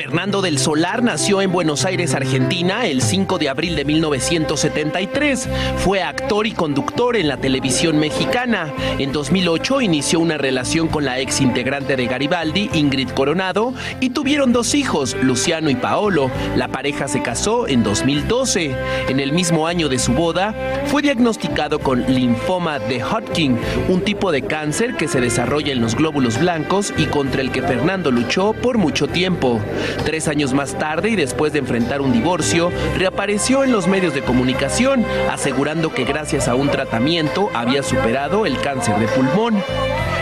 Fernando 0.00 0.40
del 0.40 0.58
Solar 0.58 1.02
nació 1.02 1.42
en 1.42 1.52
Buenos 1.52 1.84
Aires, 1.84 2.14
Argentina, 2.14 2.86
el 2.86 3.02
5 3.02 3.36
de 3.36 3.50
abril 3.50 3.76
de 3.76 3.84
1973. 3.84 5.46
Fue 5.76 6.02
actor 6.02 6.46
y 6.46 6.52
conductor 6.52 7.16
en 7.16 7.28
la 7.28 7.36
televisión 7.36 7.98
mexicana. 7.98 8.72
En 8.98 9.12
2008 9.12 9.82
inició 9.82 10.20
una 10.20 10.38
relación 10.38 10.88
con 10.88 11.04
la 11.04 11.18
ex 11.18 11.42
integrante 11.42 11.96
de 11.96 12.06
Garibaldi, 12.06 12.70
Ingrid 12.72 13.10
Coronado, 13.10 13.74
y 14.00 14.08
tuvieron 14.08 14.54
dos 14.54 14.74
hijos, 14.74 15.14
Luciano 15.20 15.68
y 15.68 15.74
Paolo. 15.74 16.30
La 16.56 16.68
pareja 16.68 17.06
se 17.06 17.20
casó 17.20 17.68
en 17.68 17.82
2012. 17.82 18.74
En 19.08 19.20
el 19.20 19.32
mismo 19.32 19.66
año 19.66 19.90
de 19.90 19.98
su 19.98 20.14
boda, 20.14 20.54
fue 20.86 21.02
diagnosticado 21.02 21.78
con 21.78 22.10
linfoma 22.10 22.78
de 22.78 23.04
Hodgkin, 23.04 23.58
un 23.90 24.00
tipo 24.00 24.32
de 24.32 24.40
cáncer 24.40 24.96
que 24.96 25.08
se 25.08 25.20
desarrolla 25.20 25.74
en 25.74 25.82
los 25.82 25.94
glóbulos 25.94 26.40
blancos 26.40 26.94
y 26.96 27.04
contra 27.04 27.42
el 27.42 27.52
que 27.52 27.60
Fernando 27.60 28.10
luchó 28.10 28.54
por 28.54 28.78
mucho 28.78 29.06
tiempo. 29.06 29.60
Tres 30.04 30.28
años 30.28 30.52
más 30.52 30.78
tarde 30.78 31.10
y 31.10 31.16
después 31.16 31.52
de 31.52 31.60
enfrentar 31.60 32.00
un 32.00 32.12
divorcio, 32.12 32.70
reapareció 32.96 33.64
en 33.64 33.72
los 33.72 33.86
medios 33.86 34.14
de 34.14 34.22
comunicación, 34.22 35.04
asegurando 35.30 35.92
que 35.92 36.04
gracias 36.04 36.48
a 36.48 36.54
un 36.54 36.70
tratamiento 36.70 37.50
había 37.54 37.82
superado 37.82 38.46
el 38.46 38.60
cáncer 38.60 38.98
de 38.98 39.08
pulmón. 39.08 39.62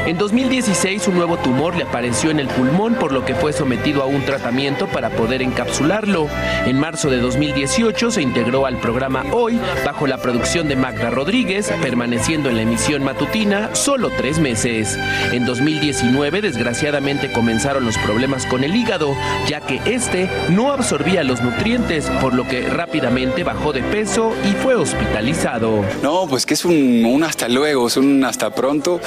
En 0.08 0.16
2016 0.16 1.06
un 1.08 1.16
nuevo 1.16 1.36
tumor 1.36 1.76
le 1.76 1.82
apareció 1.82 2.30
en 2.30 2.40
el 2.40 2.48
pulmón 2.48 2.94
por 2.94 3.12
lo 3.12 3.26
que 3.26 3.34
fue 3.34 3.52
sometido 3.52 4.02
a 4.02 4.06
un 4.06 4.24
tratamiento 4.24 4.86
para 4.86 5.10
poder 5.10 5.42
encapsularlo. 5.42 6.28
En 6.64 6.80
marzo 6.80 7.10
de 7.10 7.18
2018 7.18 8.10
se 8.12 8.22
integró 8.22 8.64
al 8.64 8.78
programa 8.78 9.26
Hoy 9.32 9.60
bajo 9.84 10.06
la 10.06 10.16
producción 10.16 10.66
de 10.66 10.76
Magda 10.76 11.10
Rodríguez, 11.10 11.70
permaneciendo 11.82 12.48
en 12.48 12.56
la 12.56 12.62
emisión 12.62 13.04
matutina 13.04 13.74
solo 13.74 14.08
tres 14.16 14.38
meses. 14.38 14.98
En 15.32 15.44
2019 15.44 16.40
desgraciadamente 16.40 17.30
comenzaron 17.30 17.84
los 17.84 17.98
problemas 17.98 18.46
con 18.46 18.64
el 18.64 18.74
hígado, 18.74 19.14
ya 19.46 19.60
que 19.60 19.82
este 19.84 20.30
no 20.48 20.72
absorbía 20.72 21.22
los 21.22 21.42
nutrientes, 21.42 22.06
por 22.22 22.32
lo 22.32 22.48
que 22.48 22.62
rápidamente 22.62 23.44
bajó 23.44 23.74
de 23.74 23.82
peso 23.82 24.32
y 24.42 24.52
fue 24.62 24.74
hospitalizado. 24.74 25.84
No, 26.02 26.26
pues 26.26 26.46
que 26.46 26.54
es 26.54 26.64
un, 26.64 27.04
un 27.04 27.24
hasta 27.24 27.46
luego, 27.46 27.88
es 27.88 27.98
un 27.98 28.24
hasta 28.24 28.48
pronto. 28.54 29.02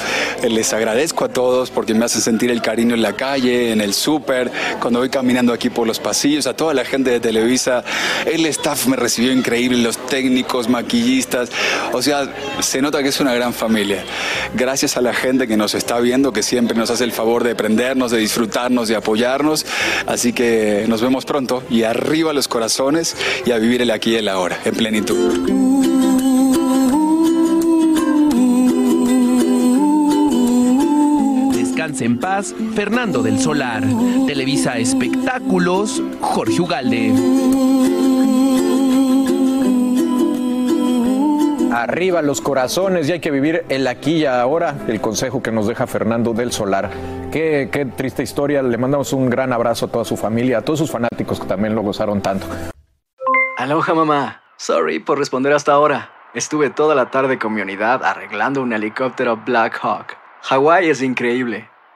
Les 0.48 0.72
agradezco 0.92 1.24
a 1.24 1.28
todos 1.28 1.70
porque 1.70 1.94
me 1.94 2.04
hacen 2.04 2.20
sentir 2.20 2.50
el 2.50 2.60
cariño 2.60 2.94
en 2.94 3.00
la 3.00 3.14
calle, 3.14 3.72
en 3.72 3.80
el 3.80 3.94
súper, 3.94 4.52
cuando 4.78 4.98
voy 4.98 5.08
caminando 5.08 5.54
aquí 5.54 5.70
por 5.70 5.86
los 5.86 5.98
pasillos, 5.98 6.46
a 6.46 6.54
toda 6.54 6.74
la 6.74 6.84
gente 6.84 7.10
de 7.10 7.18
Televisa. 7.18 7.82
El 8.26 8.44
staff 8.44 8.86
me 8.86 8.96
recibió 8.96 9.32
increíble, 9.32 9.78
los 9.78 9.96
técnicos, 9.96 10.68
maquillistas. 10.68 11.50
O 11.94 12.02
sea, 12.02 12.30
se 12.60 12.82
nota 12.82 13.02
que 13.02 13.08
es 13.08 13.20
una 13.20 13.32
gran 13.32 13.54
familia. 13.54 14.04
Gracias 14.54 14.98
a 14.98 15.00
la 15.00 15.14
gente 15.14 15.48
que 15.48 15.56
nos 15.56 15.74
está 15.74 15.98
viendo, 15.98 16.30
que 16.30 16.42
siempre 16.42 16.76
nos 16.76 16.90
hace 16.90 17.04
el 17.04 17.12
favor 17.12 17.42
de 17.42 17.54
prendernos, 17.54 18.10
de 18.10 18.18
disfrutarnos, 18.18 18.86
de 18.88 18.96
apoyarnos. 18.96 19.64
Así 20.06 20.34
que 20.34 20.84
nos 20.88 21.00
vemos 21.00 21.24
pronto 21.24 21.62
y 21.70 21.84
arriba 21.84 22.34
los 22.34 22.48
corazones 22.48 23.16
y 23.46 23.52
a 23.52 23.56
vivir 23.56 23.80
el 23.80 23.90
aquí 23.90 24.10
y 24.10 24.16
el 24.16 24.28
ahora, 24.28 24.60
en 24.66 24.74
plenitud. 24.74 25.81
Descanse 31.92 32.04
en 32.06 32.18
paz, 32.18 32.54
Fernando 32.74 33.22
del 33.22 33.38
Solar. 33.38 33.82
Televisa 34.26 34.78
Espectáculos, 34.78 36.02
Jorge 36.22 36.62
Ugalde. 36.62 37.12
Arriba 41.70 42.22
los 42.22 42.40
corazones 42.40 43.10
y 43.10 43.12
hay 43.12 43.20
que 43.20 43.30
vivir 43.30 43.66
el 43.68 43.86
aquí 43.86 44.12
y 44.12 44.24
ahora, 44.24 44.74
el 44.88 45.02
consejo 45.02 45.42
que 45.42 45.52
nos 45.52 45.66
deja 45.66 45.86
Fernando 45.86 46.32
del 46.32 46.50
Solar. 46.50 46.88
Qué, 47.30 47.68
qué 47.70 47.84
triste 47.84 48.22
historia, 48.22 48.62
le 48.62 48.78
mandamos 48.78 49.12
un 49.12 49.28
gran 49.28 49.52
abrazo 49.52 49.84
a 49.84 49.90
toda 49.90 50.06
su 50.06 50.16
familia, 50.16 50.58
a 50.58 50.62
todos 50.62 50.78
sus 50.78 50.90
fanáticos 50.90 51.40
que 51.40 51.46
también 51.46 51.74
lo 51.74 51.82
gozaron 51.82 52.22
tanto. 52.22 52.46
Aloha 53.58 53.92
mamá. 53.92 54.40
Sorry 54.56 54.98
por 54.98 55.18
responder 55.18 55.52
hasta 55.52 55.72
ahora. 55.72 56.10
Estuve 56.32 56.70
toda 56.70 56.94
la 56.94 57.10
tarde 57.10 57.38
con 57.38 57.52
mi 57.52 57.60
unidad 57.60 58.02
arreglando 58.02 58.62
un 58.62 58.72
helicóptero 58.72 59.36
Black 59.44 59.78
Hawk. 59.82 60.16
Hawái 60.44 60.88
es 60.88 61.02
increíble. 61.02 61.71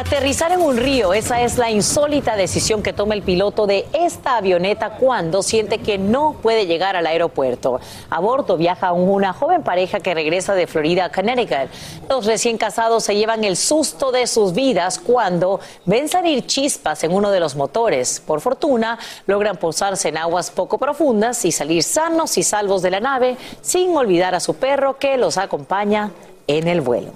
Aterrizar 0.00 0.50
en 0.50 0.62
un 0.62 0.78
río, 0.78 1.12
esa 1.12 1.42
es 1.42 1.58
la 1.58 1.70
insólita 1.70 2.34
decisión 2.34 2.82
que 2.82 2.94
toma 2.94 3.12
el 3.12 3.20
piloto 3.20 3.66
de 3.66 3.86
esta 3.92 4.38
avioneta 4.38 4.92
cuando 4.92 5.42
siente 5.42 5.76
que 5.76 5.98
no 5.98 6.38
puede 6.40 6.64
llegar 6.64 6.96
al 6.96 7.06
aeropuerto. 7.06 7.80
A 8.08 8.18
bordo 8.18 8.56
viaja 8.56 8.94
una 8.94 9.34
joven 9.34 9.62
pareja 9.62 10.00
que 10.00 10.14
regresa 10.14 10.54
de 10.54 10.66
Florida 10.66 11.04
a 11.04 11.12
Connecticut. 11.12 11.68
Los 12.08 12.24
recién 12.24 12.56
casados 12.56 13.04
se 13.04 13.14
llevan 13.14 13.44
el 13.44 13.58
susto 13.58 14.10
de 14.10 14.26
sus 14.26 14.54
vidas 14.54 14.98
cuando 14.98 15.60
ven 15.84 16.08
salir 16.08 16.46
chispas 16.46 17.04
en 17.04 17.12
uno 17.12 17.30
de 17.30 17.40
los 17.40 17.54
motores. 17.54 18.22
Por 18.26 18.40
fortuna, 18.40 18.98
logran 19.26 19.58
posarse 19.58 20.08
en 20.08 20.16
aguas 20.16 20.50
poco 20.50 20.78
profundas 20.78 21.44
y 21.44 21.52
salir 21.52 21.82
sanos 21.82 22.38
y 22.38 22.42
salvos 22.42 22.80
de 22.80 22.90
la 22.90 23.00
nave 23.00 23.36
sin 23.60 23.94
olvidar 23.94 24.34
a 24.34 24.40
su 24.40 24.54
perro 24.54 24.96
que 24.96 25.18
los 25.18 25.36
acompaña 25.36 26.10
en 26.46 26.68
el 26.68 26.80
vuelo. 26.80 27.12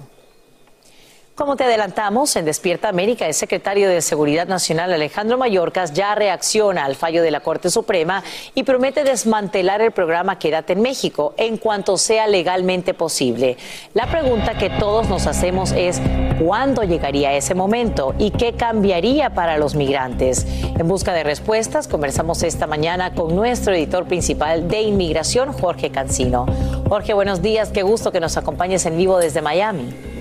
Como 1.35 1.57
te 1.57 1.65
adelantamos, 1.65 2.33
en 2.37 2.45
Despierta 2.45 2.87
América, 2.87 3.27
el 3.27 3.33
secretario 3.33 3.89
de 3.89 3.99
Seguridad 4.01 4.47
Nacional 4.47 4.93
Alejandro 4.93 5.37
Mayorkas 5.37 5.91
ya 5.91 6.15
reacciona 6.15 6.85
al 6.85 6.95
fallo 6.95 7.21
de 7.21 7.29
la 7.29 7.41
Corte 7.41 7.69
Suprema 7.69 8.23
y 8.53 8.63
promete 8.63 9.03
desmantelar 9.03 9.81
el 9.81 9.91
programa 9.91 10.39
Quédate 10.39 10.71
en 10.71 10.81
México 10.81 11.33
en 11.35 11.57
cuanto 11.57 11.97
sea 11.97 12.27
legalmente 12.27 12.93
posible. 12.93 13.57
La 13.93 14.09
pregunta 14.09 14.57
que 14.57 14.69
todos 14.69 15.09
nos 15.09 15.27
hacemos 15.27 15.73
es 15.73 16.01
¿cuándo 16.41 16.83
llegaría 16.83 17.33
ese 17.33 17.53
momento 17.53 18.15
y 18.17 18.31
qué 18.31 18.53
cambiaría 18.53 19.31
para 19.31 19.57
los 19.57 19.75
migrantes? 19.75 20.47
En 20.63 20.87
busca 20.87 21.11
de 21.11 21.25
respuestas, 21.25 21.89
conversamos 21.89 22.43
esta 22.43 22.65
mañana 22.65 23.13
con 23.13 23.35
nuestro 23.35 23.73
editor 23.73 24.05
principal 24.05 24.69
de 24.69 24.83
inmigración, 24.83 25.51
Jorge 25.51 25.91
Cancino. 25.91 26.45
Jorge, 26.87 27.13
buenos 27.13 27.41
días, 27.41 27.71
qué 27.71 27.83
gusto 27.83 28.13
que 28.13 28.21
nos 28.21 28.37
acompañes 28.37 28.85
en 28.85 28.95
vivo 28.95 29.17
desde 29.17 29.41
Miami. 29.41 30.14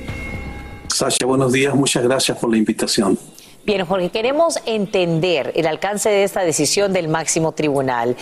Sasha, 0.94 1.26
buenos 1.26 1.52
días. 1.52 1.74
Muchas 1.74 2.04
gracias 2.04 2.38
por 2.38 2.50
la 2.50 2.56
invitación. 2.56 3.18
Bien, 3.66 3.84
Jorge, 3.84 4.10
queremos 4.10 4.60
entender 4.64 5.52
el 5.56 5.66
alcance 5.66 6.08
de 6.08 6.22
esta 6.22 6.42
decisión 6.42 6.92
del 6.92 7.08
máximo 7.08 7.50
tribunal. 7.50 8.16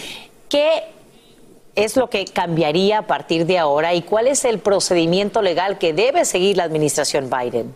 ¿Qué 0.49 0.71
es 1.75 1.97
lo 1.99 2.09
que 2.09 2.25
cambiaría 2.25 3.01
a 3.01 3.07
partir 3.07 3.45
de 3.45 3.59
ahora 3.59 3.93
y 3.95 4.01
cuál 4.01 4.27
es 4.27 4.47
el 4.47 4.59
procedimiento 4.59 5.43
legal 5.43 5.77
que 5.79 5.93
debe 5.93 6.25
seguir 6.25 6.57
la 6.57 6.65
administración 6.65 7.29
Biden? 7.29 7.75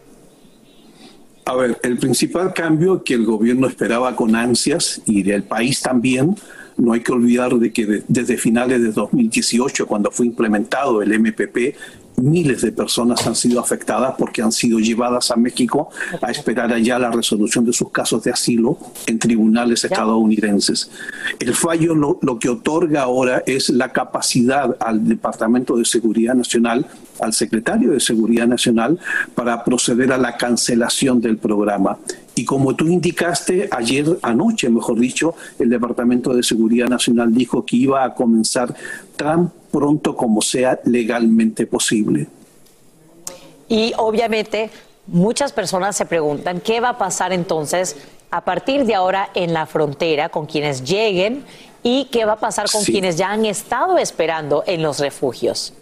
A 1.44 1.54
ver, 1.54 1.78
el 1.82 1.98
principal 1.98 2.54
cambio 2.54 3.04
que 3.04 3.12
el 3.12 3.26
gobierno 3.26 3.66
esperaba 3.68 4.16
con 4.16 4.34
ansias 4.34 5.02
y 5.04 5.22
del 5.22 5.42
país 5.42 5.82
también, 5.82 6.36
no 6.78 6.94
hay 6.94 7.00
que 7.00 7.12
olvidar 7.12 7.52
de 7.54 7.70
que 7.70 8.02
desde 8.08 8.38
finales 8.38 8.82
de 8.82 8.92
2018, 8.92 9.86
cuando 9.86 10.10
fue 10.10 10.24
implementado 10.24 11.02
el 11.02 11.18
MPP, 11.18 11.76
miles 12.16 12.62
de 12.62 12.72
personas 12.72 13.26
han 13.26 13.34
sido 13.34 13.60
afectadas 13.60 14.14
porque 14.18 14.42
han 14.42 14.52
sido 14.52 14.78
llevadas 14.78 15.30
a 15.30 15.36
México 15.36 15.90
a 16.22 16.30
esperar 16.30 16.72
allá 16.72 16.98
la 16.98 17.10
resolución 17.10 17.64
de 17.64 17.72
sus 17.72 17.90
casos 17.90 18.22
de 18.24 18.30
asilo 18.30 18.78
en 19.06 19.18
tribunales 19.18 19.84
estadounidenses. 19.84 20.90
El 21.38 21.54
fallo 21.54 21.94
lo, 21.94 22.18
lo, 22.22 22.38
que 22.38 22.48
otorga 22.48 23.02
ahora 23.02 23.42
es 23.46 23.68
la 23.70 23.92
capacidad 23.92 24.76
al 24.80 25.06
Departamento 25.06 25.76
de 25.76 25.84
Seguridad 25.84 26.34
Nacional, 26.34 26.86
al 27.20 27.32
secretario 27.32 27.92
de 27.92 28.00
Seguridad 28.00 28.46
Nacional, 28.46 28.98
para 29.34 29.64
proceder 29.64 30.12
a 30.12 30.18
la 30.18 30.36
cancelación 30.36 31.20
del 31.20 31.38
programa. 31.38 31.98
Y 32.34 32.44
como 32.44 32.76
tú 32.76 32.86
indicaste, 32.86 33.68
ayer 33.72 34.18
anoche, 34.22 34.68
mejor 34.68 34.98
dicho, 34.98 35.34
el 35.58 35.70
Departamento 35.70 36.34
de 36.34 36.42
Seguridad 36.42 36.86
Nacional 36.86 37.32
dijo 37.32 37.64
que 37.64 37.76
iba 37.76 38.04
a 38.04 38.14
comenzar 38.14 38.74
tan 39.16 39.50
pronto 39.76 40.16
como 40.16 40.40
sea 40.40 40.80
legalmente 40.84 41.66
posible. 41.66 42.26
Y 43.68 43.92
obviamente 43.98 44.70
muchas 45.06 45.52
personas 45.52 45.94
se 45.94 46.06
preguntan 46.06 46.62
qué 46.62 46.80
va 46.80 46.90
a 46.90 46.98
pasar 46.98 47.34
entonces 47.34 47.94
a 48.30 48.42
partir 48.42 48.86
de 48.86 48.94
ahora 48.94 49.28
en 49.34 49.52
la 49.52 49.66
frontera 49.66 50.30
con 50.30 50.46
quienes 50.46 50.82
lleguen 50.82 51.44
y 51.82 52.06
qué 52.06 52.24
va 52.24 52.32
a 52.32 52.40
pasar 52.40 52.70
con 52.70 52.82
quienes 52.84 53.18
ya 53.18 53.30
han 53.30 53.44
estado 53.44 53.98
esperando 53.98 54.64
en 54.66 54.82
los 54.82 54.98
refugios. 54.98 55.74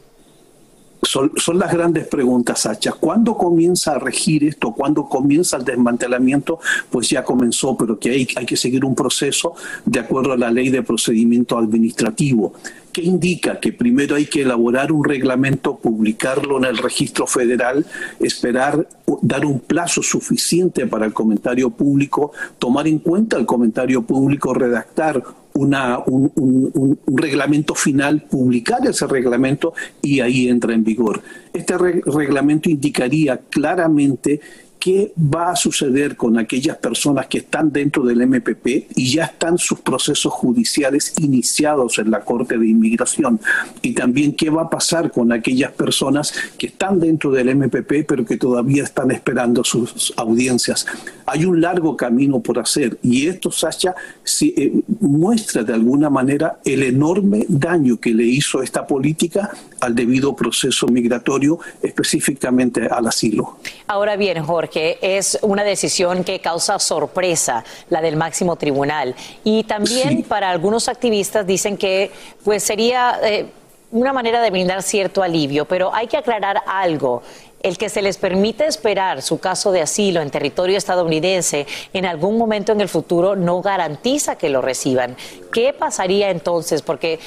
Son, 1.03 1.31
son, 1.37 1.59
las 1.59 1.71
grandes 1.71 2.09
preguntas, 2.09 2.61
Sacha. 2.61 2.93
¿Cuándo 2.93 3.37
comienza 3.37 3.93
a 3.93 3.99
regir 3.99 4.43
esto? 4.45 4.73
¿Cuándo 4.73 5.07
comienza 5.07 5.59
el 5.59 5.65
desmantelamiento? 5.65 6.59
Pues 6.91 7.11
ya 7.11 7.23
comenzó, 7.23 7.77
pero 7.77 7.99
que 7.99 8.11
hay, 8.11 8.29
hay 8.37 8.47
que 8.47 8.57
seguir 8.57 8.87
un 8.87 8.95
proceso 8.95 9.55
de 9.85 10.01
acuerdo 10.01 10.33
a 10.33 10.37
la 10.39 10.51
ley 10.51 10.71
de 10.71 10.83
procedimiento 10.83 11.59
administrativo. 11.59 12.55
¿Qué 12.95 13.03
indica? 13.03 13.59
Que 13.59 13.73
primero 13.73 14.15
hay 14.15 14.27
que 14.27 14.43
elaborar 14.43 14.93
un 14.93 15.03
reglamento, 15.03 15.77
publicarlo 15.77 16.59
en 16.59 16.65
el 16.65 16.79
registro 16.79 17.27
federal, 17.27 17.85
esperar, 18.21 18.87
dar 19.21 19.45
un 19.45 19.59
plazo 19.59 20.01
suficiente 20.01 20.87
para 20.87 21.05
el 21.05 21.13
comentario 21.13 21.71
público, 21.71 22.31
tomar 22.57 22.87
en 22.87 23.01
cuenta 23.01 23.37
el 23.37 23.47
comentario 23.47 24.03
público, 24.03 24.55
redactar 24.55 25.25
una, 25.55 25.99
un, 26.07 26.31
un, 26.37 26.99
reglamento 27.17 27.75
final, 27.75 28.23
publicar 28.23 28.87
ese 28.87 29.09
reglamento 29.09 29.75
y 30.01 30.21
ahí 30.21 30.49
entra 30.49 30.73
en 30.73 30.85
vigor. 30.85 31.21
Este 31.53 31.77
re 31.77 32.01
reglamento 32.07 32.71
indicaría 32.71 33.39
claramente 33.51 34.41
qué 34.85 35.15
va 35.17 35.53
a 35.53 35.57
suceder 35.57 36.15
con 36.15 36.39
aquellas 36.39 36.77
personas 36.77 37.27
que 37.27 37.39
están 37.39 37.73
dentro 37.73 38.03
del 38.03 38.27
MPP 38.27 38.91
y 38.95 39.15
ya 39.15 39.25
están 39.25 39.57
sus 39.57 39.81
procesos 39.81 40.31
judiciales 40.31 41.15
iniciados 41.21 41.99
en 41.99 42.11
la 42.11 42.21
Corte 42.21 42.59
de 42.59 42.67
Inmigración. 42.67 43.41
Y 43.81 43.95
también 43.95 44.35
qué 44.35 44.51
va 44.51 44.65
a 44.65 44.69
pasar 44.69 45.11
con 45.11 45.33
aquellas 45.33 45.73
personas 45.73 46.35
que 46.59 46.67
están 46.67 47.01
dentro 47.01 47.31
del 47.31 47.57
MPP 47.57 48.05
pero 48.07 48.27
que 48.27 48.37
todavía 48.37 48.83
están 48.83 49.11
esperando 49.11 49.65
sus 49.65 50.13
audiencias. 50.19 50.85
Hay 51.25 51.47
un 51.47 51.63
largo 51.63 51.97
camino 51.97 52.41
por 52.41 52.59
hacer 52.59 52.99
y 53.03 53.27
esto, 53.27 53.51
Sacha, 53.51 53.95
si, 54.23 54.53
eh, 54.55 54.71
muestra 55.01 55.63
de 55.63 55.73
alguna 55.73 56.11
manera 56.11 56.59
el 56.63 56.83
enorme 56.83 57.47
daño 57.49 57.99
que 57.99 58.13
le 58.13 58.25
hizo 58.25 58.61
esta 58.61 58.87
política 58.87 59.51
al 59.81 59.95
debido 59.95 60.37
proceso 60.37 60.87
migratorio, 60.89 61.59
específicamente 61.83 62.87
al 62.87 63.07
asilo. 63.07 63.57
Ahora 63.87 64.17
bien, 64.17 64.43
Jorge, 64.43 64.74
es 65.01 65.39
una 65.43 65.65
decisión 65.65 66.25
que 66.25 66.41
causa 66.41 66.79
sorpresa, 66.79 67.65
la 67.91 68.01
del 68.01 68.17
máximo 68.17 68.57
tribunal. 68.57 69.15
Y 69.45 69.65
también 69.65 70.19
sí. 70.19 70.23
para 70.23 70.51
algunos 70.51 70.89
activistas 70.89 71.47
dicen 71.47 71.77
que 71.77 72.11
pues 72.45 72.63
sería 72.63 73.19
eh, 73.23 73.47
una 73.91 74.13
manera 74.13 74.43
de 74.43 74.51
brindar 74.51 74.83
cierto 74.83 75.23
alivio, 75.23 75.67
pero 75.67 75.95
hay 75.95 76.07
que 76.07 76.17
aclarar 76.17 76.63
algo. 76.67 77.23
el 77.63 77.79
que 77.79 77.89
se 77.89 78.03
les 78.03 78.19
permite 78.19 78.67
esperar 78.67 79.23
su 79.23 79.39
caso 79.39 79.73
de 79.73 79.81
asilo 79.81 80.21
en 80.21 80.31
territorio 80.31 80.77
estadounidense 80.77 81.67
en 81.95 82.05
algún 82.05 82.37
momento 82.37 82.73
en 82.73 82.83
el 82.83 82.91
futuro 82.91 83.37
no 83.37 83.63
garantiza 83.63 84.37
que 84.37 84.51
lo 84.51 84.61
reciban. 84.61 85.17
¿Qué 85.51 85.73
pasaría 85.73 86.29
entonces? 86.29 86.83
Porque 86.83 87.21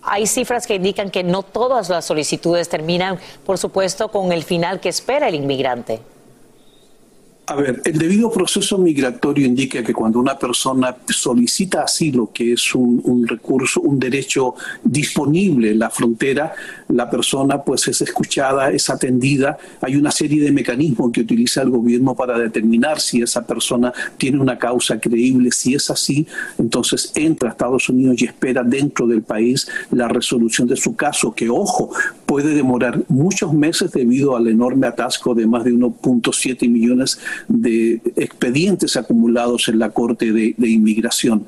hay 0.00 0.26
cifras 0.26 0.66
que 0.66 0.76
indican 0.76 1.10
que 1.10 1.22
no 1.22 1.42
todas 1.42 1.88
las 1.88 2.04
solicitudes 2.04 2.68
terminan, 2.70 3.18
por 3.44 3.58
supuesto, 3.58 4.08
con 4.08 4.32
el 4.32 4.44
final 4.44 4.80
que 4.80 4.88
espera 4.88 5.28
el 5.28 5.34
inmigrante. 5.34 6.00
A 7.46 7.56
ver, 7.56 7.82
el 7.84 7.98
debido 7.98 8.30
proceso 8.30 8.78
migratorio 8.78 9.44
indica 9.44 9.82
que 9.82 9.92
cuando 9.92 10.18
una 10.18 10.38
persona 10.38 10.96
solicita 11.06 11.82
asilo, 11.82 12.30
que 12.32 12.54
es 12.54 12.74
un, 12.74 13.26
recurso, 13.28 13.82
un 13.82 13.98
derecho 13.98 14.54
disponible 14.82 15.72
en 15.72 15.78
la 15.78 15.90
frontera, 15.90 16.54
la 16.88 17.10
persona 17.10 17.62
pues 17.62 17.86
es 17.88 18.00
escuchada, 18.00 18.70
es 18.70 18.88
atendida. 18.88 19.58
Hay 19.82 19.94
una 19.96 20.10
serie 20.10 20.42
de 20.42 20.52
mecanismos 20.52 21.12
que 21.12 21.20
utiliza 21.20 21.60
el 21.60 21.68
gobierno 21.68 22.14
para 22.14 22.38
determinar 22.38 22.98
si 22.98 23.20
esa 23.20 23.46
persona 23.46 23.92
tiene 24.16 24.40
una 24.40 24.58
causa 24.58 24.98
creíble. 24.98 25.50
Si 25.52 25.74
es 25.74 25.90
así, 25.90 26.26
entonces 26.56 27.12
entra 27.14 27.50
a 27.50 27.52
Estados 27.52 27.90
Unidos 27.90 28.22
y 28.22 28.24
espera 28.24 28.62
dentro 28.62 29.06
del 29.06 29.20
país 29.20 29.68
la 29.90 30.08
resolución 30.08 30.66
de 30.66 30.76
su 30.76 30.96
caso, 30.96 31.34
que 31.34 31.50
ojo, 31.50 31.90
puede 32.24 32.54
demorar 32.54 33.02
muchos 33.08 33.52
meses 33.52 33.92
debido 33.92 34.34
al 34.34 34.48
enorme 34.48 34.86
atasco 34.86 35.34
de 35.34 35.46
más 35.46 35.64
de 35.64 35.74
1.7 35.74 36.70
millones 36.70 36.94
de 37.16 37.33
expedientes 38.16 38.96
acumulados 38.96 39.68
en 39.68 39.78
la 39.78 39.90
Corte 39.90 40.32
de, 40.32 40.54
Inmigración. 40.68 41.46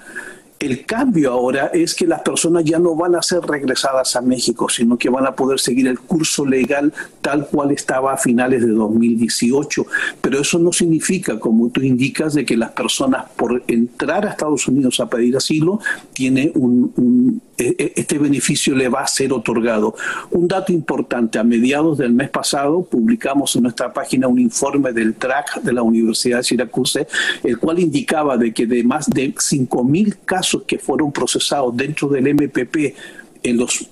El 0.59 0.87
cambio 0.87 1.33
ahora 1.33 1.67
es 1.67 1.95
que 1.95 2.07
las 2.07 2.23
personas 2.23 2.65
ya 2.65 2.79
no 2.79 2.95
van 2.97 3.15
a 3.15 3.21
ser 3.21 3.41
regresadas 3.43 4.17
a 4.17 4.23
México, 4.23 4.71
sino 4.71 4.97
que 4.97 5.11
van 5.11 5.27
a 5.27 5.37
poder 5.37 5.61
seguir 5.61 5.87
el 5.87 5.99
curso 6.01 6.47
legal 6.47 6.95
tal 7.21 7.47
cual 7.47 7.73
estaba 7.73 8.15
a 8.15 8.17
finales 8.17 8.63
de 8.63 8.73
2018. 8.73 9.87
Pero 10.23 10.41
eso 10.41 10.59
no 10.59 10.73
significa, 10.73 11.39
como 11.39 11.69
tú 11.69 11.83
indicas, 11.83 12.33
de 12.33 12.47
que 12.47 12.57
las 12.57 12.71
personas 12.71 13.27
por 13.37 13.65
entrar 13.67 14.25
a 14.25 14.31
Estados 14.31 14.67
Unidos 14.67 14.99
a 15.01 15.11
pedir 15.11 15.37
asilo 15.37 15.79
tiene 16.15 16.53
un, 16.55 17.43
este 17.57 18.19
beneficio 18.19 18.75
le 18.75 18.89
va 18.89 19.01
a 19.01 19.07
ser 19.07 19.33
otorgado. 19.33 19.95
Un 20.31 20.49
dato 20.49 20.73
importante, 20.73 21.39
a 21.39 21.45
mediados 21.45 21.99
del 21.99 22.13
mes 22.13 22.31
pasado 22.31 22.83
publicamos 22.83 23.57
en 23.57 23.63
nuestra 23.63 23.93
página 23.93 24.29
un 24.29 24.39
informe 24.39 24.93
del 24.93 25.15
TRAC 25.15 25.63
de 25.63 25.73
la 25.73 25.83
Universidad 25.83 26.39
de 26.39 26.45
Syracuse, 26.45 27.07
el 27.43 27.59
cual 27.59 27.79
indicaba 27.79 28.37
de 28.37 28.53
que 28.53 28.67
de 28.67 28.83
más 28.85 29.09
de 29.09 29.35
5.000 29.35 30.17
casos 30.25 30.63
que 30.67 30.79
fueron 30.79 31.13
procesados 31.13 31.77
dentro 31.77 32.09
del 32.09 32.35
MPP 32.35 32.95
en 33.43 33.57
los 33.57 33.89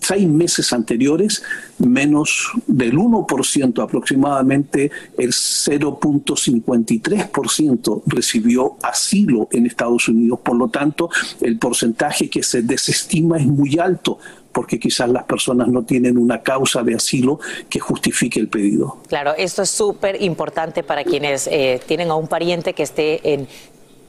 seis 0.00 0.28
meses 0.28 0.72
anteriores, 0.72 1.42
menos 1.78 2.50
del 2.66 2.96
1% 2.96 3.82
aproximadamente, 3.82 4.90
el 5.18 5.32
0.53% 5.32 8.02
recibió 8.06 8.76
asilo 8.82 9.48
en 9.52 9.66
Estados 9.66 10.08
Unidos. 10.08 10.40
Por 10.40 10.56
lo 10.56 10.68
tanto, 10.68 11.10
el 11.40 11.58
porcentaje 11.58 12.30
que 12.30 12.42
se 12.42 12.62
desestima 12.62 13.36
es 13.38 13.46
muy 13.46 13.78
alto 13.78 14.18
porque 14.54 14.78
quizás 14.78 15.10
las 15.10 15.24
personas 15.24 15.68
no 15.68 15.82
tienen 15.82 16.16
una 16.16 16.40
causa 16.40 16.82
de 16.82 16.94
asilo 16.94 17.40
que 17.68 17.80
justifique 17.80 18.38
el 18.38 18.48
pedido. 18.48 18.98
Claro, 19.08 19.34
esto 19.36 19.62
es 19.62 19.70
súper 19.70 20.22
importante 20.22 20.84
para 20.84 21.04
quienes 21.04 21.48
eh, 21.48 21.80
tienen 21.86 22.10
a 22.10 22.14
un 22.14 22.28
pariente 22.28 22.72
que 22.72 22.84
esté 22.84 23.34
en 23.34 23.48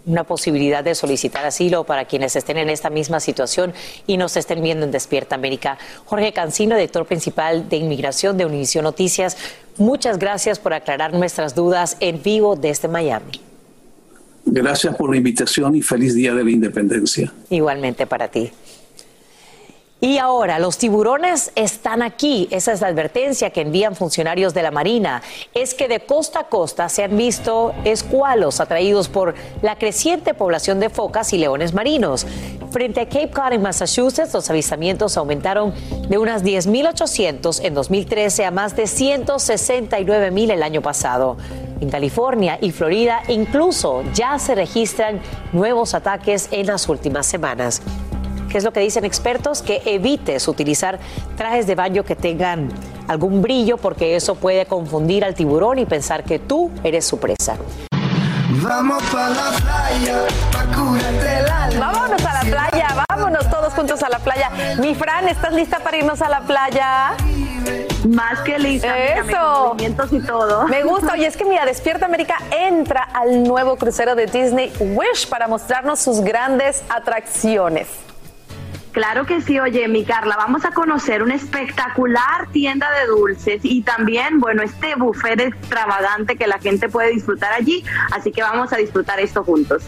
una 0.05 0.23
posibilidad 0.23 0.83
de 0.83 0.95
solicitar 0.95 1.45
asilo 1.45 1.83
para 1.83 2.05
quienes 2.05 2.35
estén 2.35 2.57
en 2.57 2.69
esta 2.69 2.89
misma 2.89 3.19
situación 3.19 3.73
y 4.07 4.17
nos 4.17 4.37
estén 4.37 4.61
viendo 4.61 4.85
en 4.85 4.91
Despierta 4.91 5.35
América. 5.35 5.77
Jorge 6.05 6.33
Cancino, 6.33 6.75
director 6.75 7.05
principal 7.05 7.67
de 7.69 7.77
Inmigración 7.77 8.37
de 8.37 8.45
Univision 8.45 8.83
Noticias, 8.83 9.37
muchas 9.77 10.19
gracias 10.19 10.59
por 10.59 10.73
aclarar 10.73 11.13
nuestras 11.13 11.55
dudas 11.55 11.97
en 11.99 12.21
vivo 12.21 12.55
desde 12.55 12.87
Miami. 12.87 13.41
Gracias 14.45 14.95
por 14.95 15.09
la 15.09 15.17
invitación 15.17 15.75
y 15.75 15.81
feliz 15.81 16.13
Día 16.13 16.33
de 16.33 16.43
la 16.43 16.51
Independencia. 16.51 17.33
Igualmente 17.49 18.05
para 18.05 18.27
ti. 18.27 18.51
Y 20.05 20.19
ahora, 20.19 20.59
los 20.59 20.77
tiburones 20.77 21.51
están 21.55 22.03
aquí. 22.03 22.47
Esa 22.51 22.73
es 22.73 22.81
la 22.81 22.89
advertencia 22.89 23.49
que 23.49 23.61
envían 23.61 23.95
funcionarios 23.95 24.53
de 24.53 24.61
la 24.61 24.69
Marina. 24.69 25.23
Es 25.55 25.73
que 25.73 25.87
de 25.87 26.01
costa 26.01 26.41
a 26.41 26.43
costa 26.43 26.89
se 26.89 27.03
han 27.03 27.17
visto 27.17 27.73
escualos 27.85 28.59
atraídos 28.59 29.09
por 29.09 29.33
la 29.63 29.79
creciente 29.79 30.35
población 30.35 30.79
de 30.79 30.91
focas 30.91 31.33
y 31.33 31.39
leones 31.39 31.73
marinos. 31.73 32.27
Frente 32.69 33.01
a 33.01 33.05
Cape 33.05 33.31
Cod 33.31 33.53
en 33.53 33.63
Massachusetts, 33.63 34.31
los 34.31 34.47
avistamientos 34.47 35.17
aumentaron 35.17 35.73
de 36.07 36.19
unas 36.19 36.43
10.800 36.43 37.65
en 37.65 37.73
2013 37.73 38.45
a 38.45 38.51
más 38.51 38.75
de 38.75 38.83
169.000 38.83 40.51
el 40.51 40.61
año 40.61 40.83
pasado. 40.83 41.35
En 41.81 41.89
California 41.89 42.59
y 42.61 42.71
Florida 42.71 43.23
incluso 43.27 44.03
ya 44.13 44.37
se 44.37 44.53
registran 44.53 45.19
nuevos 45.51 45.95
ataques 45.95 46.47
en 46.51 46.67
las 46.67 46.87
últimas 46.89 47.25
semanas. 47.25 47.81
¿Qué 48.49 48.57
es 48.57 48.63
lo 48.63 48.71
que 48.71 48.79
dicen 48.79 49.05
expertos? 49.05 49.61
Que 49.61 49.81
evites 49.85 50.47
utilizar 50.47 50.99
trajes 51.37 51.67
de 51.67 51.75
baño 51.75 52.03
que 52.03 52.15
tengan 52.15 52.69
algún 53.07 53.41
brillo 53.41 53.77
porque 53.77 54.15
eso 54.15 54.35
puede 54.35 54.65
confundir 54.65 55.25
al 55.25 55.35
tiburón 55.35 55.79
y 55.79 55.85
pensar 55.85 56.23
que 56.23 56.39
tú 56.39 56.71
eres 56.83 57.05
su 57.05 57.19
presa. 57.19 57.57
Vamos 58.61 59.03
a 59.13 59.29
la 59.29 59.51
playa, 59.59 60.25
Vámonos 61.79 62.25
a 62.25 62.33
la 62.33 62.41
playa, 62.41 63.05
vámonos 63.09 63.49
todos 63.49 63.73
juntos 63.73 64.01
a 64.01 64.09
la 64.09 64.19
playa. 64.19 64.49
Mi 64.79 64.95
Fran, 64.95 65.27
¿estás 65.27 65.53
lista 65.53 65.79
para 65.79 65.97
irnos 65.97 66.21
a 66.21 66.29
la 66.29 66.41
playa? 66.41 67.15
Más 68.07 68.39
que 68.41 68.59
lista. 68.59 68.97
Eso. 68.97 69.69
movimientos 69.69 70.13
y 70.13 70.19
todo. 70.21 70.67
Me 70.67 70.83
gusta. 70.83 71.17
Y 71.17 71.25
es 71.25 71.35
que 71.35 71.45
mira, 71.45 71.65
Despierta 71.65 72.05
América 72.05 72.37
entra 72.51 73.03
al 73.03 73.43
nuevo 73.43 73.75
crucero 73.77 74.15
de 74.15 74.27
Disney 74.27 74.71
Wish 74.79 75.27
para 75.27 75.47
mostrarnos 75.47 75.99
sus 75.99 76.21
grandes 76.21 76.83
atracciones. 76.89 78.04
Claro 78.95 79.25
que 79.25 79.41
sí, 79.41 79.59
oye, 79.59 79.89
mi 79.89 80.05
Carla, 80.05 80.37
vamos 80.37 80.63
a 80.63 80.71
conocer 80.71 81.21
una 81.21 81.35
espectacular 81.35 82.47
tienda 82.53 82.89
de 82.91 83.07
dulces 83.07 83.59
y 83.63 83.81
también, 83.81 84.39
bueno, 84.39 84.63
este 84.63 84.95
buffet 84.95 85.37
extravagante 85.37 86.37
que 86.37 86.47
la 86.47 86.59
gente 86.59 86.87
puede 86.87 87.09
disfrutar 87.09 87.51
allí, 87.51 87.83
así 88.13 88.31
que 88.31 88.41
vamos 88.41 88.71
a 88.71 88.77
disfrutar 88.77 89.19
esto 89.19 89.43
juntos. 89.43 89.83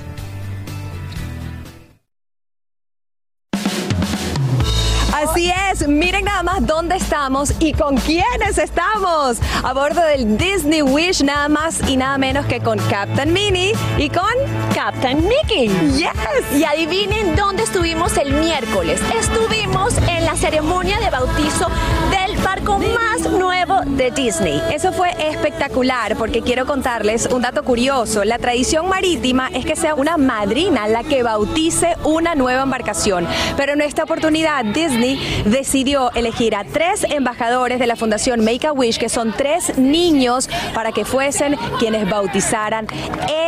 Así 5.17 5.51
es, 5.71 5.87
miren 5.87 6.25
nada 6.25 6.43
más 6.43 6.67
dónde 6.67 6.95
estamos 6.95 7.51
y 7.57 7.73
con 7.73 7.97
quiénes 7.97 8.59
estamos. 8.59 9.39
A 9.63 9.73
bordo 9.73 9.99
del 10.05 10.37
Disney 10.37 10.83
Wish, 10.83 11.23
nada 11.23 11.49
más 11.49 11.81
y 11.89 11.97
nada 11.97 12.19
menos 12.19 12.45
que 12.45 12.59
con 12.59 12.77
Captain 12.87 13.33
Minnie 13.33 13.73
y 13.97 14.09
con 14.09 14.29
Captain 14.75 15.27
Mickey. 15.27 15.69
Yes. 15.97 16.11
Y 16.55 16.63
adivinen 16.65 17.35
dónde 17.35 17.63
estuvimos 17.63 18.15
el 18.17 18.31
miércoles. 18.33 19.01
Estuvimos 19.19 19.97
en 20.07 20.23
la 20.23 20.35
ceremonia 20.35 20.99
de 20.99 21.09
bautizo 21.09 21.67
del 22.11 22.36
barco 22.47 22.79
más 22.79 23.29
nuevo 23.29 23.81
de 23.85 24.09
Disney. 24.11 24.63
Eso 24.71 24.93
fue 24.93 25.09
espectacular 25.19 26.15
porque 26.15 26.41
quiero 26.41 26.65
contarles 26.65 27.25
un 27.25 27.41
dato 27.41 27.61
curioso. 27.63 28.23
La 28.23 28.39
tradición 28.39 28.87
marítima 28.87 29.49
es 29.49 29.65
que 29.65 29.75
sea 29.75 29.95
una 29.95 30.15
madrina 30.15 30.87
la 30.87 31.03
que 31.03 31.23
bautice 31.23 31.97
una 32.05 32.35
nueva 32.35 32.63
embarcación. 32.63 33.27
Pero 33.57 33.73
en 33.73 33.81
esta 33.81 34.05
oportunidad 34.05 34.63
Disney 34.63 35.43
decidió 35.45 36.09
elegir 36.13 36.55
a 36.55 36.63
tres 36.63 37.05
embajadores 37.09 37.79
de 37.79 37.87
la 37.87 37.97
Fundación 37.97 38.45
Make 38.45 38.67
a 38.67 38.71
Wish, 38.71 38.97
que 38.97 39.09
son 39.09 39.33
tres 39.33 39.77
niños, 39.77 40.49
para 40.73 40.93
que 40.93 41.03
fuesen 41.03 41.57
quienes 41.79 42.09
bautizaran 42.09 42.87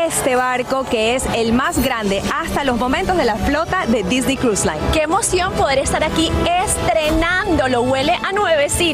este 0.05 0.35
barco, 0.35 0.83
que 0.83 1.15
es 1.15 1.23
el 1.37 1.53
más 1.53 1.81
grande 1.81 2.21
hasta 2.35 2.65
los 2.65 2.77
momentos 2.77 3.15
de 3.15 3.23
la 3.23 3.35
flota 3.35 3.85
de 3.87 4.03
Disney 4.03 4.35
Cruise 4.35 4.65
Line. 4.65 4.81
Qué 4.91 5.03
emoción 5.03 5.53
poder 5.53 5.79
estar 5.79 6.03
aquí 6.03 6.29
estrenándolo, 6.65 7.83
huele 7.83 8.13
a 8.27 8.33
nuevecito. 8.33 8.89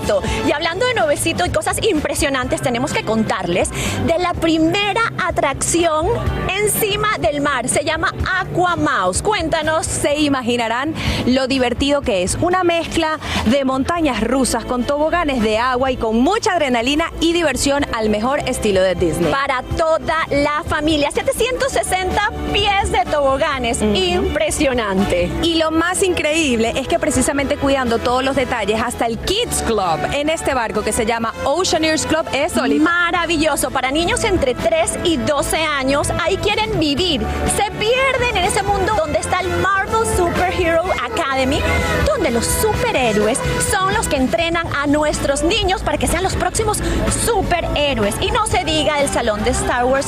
Y 0.47 0.51
hablando 0.51 0.85
de 0.85 0.93
nuevecito 0.93 1.45
y 1.45 1.49
cosas 1.49 1.81
impresionantes, 1.81 2.61
tenemos 2.61 2.93
que 2.93 3.03
contarles 3.03 3.69
de 4.05 4.19
la 4.19 4.33
primera 4.33 5.01
atracción 5.17 6.07
encima 6.47 7.17
del 7.17 7.41
mar. 7.41 7.67
Se 7.67 7.83
llama 7.83 8.13
Aqua 8.39 8.75
Mouse. 8.75 9.23
Cuéntanos. 9.23 9.87
Se 9.87 10.19
imaginarán 10.19 10.93
lo 11.25 11.47
divertido 11.47 12.01
que 12.01 12.21
es. 12.21 12.37
Una 12.39 12.63
mezcla 12.63 13.19
de 13.47 13.65
montañas 13.65 14.21
rusas 14.21 14.63
con 14.63 14.83
toboganes 14.83 15.41
de 15.41 15.57
agua 15.57 15.91
y 15.91 15.97
con 15.97 16.19
mucha 16.19 16.53
adrenalina 16.53 17.11
y 17.19 17.33
diversión 17.33 17.85
al 17.93 18.09
mejor 18.09 18.41
estilo 18.47 18.81
de 18.81 18.93
Disney. 18.93 19.31
Para 19.31 19.63
toda 19.75 20.17
la 20.29 20.63
familia, 20.67 21.09
760 21.09 22.31
pies 22.53 22.91
de 22.91 23.05
toboganes, 23.11 23.81
impresionante. 23.81 25.31
Y 25.41 25.55
lo 25.55 25.71
más 25.71 26.03
increíble 26.03 26.73
es 26.75 26.87
que 26.87 26.99
precisamente 26.99 27.57
cuidando 27.57 27.97
todos 27.97 28.23
los 28.23 28.35
detalles, 28.35 28.79
hasta 28.81 29.07
el 29.07 29.17
Kids 29.17 29.63
Club 29.63 29.84
Club 29.85 30.09
en 30.13 30.29
este 30.29 30.53
barco 30.53 30.81
que 30.81 30.91
se 30.91 31.05
llama 31.05 31.33
Oceaneers 31.43 32.05
Club 32.05 32.25
es. 32.33 32.55
Maravilloso. 32.55 33.69
Para 33.69 33.91
niños 33.91 34.23
entre 34.23 34.55
3 34.55 34.99
y 35.03 35.17
12 35.17 35.57
años, 35.57 36.09
ahí 36.21 36.37
quieren 36.37 36.79
vivir. 36.79 37.21
Se 37.55 37.69
pierden 37.71 38.37
en 38.37 38.45
ese 38.45 38.63
mundo 38.63 38.93
donde 38.97 39.19
está 39.19 39.41
el 39.41 39.49
Marvel 39.57 40.07
Superhero 40.15 40.83
Academy, 41.03 41.59
donde 42.07 42.31
los 42.31 42.45
superhéroes 42.45 43.39
son 43.69 43.93
los 43.93 44.07
que 44.07 44.15
entrenan 44.15 44.67
a 44.75 44.87
nuestros 44.87 45.43
niños 45.43 45.83
para 45.83 45.97
que 45.97 46.07
sean 46.07 46.23
los 46.23 46.35
próximos 46.35 46.79
superhéroes. 47.25 48.15
Y 48.21 48.31
no 48.31 48.47
se 48.47 48.63
diga 48.63 49.01
el 49.01 49.09
salón 49.09 49.43
de 49.43 49.51
Star 49.51 49.85
Wars. 49.85 50.07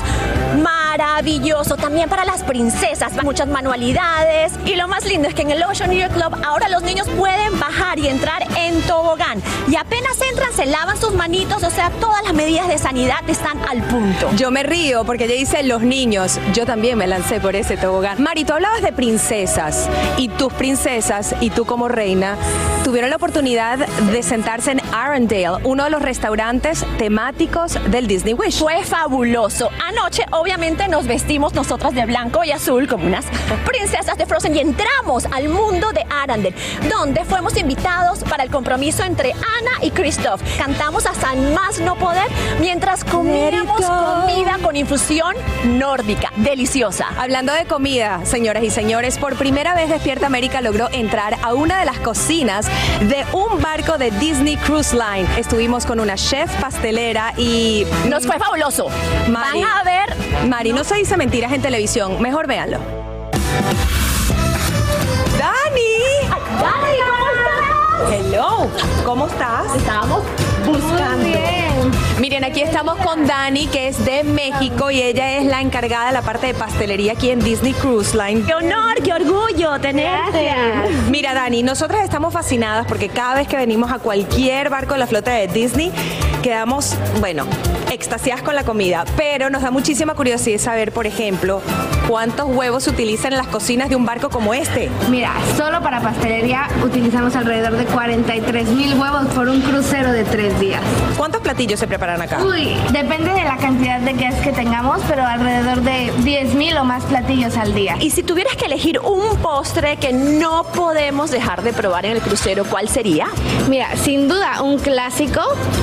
Maravilloso. 0.62 1.76
También 1.76 2.10
para 2.10 2.26
las 2.26 2.44
princesas. 2.44 3.12
Muchas 3.24 3.48
manualidades. 3.48 4.54
Y 4.66 4.76
lo 4.76 4.88
más 4.88 5.06
lindo 5.06 5.28
es 5.28 5.36
que 5.36 5.44
en 5.44 5.52
el 5.52 5.64
Oceaneer 5.64 6.10
Club 6.10 6.36
ahora 6.44 6.70
los 6.70 6.82
niños 6.84 7.08
pueden 7.10 7.60
bajar 7.60 8.00
y 8.00 8.08
entrar 8.08 8.44
en 8.58 8.82
tobogán. 8.84 9.42
Y 9.70 9.76
apenas 9.76 10.18
entran, 10.22 10.54
se 10.54 10.66
lavan 10.66 10.98
sus 10.98 11.14
manitos. 11.14 11.62
O 11.64 11.70
sea, 11.70 11.90
todas 12.00 12.24
las 12.24 12.34
medidas 12.34 12.68
de 12.68 12.78
sanidad 12.78 13.20
están 13.28 13.60
al 13.68 13.82
punto. 13.84 14.30
Yo 14.36 14.50
me 14.50 14.64
río 14.64 15.04
porque 15.04 15.26
ella 15.26 15.36
dice 15.36 15.64
los 15.64 15.82
niños. 15.82 16.40
Yo 16.54 16.66
también 16.66 16.98
me 16.98 17.08
lancé 17.08 17.40
por 17.40 17.56
ese 17.56 17.76
tobogán. 17.76 18.22
Mari, 18.22 18.46
tú 18.46 18.54
hablabas 18.54 18.82
de 18.82 18.94
princesas 18.94 19.90
y 20.18 20.30
tus 20.30 20.54
princesas 20.54 21.36
y 21.42 21.50
tú 21.50 21.66
como 21.66 21.88
reina 21.88 22.38
tuvieron 22.84 23.10
la 23.10 23.18
oportunidad 23.18 23.80
de 23.80 24.24
sentarse 24.24 24.72
en 24.72 24.82
Arendelle, 24.94 25.58
uno 25.66 25.84
de 25.84 25.90
los 25.90 26.02
restaurantes 26.02 26.86
temáticos 26.98 27.78
del 27.92 28.08
Disney 28.08 28.34
Wish. 28.34 28.60
Fue 28.60 28.86
fabuloso. 28.86 29.70
Anoche, 29.86 30.24
obviamente, 30.32 30.88
nos 30.88 31.06
vestimos 31.06 31.54
nosotras 31.54 31.94
de 31.94 32.06
blanco 32.06 32.46
y 32.46 32.52
azul 32.52 32.88
como 32.88 33.06
unas 33.06 33.26
princesas 33.66 34.18
de 34.18 34.26
Frozen 34.26 34.56
y 34.56 34.60
entramos 34.60 35.26
al 35.26 35.50
mundo 35.50 35.92
de 35.92 36.06
Arendelle, 36.10 36.56
donde 36.90 37.26
fuimos 37.26 37.58
invitados 37.58 38.20
para 38.24 38.44
el 38.44 38.50
compromiso 38.50 39.04
entre 39.04 39.34
Ana 39.60 39.72
y 39.82 39.92
Christoph. 39.92 40.42
Cantamos 40.58 41.06
hasta 41.06 41.34
más 41.34 41.80
no 41.80 41.96
poder 41.96 42.28
mientras 42.60 43.04
comíamos 43.04 43.82
comida 43.82 44.58
con 44.62 44.76
infusión 44.76 45.36
nórdica. 45.66 46.32
Deliciosa. 46.38 47.08
Hablando 47.18 47.54
de 47.54 47.66
comida, 47.66 48.22
señoras 48.26 48.64
y 48.64 48.70
señores, 48.70 49.18
por 49.18 49.36
primera 49.36 49.74
vez 49.74 49.90
Despierta 49.90 50.28
América 50.28 50.62
logró 50.62 50.90
entrar 50.92 51.38
a 51.42 51.54
una 51.54 51.80
de 51.80 51.86
las 51.86 52.00
cocinas 52.00 52.68
de 53.02 53.26
un 53.34 53.62
barco 53.62 53.98
de 53.98 54.12
Disney 54.12 54.58
Cruise 54.58 54.94
Line. 54.94 55.28
Estuvimos 55.38 55.86
con 55.86 56.00
una 56.00 56.16
chef 56.16 56.52
pastelera 56.62 57.34
y... 57.38 57.86
Nos 58.10 58.26
fue 58.26 58.38
fabuloso. 58.38 58.88
Mari, 59.30 59.62
Van 59.62 59.72
a 59.72 59.84
ver. 59.84 60.48
Mari, 60.48 60.74
no 60.74 60.84
se 60.84 60.96
dice 60.96 61.18
mentiras 61.18 61.52
en 61.52 61.62
televisión. 61.62 62.22
Mejor 62.22 62.48
véanlo. 62.48 62.80
Hello, 68.12 68.70
¿cómo 69.06 69.28
estás? 69.28 69.76
Estábamos 69.76 70.24
buscando. 70.66 71.28
Miren, 72.20 72.44
aquí 72.46 72.62
estamos 72.62 72.98
con 72.98 73.28
Dani, 73.28 73.68
que 73.68 73.90
es 73.90 74.04
de 74.06 74.24
México 74.24 74.90
y 74.90 75.02
ella 75.02 75.38
es 75.38 75.46
la 75.46 75.62
encargada 75.62 76.08
de 76.08 76.14
la 76.14 76.22
parte 76.22 76.48
de 76.48 76.54
pastelería 76.54 77.14
aquí 77.14 77.30
en 77.30 77.40
Disney 77.40 77.74
Cruise 77.74 78.16
Line. 78.16 78.44
¡Qué 78.46 78.56
honor, 78.56 78.96
qué 79.04 79.14
orgullo 79.14 79.80
tenerte! 79.80 80.52
Mira, 81.10 81.34
Dani, 81.34 81.64
nosotras 81.64 82.04
estamos 82.04 82.34
fascinadas 82.34 82.86
porque 82.88 83.10
cada 83.10 83.36
vez 83.36 83.48
que 83.48 83.58
venimos 83.58 83.92
a 83.92 84.00
cualquier 84.00 84.70
barco 84.70 84.94
de 84.94 85.00
la 85.00 85.08
flota 85.08 85.32
de 85.32 85.48
Disney, 85.48 85.92
quedamos, 86.42 86.96
bueno, 87.20 87.46
extasiadas 87.92 88.42
con 88.42 88.56
la 88.56 88.64
comida. 88.64 89.06
Pero 89.16 89.50
nos 89.50 89.62
da 89.62 89.70
muchísima 89.72 90.16
curiosidad 90.16 90.60
saber, 90.60 90.92
por 90.92 91.08
ejemplo, 91.08 91.62
cuántos 92.08 92.48
huevos 92.48 92.84
se 92.84 92.90
utilizan 92.90 93.34
en 93.34 93.38
las 93.38 93.48
cocinas 93.48 93.90
de 93.90 93.96
un 93.96 94.06
barco 94.06 94.30
como 94.30 94.54
este. 94.54 94.90
Mira, 95.10 95.34
solo 95.58 95.82
para 95.82 96.02
pastelería 96.02 96.68
utilizamos 96.84 97.36
alrededor 97.36 97.74
de 97.74 97.86
43 97.86 98.70
mil 98.70 98.98
huevos 98.98 99.26
por 99.36 99.50
un 99.50 99.62
crucero 99.62 100.12
de 100.12 100.24
tres 100.24 100.58
días. 100.60 100.82
¿Cuántos 101.18 101.42
platillos 101.42 101.80
se 101.80 101.88
preparan 101.88 102.22
acá? 102.22 102.44
Uy, 102.44 102.76
depende 102.92 103.32
de 103.32 103.44
la 103.44 103.58
cantidad 103.58 104.00
de 104.00 104.14
guests 104.14 104.42
que 104.42 104.52
tengamos, 104.54 105.02
pero 105.08 105.26
alrededor 105.26 105.82
de 105.82 106.14
10 106.24 106.54
mil 106.54 106.78
o 106.78 106.84
más 106.84 107.04
platillos 107.04 107.58
al 107.58 107.74
día. 107.74 107.98
Y 108.00 108.12
si 108.12 108.24
tuvieras 108.24 108.56
que 108.56 108.66
elegir 108.66 109.00
un 109.00 109.38
postre 109.38 109.98
que 109.98 110.14
no 110.14 110.64
podemos 110.64 111.32
dejar 111.32 111.62
de 111.62 111.74
probar 111.74 112.06
en 112.06 112.14
el 112.14 112.22
crucero, 112.22 112.64
¿cuál 112.66 112.88
sería? 112.88 113.28
Mira, 113.70 113.96
sin 113.98 114.28
duda, 114.28 114.62
un 114.62 114.80
clásico 114.80 115.42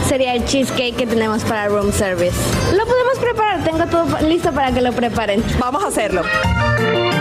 sería 0.08 0.34
el 0.34 0.44
cheesecake 0.46 0.96
que 0.96 1.06
tenemos 1.06 1.44
para 1.44 1.68
room 1.68 1.92
service. 1.92 2.36
Lo 2.76 2.86
podemos 2.86 3.18
preparar, 3.20 3.62
tengo 3.64 3.86
todo 3.86 4.26
listo 4.26 4.52
para 4.52 4.72
que 4.72 4.80
lo 4.80 4.92
preparen. 4.92 5.42
Vamos 5.58 5.84
a 5.84 5.88
hacerlo. 5.88 6.13
Y 6.14 7.13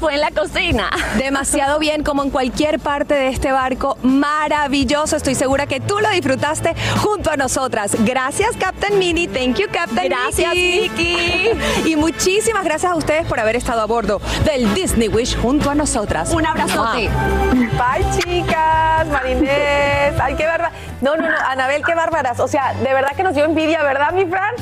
fue 0.00 0.14
en 0.14 0.20
la 0.20 0.30
cocina. 0.30 0.90
Demasiado 1.18 1.78
bien, 1.78 2.02
como 2.02 2.22
en 2.22 2.30
cualquier 2.30 2.80
parte 2.80 3.14
de 3.14 3.28
este 3.28 3.52
barco. 3.52 3.98
Maravilloso. 4.02 5.16
Estoy 5.16 5.34
segura 5.34 5.66
que 5.66 5.78
tú 5.78 5.98
lo 6.00 6.08
disfrutaste 6.10 6.74
junto 6.98 7.30
a 7.30 7.36
nosotras. 7.36 7.94
Gracias, 8.00 8.56
Captain 8.58 8.98
Mini. 8.98 9.28
Thank 9.28 9.58
you, 9.58 9.66
Captain 9.70 10.08
Gracias, 10.08 10.54
Mickey. 10.54 11.50
Y 11.84 11.96
muchísimas 11.96 12.64
gracias 12.64 12.90
a 12.92 12.94
ustedes 12.94 13.26
por 13.26 13.38
haber 13.38 13.56
estado 13.56 13.82
a 13.82 13.86
bordo 13.86 14.20
del 14.44 14.72
Disney 14.74 15.08
Wish 15.08 15.36
junto 15.36 15.70
a 15.70 15.74
nosotras. 15.74 16.32
Un 16.32 16.46
abrazote. 16.46 17.10
Bye, 17.52 18.04
chicas, 18.18 19.06
Marinés. 19.08 20.18
Ay, 20.18 20.34
qué 20.36 20.46
bárbara. 20.46 20.72
No, 21.00 21.16
no, 21.16 21.28
no, 21.28 21.36
Anabel, 21.48 21.82
qué 21.84 21.94
bárbaras. 21.94 22.40
O 22.40 22.48
sea, 22.48 22.72
de 22.74 22.92
verdad 22.92 23.10
que 23.16 23.22
nos 23.22 23.34
dio 23.34 23.44
envidia, 23.44 23.82
¿verdad, 23.82 24.12
mi 24.12 24.24
Fran? 24.24 24.54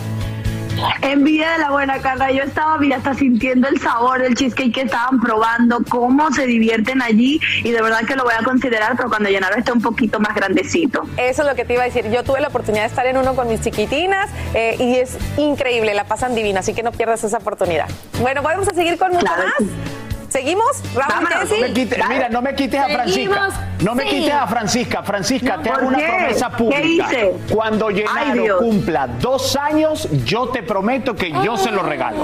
Envidia 1.03 1.53
de 1.53 1.59
la 1.59 1.71
buena 1.71 1.99
Carla. 2.01 2.31
Yo 2.33 2.43
estaba 2.43 2.79
mira, 2.79 2.97
hasta 2.97 3.15
sintiendo 3.15 3.69
el 3.69 3.81
sabor 3.81 4.21
del 4.23 4.35
cheesecake 4.35 4.73
que 4.75 4.81
estaban 4.83 5.21
probando, 5.21 5.79
cómo 5.89 6.31
se 6.33 6.47
divierten 6.47 7.03
allí 7.03 7.41
y 7.65 7.71
de 7.71 7.83
verdad 7.83 8.01
que 8.07 8.17
lo 8.17 8.25
voy 8.25 8.35
a 8.39 8.43
considerar, 8.45 8.95
pero 8.97 9.09
cuando 9.09 9.29
Llenaro 9.29 9.57
esté 9.57 9.73
un 9.73 9.83
poquito 9.83 10.21
más 10.21 10.35
grandecito. 10.35 11.03
Eso 11.17 11.43
es 11.43 11.49
lo 11.49 11.55
que 11.55 11.65
te 11.65 11.75
iba 11.75 11.83
a 11.83 11.87
decir. 11.87 12.11
Yo 12.11 12.23
tuve 12.25 12.41
la 12.41 12.49
oportunidad 12.49 12.83
de 12.85 12.89
estar 12.89 13.07
en 13.07 13.17
uno 13.17 13.35
con 13.35 13.49
mis 13.49 13.61
chiquitinas 13.61 14.31
eh, 14.55 14.77
y 14.79 14.97
es 14.97 15.17
increíble, 15.37 15.95
la 15.95 16.05
pasan 16.05 16.35
divina, 16.35 16.61
así 16.61 16.75
que 16.75 16.83
no 16.83 16.93
pierdas 16.93 17.25
esa 17.25 17.39
oportunidad. 17.39 17.89
Bueno, 18.21 18.43
vamos 18.43 18.69
a 18.69 18.75
seguir 18.75 18.99
con 18.99 19.13
mucho 19.13 19.21
Claro. 19.27 19.43
más. 19.45 19.98
¿Seguimos? 20.29 20.67
Raúl 20.95 21.07
Vámonos? 21.09 21.51
No 21.51 21.57
me 21.59 21.73
quites- 21.73 22.09
mira, 22.09 22.29
no 22.29 22.43
me 22.43 22.55
quites 22.55 22.81
a. 22.81 22.89
Francisca. 22.89 23.49
No 23.81 23.95
me 23.95 24.03
Sí. 24.05 24.09
quites 24.11 24.35
a 24.35 24.47
Francisca. 24.47 25.03
Francisca, 25.03 25.57
No, 25.57 25.63
te 25.63 25.71
hago 25.71 25.79
¿por 25.81 25.89
una 25.89 25.99
qué? 25.99 26.05
promesa 26.07 26.51
¿Qué 26.51 26.57
pública. 26.57 27.07
hice? 27.09 27.35
Cuando 27.51 27.89
Ay, 27.89 27.95
Llenaro 27.95 28.43
Dios. 28.43 28.59
cumpla 28.61 29.07
dos 29.21 29.57
años, 29.57 30.09
yo 30.25 30.49
te 30.49 30.63
prometo 30.63 31.15
que 31.15 31.31
yo 31.31 31.57
se 31.57 31.71
lo 31.71 31.83
regalo. 31.83 32.19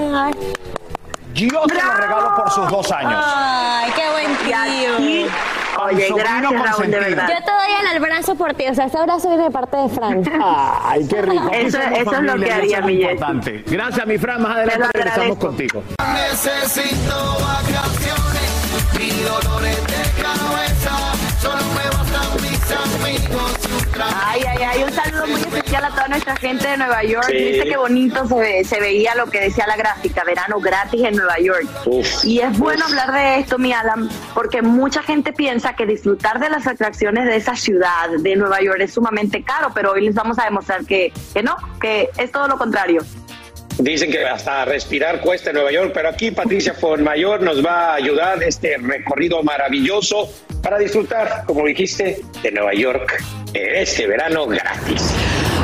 Yo 1.35 1.49
se 1.67 1.83
lo 1.83 1.95
regalo 1.95 2.35
por 2.37 2.51
sus 2.51 2.69
dos 2.69 2.93
años. 2.93 3.25
Ay, 3.27 3.91
qué 3.97 4.03
buen 4.11 4.37
tío. 4.37 5.25
Oye, 5.83 6.07
sobrino 6.09 6.51
gracias, 6.51 6.53
Raúl, 6.53 6.63
de 6.63 6.71
consentido. 6.71 7.01
verdad. 7.01 7.29
Yo 7.29 7.45
te 7.45 7.51
doy 7.51 7.91
el 7.91 7.97
abrazo 8.05 8.35
por 8.37 8.55
ti, 8.55 8.67
o 8.69 8.75
sea, 8.75 8.85
este 8.87 8.97
abrazo 8.99 9.29
viene 9.29 9.43
de 9.45 9.51
parte 9.51 9.77
de 9.77 9.89
Fran. 9.89 10.23
Ay, 10.85 11.07
qué 11.09 11.23
rico. 11.23 11.49
Aquí 11.49 11.57
Eso- 11.67 11.83
somos 11.83 11.99
eso 11.99 12.11
es 12.15 12.21
lo 12.23 12.29
familia, 12.29 12.47
que 12.47 12.47
y 12.47 12.53
haría 12.75 12.79
es 12.79 12.85
mi 12.85 12.93
Jessy. 12.97 13.03
importante. 13.11 13.65
Gracias, 13.67 14.07
mi 14.07 14.19
Fran. 14.19 14.43
Más 14.43 14.55
Te 14.55 14.61
adelante 14.61 14.79
lo 14.79 14.87
regresamos 14.93 15.19
agradezco. 15.37 15.47
contigo. 15.47 15.83
Necesito 16.15 17.37
vacaciones 17.41 17.84
y 19.01 19.11
dolores 19.23 19.77
de 19.87 20.23
cabeza. 20.23 21.13
Solo 21.41 21.63
me 21.75 21.91
bastan 21.97 22.43
mis 22.43 22.71
amigos 22.73 23.53
y 23.69 23.73
un 23.73 23.93
trago. 23.93 24.13
Ay, 24.25 24.43
ay, 24.49 24.63
ay, 24.63 24.83
un 24.85 24.93
saludo 24.93 25.27
muy 25.27 25.41
especial 25.41 25.85
a 25.85 25.91
toda 25.91 26.09
nuestra 26.09 26.37
gente 26.37 26.67
de 26.69 26.77
Nueva 26.79 27.03
York. 27.05 27.27
Sí. 27.29 27.35
Viste 27.37 27.69
qué 27.69 27.77
bonito 27.77 28.27
se, 28.27 28.35
ve- 28.35 28.65
se 28.65 28.81
veía 28.81 29.15
lo 29.15 29.27
que 29.27 29.41
decía 29.41 29.67
la 29.67 29.77
gráfica, 29.77 30.25
verano 30.25 30.59
gratis 30.61 31.03
en 31.05 31.17
Nueva 31.17 31.39
York. 31.39 31.67
y 32.25 32.41
es 32.41 32.59
bueno 32.59 32.85
hablar 32.87 33.13
de 33.13 33.39
esto, 33.41 33.59
mi 33.59 33.73
Alan, 33.73 34.09
porque 34.35 34.63
mucha 34.63 35.03
gente 35.03 35.33
piensa 35.33 35.75
que 35.75 35.87
disfrutar 35.87 36.39
de 36.41 36.49
las 36.51 36.67
atracciones 36.67 37.27
de 37.27 37.37
esa 37.37 37.57
ciudad, 37.57 38.09
de 38.19 38.37
Nueva 38.37 38.61
York, 38.63 38.79
es 38.81 38.95
sumamente 38.95 39.43
caro, 39.43 39.71
pero 39.75 39.93
hoy 39.93 40.03
les 40.03 40.15
vamos 40.15 40.39
a 40.39 40.45
demostrar 40.45 40.85
que, 40.85 41.13
que 41.33 41.43
no, 41.43 41.57
que 41.81 42.09
es 42.17 42.33
todo 42.33 42.49
lo 42.49 42.57
contrario. 42.59 43.03
Dicen 43.79 44.11
que 44.11 44.25
hasta 44.25 44.65
respirar 44.65 45.21
cuesta 45.21 45.51
en 45.51 45.57
Nueva 45.57 45.73
York, 45.73 45.91
pero 45.93 46.09
aquí 46.09 46.31
Patricia 46.31 46.75
Mayor 46.99 47.43
nos 47.43 47.65
va 47.65 47.91
a 47.91 47.95
ayudar 47.95 48.43
este 48.43 48.77
recorrido 48.79 49.43
maravilloso 49.43 50.31
para 50.63 50.79
disfrutar, 50.79 51.45
como 51.45 51.67
dijiste, 51.67 52.21
de 52.43 52.51
Nueva 52.53 52.73
York 52.75 53.23
eh, 53.53 53.83
este 53.83 54.07
verano 54.07 54.47
gratis. 54.47 55.13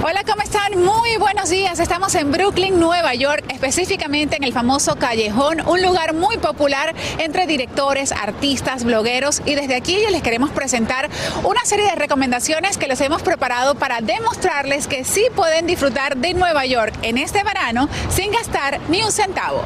Hola, 0.03 0.25
¿cómo 0.27 0.41
están? 0.41 0.83
Muy 0.83 1.19
buenos 1.19 1.51
días. 1.51 1.79
Estamos 1.79 2.15
en 2.15 2.33
Brooklyn, 2.33 2.81
Nueva 2.81 3.15
York, 3.15 3.45
específicamente 3.51 4.37
en 4.37 4.45
el 4.45 4.53
famoso 4.55 4.97
Callejón, 4.97 5.61
un 5.67 5.83
lugar 5.83 6.15
muy 6.15 6.39
popular 6.39 6.95
entre 7.19 7.47
directores, 7.47 8.11
artistas, 8.11 8.85
blogueros 8.85 9.43
y 9.45 9.57
desde 9.57 9.77
aquí 9.77 9.99
les 10.11 10.23
queremos 10.23 10.51
presentar 10.53 11.11
una 11.45 11.63
serie 11.65 11.85
de 11.85 11.97
recomendaciones 11.97 12.79
que 12.79 12.89
les 12.89 12.99
hemos 13.03 13.21
preparado 13.21 13.75
para 13.75 14.01
demostrarles 14.01 14.87
que 14.87 15.05
sí 15.05 15.27
pueden 15.37 15.67
disfrutar 15.67 16.17
de 16.17 16.33
Nueva 16.33 16.65
York 16.65 16.95
en 17.03 17.19
este 17.19 17.45
verano 17.45 17.91
sin 18.09 18.33
gastar 18.33 18.81
ni 18.89 19.03
un 19.03 19.13
centavo. 19.13 19.63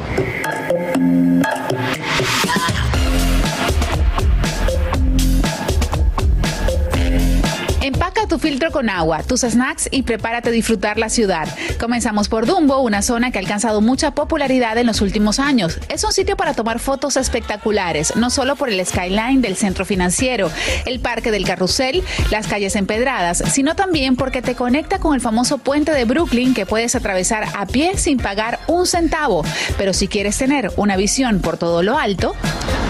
Empaca 7.85 8.26
tu 8.26 8.39
filtro 8.39 8.70
con 8.70 8.89
agua, 8.89 9.22
tus 9.22 9.43
snacks 9.43 9.91
y 9.91 10.05
prepárate 10.05 10.49
a 10.49 10.53
disfrutar 10.53 10.97
la 10.97 11.11
ciudad. 11.11 11.47
Comenzamos 11.78 12.30
por 12.30 12.47
Dumbo, 12.47 12.78
una 12.78 13.03
zona 13.03 13.30
que 13.30 13.37
ha 13.37 13.43
alcanzado 13.43 13.82
mucha 13.82 14.12
popularidad 14.12 14.78
en 14.78 14.87
los 14.87 15.03
últimos 15.03 15.39
años. 15.39 15.78
Es 15.91 16.03
un 16.03 16.14
sitio 16.14 16.35
para 16.35 16.55
tomar 16.55 16.78
fotos 16.78 17.18
espectaculares, 17.18 18.16
no 18.16 18.30
solo 18.30 18.57
por 18.57 18.70
el 18.70 18.87
skyline 18.87 19.43
del 19.43 19.55
centro 19.55 19.85
financiero, 19.85 20.51
el 20.87 21.01
parque 21.01 21.30
del 21.30 21.45
carrusel, 21.45 22.03
las 22.30 22.47
calles 22.47 22.74
empedradas, 22.74 23.43
sino 23.53 23.76
también 23.76 24.16
porque 24.16 24.41
te 24.41 24.55
conecta 24.55 24.99
con 24.99 25.14
el 25.14 25.20
famoso 25.20 25.59
puente 25.59 25.93
de 25.93 26.07
Brooklyn 26.07 26.55
que 26.55 26.64
puedes 26.64 26.95
atravesar 26.95 27.49
a 27.55 27.66
pie 27.66 27.99
sin 27.99 28.16
pagar 28.16 28.61
un 28.66 28.87
centavo. 28.87 29.45
Pero 29.76 29.93
si 29.93 30.09
quieres 30.09 30.39
tener 30.39 30.72
una 30.76 30.97
visión 30.97 31.41
por 31.41 31.59
todo 31.59 31.82
lo 31.82 31.99
alto, 31.99 32.35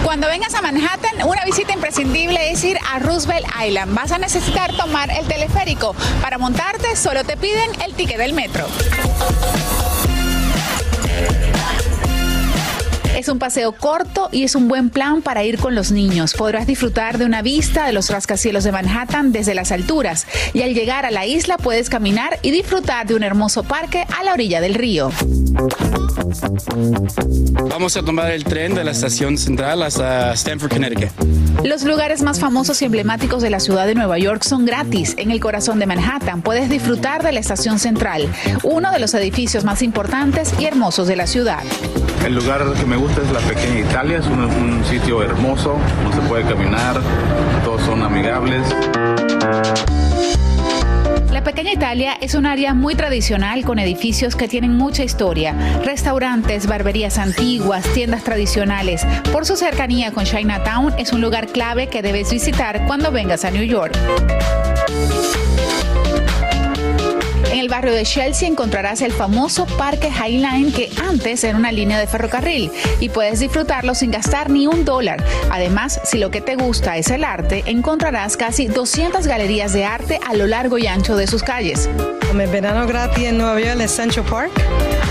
cuando 0.05 0.27
vengas 0.27 0.53
a 0.53 0.61
Manhattan, 0.61 1.27
una 1.27 1.43
visita 1.43 1.73
imprescindible 1.73 2.51
es 2.51 2.63
ir 2.63 2.77
a 2.93 2.99
Roosevelt 2.99 3.47
Island. 3.67 3.93
Vas 3.95 4.11
a 4.11 4.19
necesitar 4.19 4.71
tomar 4.85 5.09
el 5.09 5.25
teleférico. 5.25 5.95
Para 6.21 6.37
montarte 6.37 6.95
solo 6.95 7.23
te 7.23 7.37
piden 7.37 7.71
el 7.83 7.95
ticket 7.95 8.19
del 8.19 8.33
metro. 8.33 8.67
Es 13.15 13.29
un 13.29 13.39
paseo 13.39 13.71
corto 13.71 14.27
y 14.31 14.43
es 14.43 14.55
un 14.55 14.67
buen 14.67 14.89
plan 14.89 15.21
para 15.21 15.43
ir 15.43 15.57
con 15.57 15.73
los 15.73 15.91
niños. 15.91 16.33
Podrás 16.33 16.67
disfrutar 16.67 17.17
de 17.17 17.25
una 17.25 17.41
vista 17.41 17.85
de 17.85 17.93
los 17.93 18.09
rascacielos 18.09 18.65
de 18.65 18.73
Manhattan 18.73 19.31
desde 19.31 19.55
las 19.55 19.71
alturas 19.71 20.27
y 20.53 20.63
al 20.63 20.73
llegar 20.73 21.05
a 21.05 21.11
la 21.11 21.25
isla 21.25 21.57
puedes 21.57 21.89
caminar 21.89 22.39
y 22.41 22.51
disfrutar 22.51 23.07
de 23.07 23.15
un 23.15 23.23
hermoso 23.23 23.63
parque 23.63 24.05
a 24.19 24.23
la 24.23 24.33
orilla 24.33 24.59
del 24.59 24.75
río. 24.75 25.11
Vamos 27.69 27.95
a 27.95 28.03
tomar 28.03 28.31
el 28.31 28.43
tren 28.43 28.75
de 28.75 28.83
la 28.83 28.91
estación 28.91 29.37
central 29.37 29.83
hasta 29.83 30.33
Stanford, 30.33 30.71
Connecticut. 30.71 31.09
Los 31.63 31.83
lugares 31.83 32.21
más 32.21 32.39
famosos 32.39 32.81
y 32.81 32.85
emblemáticos 32.85 33.41
de 33.41 33.49
la 33.49 33.61
ciudad 33.61 33.87
de 33.87 33.95
Nueva 33.95 34.19
York 34.19 34.43
son 34.43 34.65
gratis. 34.65 35.15
En 35.17 35.31
el 35.31 35.39
corazón 35.39 35.79
de 35.79 35.85
Manhattan 35.85 36.41
puedes 36.41 36.69
disfrutar 36.69 37.23
de 37.23 37.31
la 37.31 37.39
estación 37.39 37.79
central, 37.79 38.27
uno 38.63 38.91
de 38.91 38.99
los 38.99 39.13
edificios 39.13 39.63
más 39.63 39.81
importantes 39.81 40.53
y 40.59 40.65
hermosos 40.65 41.07
de 41.07 41.15
la 41.15 41.27
ciudad. 41.27 41.63
El 42.25 42.33
lugar 42.33 42.63
que 42.73 42.87
me 42.87 42.95
gusta 42.95 43.21
es 43.21 43.31
la 43.31 43.39
pequeña 43.39 43.81
Italia, 43.81 44.17
es 44.17 44.25
un, 44.25 44.83
sitio 44.83 45.21
hermoso, 45.21 45.77
donde 46.01 46.15
se 46.19 46.27
puede 46.27 46.43
caminar, 46.43 46.99
todos 47.63 47.83
son 47.83 48.01
amigables. 48.01 48.63
La 51.31 51.43
Pequeña 51.43 51.71
Italia 51.71 52.17
es 52.19 52.33
un 52.33 52.47
área 52.47 52.73
muy 52.73 52.95
tradicional 52.95 53.63
con 53.63 53.77
edificios 53.77 54.35
que 54.35 54.47
tienen 54.47 54.73
mucha 54.73 55.03
historia, 55.03 55.53
restaurantes, 55.83 56.65
barberías 56.65 57.19
antiguas, 57.19 57.83
tiendas 57.93 58.23
tradicionales. 58.23 59.05
Por 59.31 59.45
su 59.45 59.55
cercanía 59.55 60.11
con 60.11 60.25
Chinatown 60.25 60.95
es 60.97 61.13
un 61.13 61.21
lugar 61.21 61.45
clave 61.45 61.89
que 61.89 62.01
debes 62.01 62.31
visitar 62.31 62.87
cuando 62.87 63.11
vengas 63.11 63.45
a 63.45 63.51
New 63.51 63.63
York. 63.63 63.95
El 67.65 67.71
barrio 67.71 67.93
de 67.93 68.03
Chelsea 68.03 68.47
encontrarás 68.47 69.01
el 69.01 69.11
famoso 69.11 69.65
Parque 69.65 70.11
Highline 70.11 70.71
que 70.71 70.91
antes 71.03 71.43
era 71.43 71.57
una 71.57 71.71
línea 71.71 71.99
de 71.99 72.05
ferrocarril 72.05 72.71
y 72.99 73.09
puedes 73.09 73.39
disfrutarlo 73.39 73.95
sin 73.95 74.11
gastar 74.11 74.51
ni 74.51 74.67
un 74.67 74.85
dólar. 74.85 75.23
Además, 75.49 75.99
si 76.03 76.19
lo 76.19 76.29
que 76.29 76.41
te 76.41 76.57
gusta 76.57 76.95
es 76.97 77.09
el 77.09 77.23
arte, 77.23 77.63
encontrarás 77.65 78.37
casi 78.37 78.67
200 78.67 79.25
galerías 79.25 79.73
de 79.73 79.83
arte 79.83 80.19
a 80.27 80.35
lo 80.35 80.45
largo 80.45 80.77
y 80.77 80.85
ancho 80.85 81.15
de 81.15 81.25
sus 81.25 81.41
calles. 81.41 81.89
El 82.39 82.47
verano 82.49 82.85
gratis 82.85 83.23
en 83.23 83.39
Nueva 83.39 83.59
York 83.59 83.79
es 83.81 83.89
Central 83.89 84.27
Park, 84.29 84.51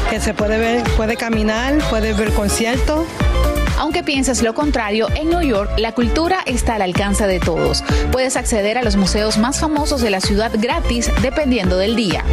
que 0.09 0.21
se 0.21 0.33
puede 0.33 0.57
ver, 0.57 0.85
puede 0.97 1.17
caminar, 1.17 1.79
puede 1.91 2.13
ver 2.13 2.33
conciertos. 2.35 3.05
Aunque 3.85 4.03
pienses 4.03 4.43
lo 4.43 4.55
contrario, 4.55 5.09
en 5.15 5.29
New 5.29 5.43
York 5.43 5.73
la 5.77 5.93
cultura 5.93 6.39
está 6.47 6.77
al 6.77 6.81
alcance 6.81 7.27
de 7.27 7.39
todos. 7.39 7.85
Puedes 8.13 8.35
acceder 8.35 8.79
a 8.79 8.83
los 8.83 8.97
museos 8.97 9.37
más 9.37 9.61
famosos 9.61 10.01
de 10.01 10.09
la 10.09 10.23
ciudad 10.23 10.51
gratis 10.55 11.11
dependiendo 11.21 11.77
del 11.77 11.95
día. 11.95 12.25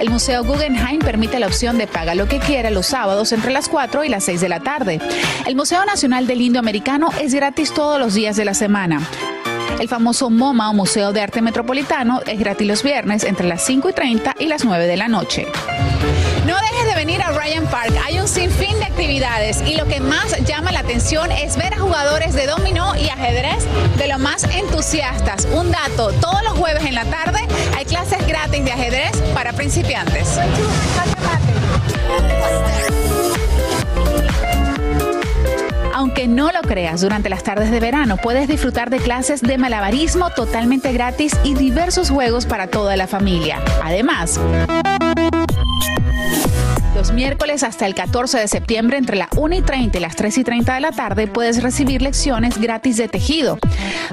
El 0.00 0.10
Museo 0.10 0.42
Guggenheim 0.42 0.98
permite 0.98 1.38
la 1.38 1.46
opción 1.46 1.78
de 1.78 1.86
paga 1.86 2.16
lo 2.16 2.26
que 2.26 2.40
quiera 2.40 2.70
los 2.70 2.86
sábados 2.86 3.30
entre 3.30 3.52
las 3.52 3.68
4 3.68 4.02
y 4.02 4.08
las 4.08 4.24
6 4.24 4.40
de 4.40 4.48
la 4.48 4.58
tarde. 4.58 5.00
El 5.46 5.54
Museo 5.54 5.84
Nacional 5.84 6.26
del 6.26 6.40
Indio 6.40 6.58
Americano 6.58 7.10
es 7.22 7.32
gratis 7.32 7.72
todos 7.72 8.00
los 8.00 8.14
días 8.14 8.34
de 8.34 8.44
la 8.44 8.54
semana. 8.54 9.00
El 9.78 9.88
famoso 9.88 10.28
MoMA 10.28 10.70
o 10.70 10.74
Museo 10.74 11.12
de 11.12 11.20
Arte 11.20 11.40
Metropolitano 11.40 12.20
es 12.26 12.40
gratis 12.40 12.66
los 12.66 12.82
viernes 12.82 13.22
entre 13.22 13.46
las 13.46 13.64
5 13.64 13.90
y 13.90 13.92
30 13.92 14.34
y 14.40 14.46
las 14.46 14.64
9 14.64 14.88
de 14.88 14.96
la 14.96 15.06
noche. 15.06 15.46
Venir 16.96 17.20
a 17.20 17.30
Ryan 17.30 17.66
Park. 17.66 17.92
Hay 18.06 18.18
un 18.18 18.26
sinfín 18.26 18.78
de 18.78 18.86
actividades 18.86 19.60
y 19.60 19.76
lo 19.76 19.84
que 19.84 20.00
más 20.00 20.34
llama 20.46 20.72
la 20.72 20.80
atención 20.80 21.30
es 21.30 21.54
ver 21.58 21.74
a 21.74 21.78
jugadores 21.78 22.32
de 22.32 22.46
dominó 22.46 22.96
y 22.96 23.10
ajedrez 23.10 23.66
de 23.98 24.08
lo 24.08 24.18
más 24.18 24.44
entusiastas. 24.44 25.46
Un 25.52 25.70
dato, 25.70 26.10
todos 26.22 26.42
los 26.42 26.54
jueves 26.54 26.86
en 26.86 26.94
la 26.94 27.04
tarde 27.04 27.38
hay 27.76 27.84
clases 27.84 28.26
gratis 28.26 28.64
de 28.64 28.72
ajedrez 28.72 29.10
para 29.34 29.52
principiantes. 29.52 30.40
Aunque 35.92 36.26
no 36.28 36.50
lo 36.50 36.62
creas, 36.62 37.02
durante 37.02 37.28
las 37.28 37.42
tardes 37.42 37.70
de 37.70 37.78
verano 37.78 38.16
puedes 38.16 38.48
disfrutar 38.48 38.88
de 38.88 38.98
clases 39.00 39.42
de 39.42 39.58
malabarismo 39.58 40.30
totalmente 40.30 40.94
gratis 40.94 41.36
y 41.44 41.54
diversos 41.54 42.08
juegos 42.08 42.46
para 42.46 42.68
toda 42.68 42.96
la 42.96 43.06
familia. 43.06 43.60
Además, 43.84 44.40
los 46.96 47.12
miércoles 47.12 47.62
hasta 47.62 47.84
el 47.84 47.94
14 47.94 48.38
de 48.38 48.48
septiembre 48.48 48.96
entre 48.96 49.16
la 49.16 49.28
1 49.36 49.56
y 49.56 49.60
30 49.60 49.98
y 49.98 50.00
las 50.00 50.16
3 50.16 50.38
y 50.38 50.44
30 50.44 50.74
de 50.74 50.80
la 50.80 50.92
tarde 50.92 51.26
puedes 51.26 51.62
recibir 51.62 52.00
lecciones 52.00 52.58
gratis 52.58 52.96
de 52.96 53.06
tejido. 53.06 53.58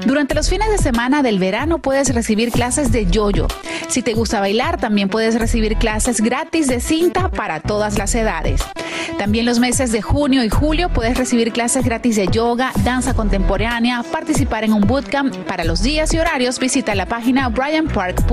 Durante 0.04 0.34
los 0.34 0.50
fines 0.50 0.68
de 0.68 0.76
semana 0.76 1.22
del 1.22 1.38
verano 1.38 1.78
puedes 1.78 2.14
recibir 2.14 2.52
clases 2.52 2.92
de 2.92 3.06
yoyo. 3.06 3.48
Si 3.88 4.02
te 4.02 4.12
gusta 4.12 4.38
bailar, 4.38 4.78
también 4.78 5.08
puedes 5.08 5.38
recibir 5.38 5.76
clases 5.76 6.20
gratis 6.20 6.66
de 6.66 6.80
cinta 6.80 7.30
para 7.30 7.60
todas 7.60 7.96
las 7.96 8.14
edades. 8.14 8.60
También 9.16 9.46
los 9.46 9.60
meses 9.60 9.90
de 9.90 10.02
junio 10.02 10.44
y 10.44 10.50
julio 10.50 10.90
puedes 10.90 11.16
recibir 11.16 11.52
clases 11.52 11.86
gratis 11.86 12.16
de 12.16 12.26
yoga, 12.26 12.70
danza 12.84 13.14
contemporánea, 13.14 14.02
participar 14.02 14.62
en 14.62 14.74
un 14.74 14.82
bootcamp. 14.82 15.34
Para 15.46 15.64
los 15.64 15.82
días 15.82 16.12
y 16.12 16.18
horarios 16.18 16.58
visita 16.58 16.94
la 16.94 17.06
página 17.06 17.48
brianpark.org. 17.48 18.24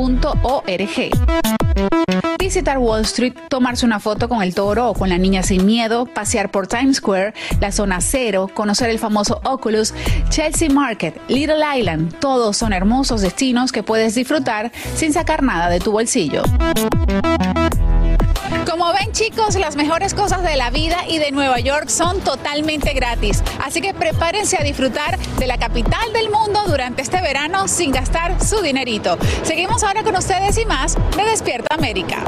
Visitar 2.42 2.80
Wall 2.80 3.02
Street, 3.02 3.36
tomarse 3.50 3.86
una 3.86 4.00
foto 4.00 4.28
con 4.28 4.42
el 4.42 4.56
toro 4.56 4.90
o 4.90 4.94
con 4.96 5.10
la 5.10 5.20
niña 5.20 5.44
sin 5.44 5.64
miedo, 5.64 6.08
pasear 6.08 6.50
por 6.50 6.66
Times 6.66 6.98
Square, 6.98 7.36
la 7.60 7.72
zona 7.72 8.02
cero, 8.02 8.50
conocer 8.52 8.90
el 8.90 8.98
famoso 8.98 9.40
Oculus, 9.44 9.94
Chelsea 10.30 10.68
Market, 10.68 11.16
Little 11.28 11.64
Island, 11.78 12.18
todos 12.18 12.58
son 12.58 12.74
hermosos 12.74 13.22
destinos 13.22 13.72
que 13.72 13.84
puedes 13.84 14.16
disfrutar 14.16 14.72
sin 14.96 15.14
sacar 15.14 15.44
nada 15.44 15.70
de 15.70 15.80
tu 15.80 15.92
bolsillo. 15.92 16.42
Como 18.72 18.94
ven 18.94 19.12
chicos, 19.12 19.56
las 19.56 19.76
mejores 19.76 20.14
cosas 20.14 20.44
de 20.44 20.56
la 20.56 20.70
vida 20.70 21.00
y 21.06 21.18
de 21.18 21.32
Nueva 21.32 21.60
York 21.60 21.90
son 21.90 22.22
totalmente 22.22 22.94
gratis. 22.94 23.44
Así 23.62 23.82
que 23.82 23.94
prepárense 23.94 24.56
a 24.58 24.64
disfrutar 24.64 25.20
de 25.20 25.46
la 25.46 25.58
capital 25.58 26.14
del 26.14 26.30
mundo 26.30 26.62
durante 26.68 27.02
este 27.02 27.22
verano 27.22 27.68
sin 27.68 27.92
gastar 27.92 28.42
su 28.42 28.62
dinerito. 28.62 29.18
Seguimos 29.44 29.84
ahora 29.84 30.04
con 30.04 30.16
ustedes 30.16 30.58
y 30.58 30.66
más 30.66 30.96
de 31.18 31.24
Despierta 31.26 31.76
América. 31.76 32.24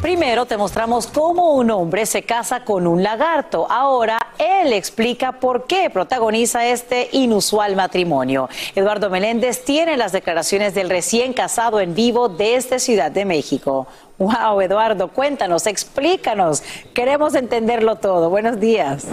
Primero 0.00 0.46
te 0.46 0.56
mostramos 0.56 1.06
cómo 1.08 1.52
un 1.52 1.70
hombre 1.72 2.06
se 2.06 2.22
casa 2.22 2.64
con 2.64 2.86
un 2.86 3.02
lagarto. 3.02 3.70
Ahora 3.70 4.18
él 4.38 4.72
explica 4.72 5.32
por 5.32 5.66
qué 5.66 5.90
protagoniza 5.90 6.66
este 6.66 7.10
inusual 7.12 7.76
matrimonio. 7.76 8.48
Eduardo 8.74 9.10
Meléndez 9.10 9.62
tiene 9.62 9.98
las 9.98 10.12
declaraciones 10.12 10.74
del 10.74 10.88
recién 10.88 11.34
casado 11.34 11.80
en 11.80 11.94
vivo 11.94 12.30
desde 12.30 12.78
Ciudad 12.78 13.10
de 13.10 13.26
México. 13.26 13.88
Wow, 14.18 14.60
Eduardo, 14.60 15.06
cuéntanos, 15.08 15.68
explícanos. 15.68 16.64
Queremos 16.92 17.36
entenderlo 17.36 17.96
todo. 17.96 18.28
Buenos 18.30 18.58
días. 18.58 19.06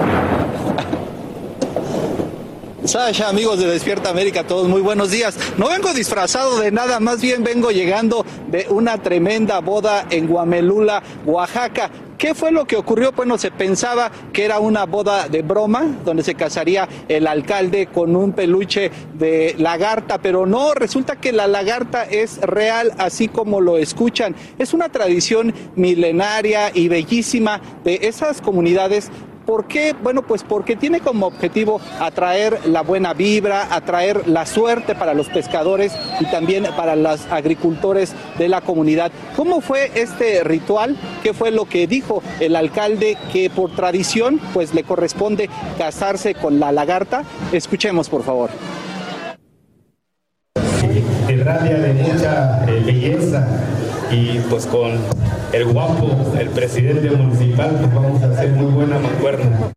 Sasha, 2.87 3.29
amigos 3.29 3.59
de 3.59 3.67
Despierta 3.67 4.09
América, 4.09 4.45
todos 4.45 4.67
muy 4.67 4.81
buenos 4.81 5.09
días. 5.09 5.37
No 5.57 5.69
vengo 5.69 5.93
disfrazado 5.93 6.59
de 6.59 6.71
nada, 6.71 6.99
más 6.99 7.19
bien 7.19 7.43
vengo 7.43 7.71
llegando 7.71 8.25
de 8.51 8.67
una 8.69 9.01
tremenda 9.01 9.59
boda 9.59 10.05
en 10.09 10.27
Guamelula, 10.27 11.01
Oaxaca. 11.25 11.89
¿Qué 12.17 12.33
fue 12.35 12.51
lo 12.51 12.65
que 12.65 12.77
ocurrió? 12.77 13.11
Bueno, 13.11 13.37
se 13.37 13.51
pensaba 13.51 14.11
que 14.31 14.45
era 14.45 14.59
una 14.59 14.85
boda 14.85 15.27
de 15.27 15.41
broma, 15.41 15.83
donde 16.05 16.23
se 16.23 16.35
casaría 16.35 16.87
el 17.09 17.27
alcalde 17.27 17.87
con 17.87 18.15
un 18.15 18.33
peluche 18.33 18.91
de 19.15 19.55
lagarta, 19.57 20.19
pero 20.19 20.45
no, 20.45 20.73
resulta 20.73 21.17
que 21.17 21.33
la 21.33 21.47
lagarta 21.47 22.03
es 22.03 22.39
real, 22.41 22.93
así 22.97 23.27
como 23.27 23.61
lo 23.61 23.77
escuchan. 23.77 24.35
Es 24.59 24.73
una 24.73 24.89
tradición 24.89 25.53
milenaria 25.75 26.71
y 26.73 26.87
bellísima 26.87 27.61
de 27.83 27.99
esas 28.03 28.41
comunidades 28.41 29.11
¿Por 29.45 29.67
qué? 29.67 29.93
Bueno, 30.01 30.23
pues 30.23 30.43
porque 30.43 30.75
tiene 30.75 31.01
como 31.01 31.27
objetivo 31.27 31.79
atraer 31.99 32.65
la 32.65 32.81
buena 32.81 33.13
vibra, 33.13 33.67
atraer 33.75 34.27
la 34.27 34.45
suerte 34.45 34.95
para 34.95 35.13
los 35.13 35.29
pescadores 35.29 35.93
y 36.19 36.25
también 36.25 36.65
para 36.75 36.95
los 36.95 37.25
agricultores 37.31 38.13
de 38.39 38.49
la 38.49 38.61
comunidad. 38.61 39.11
¿Cómo 39.35 39.61
fue 39.61 39.91
este 39.93 40.43
ritual? 40.43 40.97
¿Qué 41.21 41.33
fue 41.33 41.51
lo 41.51 41.65
que 41.65 41.85
dijo 41.85 42.23
el 42.39 42.55
alcalde 42.55 43.17
que 43.31 43.51
por 43.51 43.75
tradición 43.75 44.39
pues 44.53 44.73
le 44.73 44.83
corresponde 44.83 45.49
casarse 45.77 46.33
con 46.33 46.59
la 46.59 46.71
lagarta? 46.71 47.23
Escuchemos, 47.51 48.09
por 48.09 48.23
favor. 48.23 48.49
Irradia 51.29 51.77
de 51.77 51.93
mucha 51.93 52.65
belleza 52.65 53.47
y 54.11 54.39
pues 54.49 54.65
con 54.65 54.99
el 55.55 55.71
guapo, 55.71 56.33
el 56.37 56.49
presidente 56.49 57.09
municipal, 57.11 57.77
pues 57.79 57.93
vamos 57.93 58.21
a 58.21 58.29
hacer 58.29 58.49
muy 58.49 58.73
buena 58.73 58.99
mancuerna. 58.99 59.71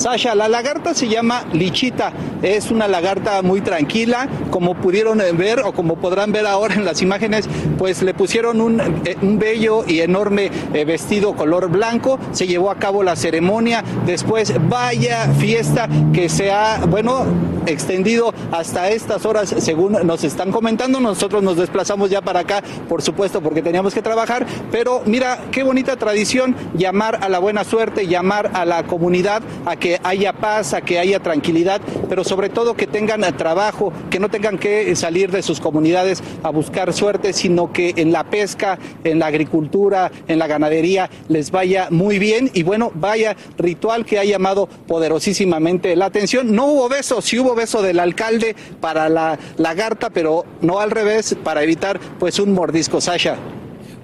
Sasha, 0.00 0.34
la 0.34 0.48
lagarta 0.48 0.94
se 0.94 1.08
llama 1.08 1.44
lichita, 1.52 2.10
es 2.40 2.70
una 2.70 2.88
lagarta 2.88 3.42
muy 3.42 3.60
tranquila, 3.60 4.30
como 4.48 4.74
pudieron 4.74 5.18
ver 5.36 5.60
o 5.60 5.74
como 5.74 5.96
podrán 5.96 6.32
ver 6.32 6.46
ahora 6.46 6.74
en 6.74 6.86
las 6.86 7.02
imágenes, 7.02 7.46
pues 7.76 8.00
le 8.00 8.14
pusieron 8.14 8.62
un, 8.62 8.80
eh, 8.80 9.18
bello 9.20 9.84
y 9.86 10.00
enorme 10.00 10.50
eh, 10.72 10.86
vestido 10.86 11.34
color 11.34 11.68
blanco, 11.68 12.18
se 12.32 12.46
llevó 12.46 12.70
a 12.70 12.76
cabo 12.76 13.02
la 13.02 13.14
ceremonia, 13.14 13.84
después 14.06 14.54
vaya 14.70 15.28
fiesta 15.38 15.86
que 16.14 16.30
se 16.30 16.50
ha, 16.50 16.80
bueno, 16.86 17.26
extendido 17.66 18.32
hasta 18.52 18.88
estas 18.88 19.26
horas, 19.26 19.54
según 19.58 19.92
nos 20.06 20.24
están 20.24 20.50
comentando, 20.50 20.98
nosotros 21.00 21.42
nos 21.42 21.58
desplazamos 21.58 22.08
ya 22.08 22.22
para 22.22 22.40
acá, 22.40 22.62
por 22.88 23.02
supuesto, 23.02 23.42
porque 23.42 23.60
teníamos 23.60 23.92
que 23.92 24.00
trabajar, 24.00 24.46
pero 24.72 25.02
mira, 25.04 25.44
qué 25.50 25.62
bonita 25.62 25.96
tradición 25.96 26.56
llamar 26.74 27.18
a 27.22 27.28
la 27.28 27.38
buena 27.38 27.64
suerte, 27.64 28.06
llamar 28.06 28.50
a 28.54 28.64
la 28.64 28.84
comunidad 28.84 29.42
a 29.66 29.76
que 29.90 30.00
haya 30.04 30.32
paz, 30.32 30.72
a 30.72 30.82
que 30.82 31.00
haya 31.00 31.18
tranquilidad, 31.18 31.80
pero 32.08 32.22
sobre 32.22 32.48
todo 32.48 32.74
que 32.74 32.86
tengan 32.86 33.22
trabajo, 33.36 33.92
que 34.08 34.20
no 34.20 34.28
tengan 34.28 34.56
que 34.56 34.94
salir 34.94 35.32
de 35.32 35.42
sus 35.42 35.58
comunidades 35.58 36.22
a 36.44 36.50
buscar 36.50 36.92
suerte, 36.92 37.32
sino 37.32 37.72
que 37.72 37.94
en 37.96 38.12
la 38.12 38.22
pesca, 38.22 38.78
en 39.02 39.18
la 39.18 39.26
agricultura, 39.26 40.12
en 40.28 40.38
la 40.38 40.46
ganadería 40.46 41.10
les 41.26 41.50
vaya 41.50 41.88
muy 41.90 42.20
bien 42.20 42.52
y 42.54 42.62
bueno, 42.62 42.92
vaya 42.94 43.34
ritual 43.58 44.04
que 44.04 44.20
ha 44.20 44.24
llamado 44.24 44.68
poderosísimamente 44.68 45.96
la 45.96 46.06
atención. 46.06 46.54
No 46.54 46.66
hubo 46.66 46.88
beso, 46.88 47.20
sí 47.20 47.40
hubo 47.40 47.56
beso 47.56 47.82
del 47.82 47.98
alcalde 47.98 48.54
para 48.80 49.08
la 49.08 49.40
lagarta, 49.56 50.10
pero 50.10 50.44
no 50.60 50.78
al 50.78 50.92
revés, 50.92 51.36
para 51.42 51.64
evitar 51.64 51.98
pues 52.20 52.38
un 52.38 52.52
mordisco, 52.52 53.00
Sasha. 53.00 53.38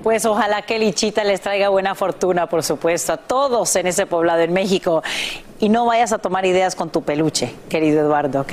Pues 0.03 0.25
ojalá 0.25 0.63
que 0.63 0.79
Lichita 0.79 1.25
les 1.25 1.41
traiga 1.41 1.69
buena 1.69 1.95
fortuna, 1.97 2.49
por 2.49 2.63
supuesto, 2.63 3.13
a 3.13 3.17
todos 3.17 3.75
en 3.77 3.89
ese 3.89 4.07
poblado 4.07 4.41
en 4.41 4.53
México. 4.53 5.03
Y 5.59 5.69
no 5.71 5.87
vayas 5.87 6.13
a 6.13 6.19
tomar 6.19 6.45
ideas 6.45 6.75
con 6.75 6.91
tu 6.91 7.03
peluche, 7.03 7.55
querido 7.69 8.01
Eduardo, 8.03 8.43
¿ok? 8.43 8.53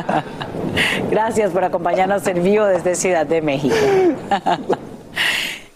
Gracias 1.10 1.52
por 1.52 1.62
acompañarnos 1.62 2.26
en 2.26 2.42
vivo 2.42 2.64
desde 2.64 2.96
Ciudad 2.96 3.26
de 3.26 3.40
México. 3.40 3.76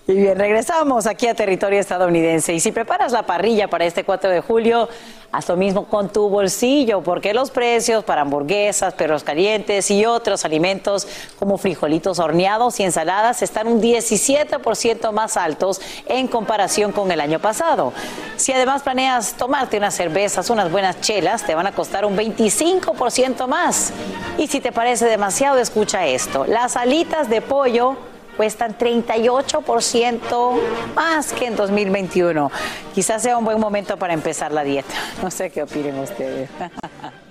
Y 0.07 0.13
bien, 0.13 0.39
regresamos 0.39 1.07
aquí 1.07 1.29
a 1.29 1.35
territorio 1.35 1.81
estadounidense. 1.81 2.53
Y 2.53 2.61
si 2.61 2.73
preparas 2.73 3.11
la 3.11 3.23
parrilla 3.23 3.69
para 3.69 3.87
este 3.87 4.05
4 4.05 4.29
de 4.29 4.43
julio, 4.43 4.87
haz 5.33 5.49
lo 5.49 5.57
mismo 5.57 5.87
con 5.87 6.11
tu 6.11 6.29
bolsillo, 6.29 7.01
porque 7.01 7.33
los 7.33 7.51
precios 7.51 8.05
para 8.05 8.21
hamburguesas, 8.21 8.93
perros 8.93 9.25
calientes 9.25 9.91
y 9.91 10.05
otros 10.05 10.45
alimentos 10.45 11.09
como 11.39 11.57
frijolitos 11.57 12.19
horneados 12.19 12.79
y 12.81 12.83
ensaladas 12.83 13.41
están 13.41 13.67
un 13.67 13.81
17% 13.81 15.11
más 15.11 15.39
altos 15.39 15.81
en 16.05 16.29
comparación 16.29 16.93
con 16.93 17.11
el 17.11 17.23
año 17.23 17.39
pasado. 17.39 17.95
Si 18.37 18.53
además 18.53 18.83
planeas 18.83 19.33
tomarte 19.39 19.79
unas 19.79 19.95
cervezas, 19.95 20.51
unas 20.51 20.71
buenas 20.71 21.01
chelas, 21.01 21.47
te 21.47 21.55
van 21.55 21.67
a 21.67 21.73
costar 21.73 22.05
un 22.05 22.15
25% 22.15 23.47
más. 23.47 23.91
Y 24.37 24.49
si 24.49 24.61
te 24.61 24.71
parece 24.71 25.07
demasiado, 25.07 25.59
escucha 25.59 26.05
esto. 26.05 26.45
Las 26.45 26.77
alitas 26.77 27.31
de 27.31 27.41
pollo 27.41 27.97
cuestan 28.37 28.77
38% 28.77 30.61
más 30.95 31.33
que 31.33 31.47
en 31.47 31.57
2021. 31.57 32.51
Quizás 32.95 33.23
sea 33.23 33.39
un 33.39 33.45
buen 33.45 33.61
momento 33.61 33.97
para 33.97 34.15
empezar 34.15 34.53
la 34.53 34.65
dieta. 34.65 34.95
No 35.23 35.31
sé 35.31 35.51
qué 35.51 35.63
opinen 35.63 35.99
ustedes. 35.99 36.51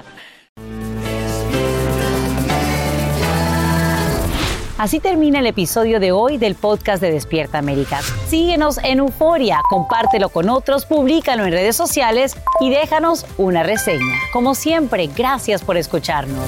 Así 4.84 5.00
termina 5.00 5.40
el 5.40 5.48
episodio 5.48 6.02
de 6.02 6.12
hoy 6.12 6.38
del 6.38 6.56
podcast 6.56 7.02
de 7.02 7.10
Despierta 7.10 7.58
América. 7.58 8.02
Síguenos 8.28 8.80
en 8.80 9.00
Euforia, 9.00 9.62
compártelo 9.70 10.28
con 10.28 10.50
otros, 10.50 10.86
públicalo 10.86 11.46
en 11.46 11.54
redes 11.54 11.78
sociales 11.78 12.36
y 12.60 12.70
déjanos 12.70 13.26
una 13.38 13.64
reseña. 13.64 14.16
Como 14.34 14.56
siempre, 14.56 15.08
gracias 15.08 15.64
por 15.64 15.78
escucharnos. 15.78 16.48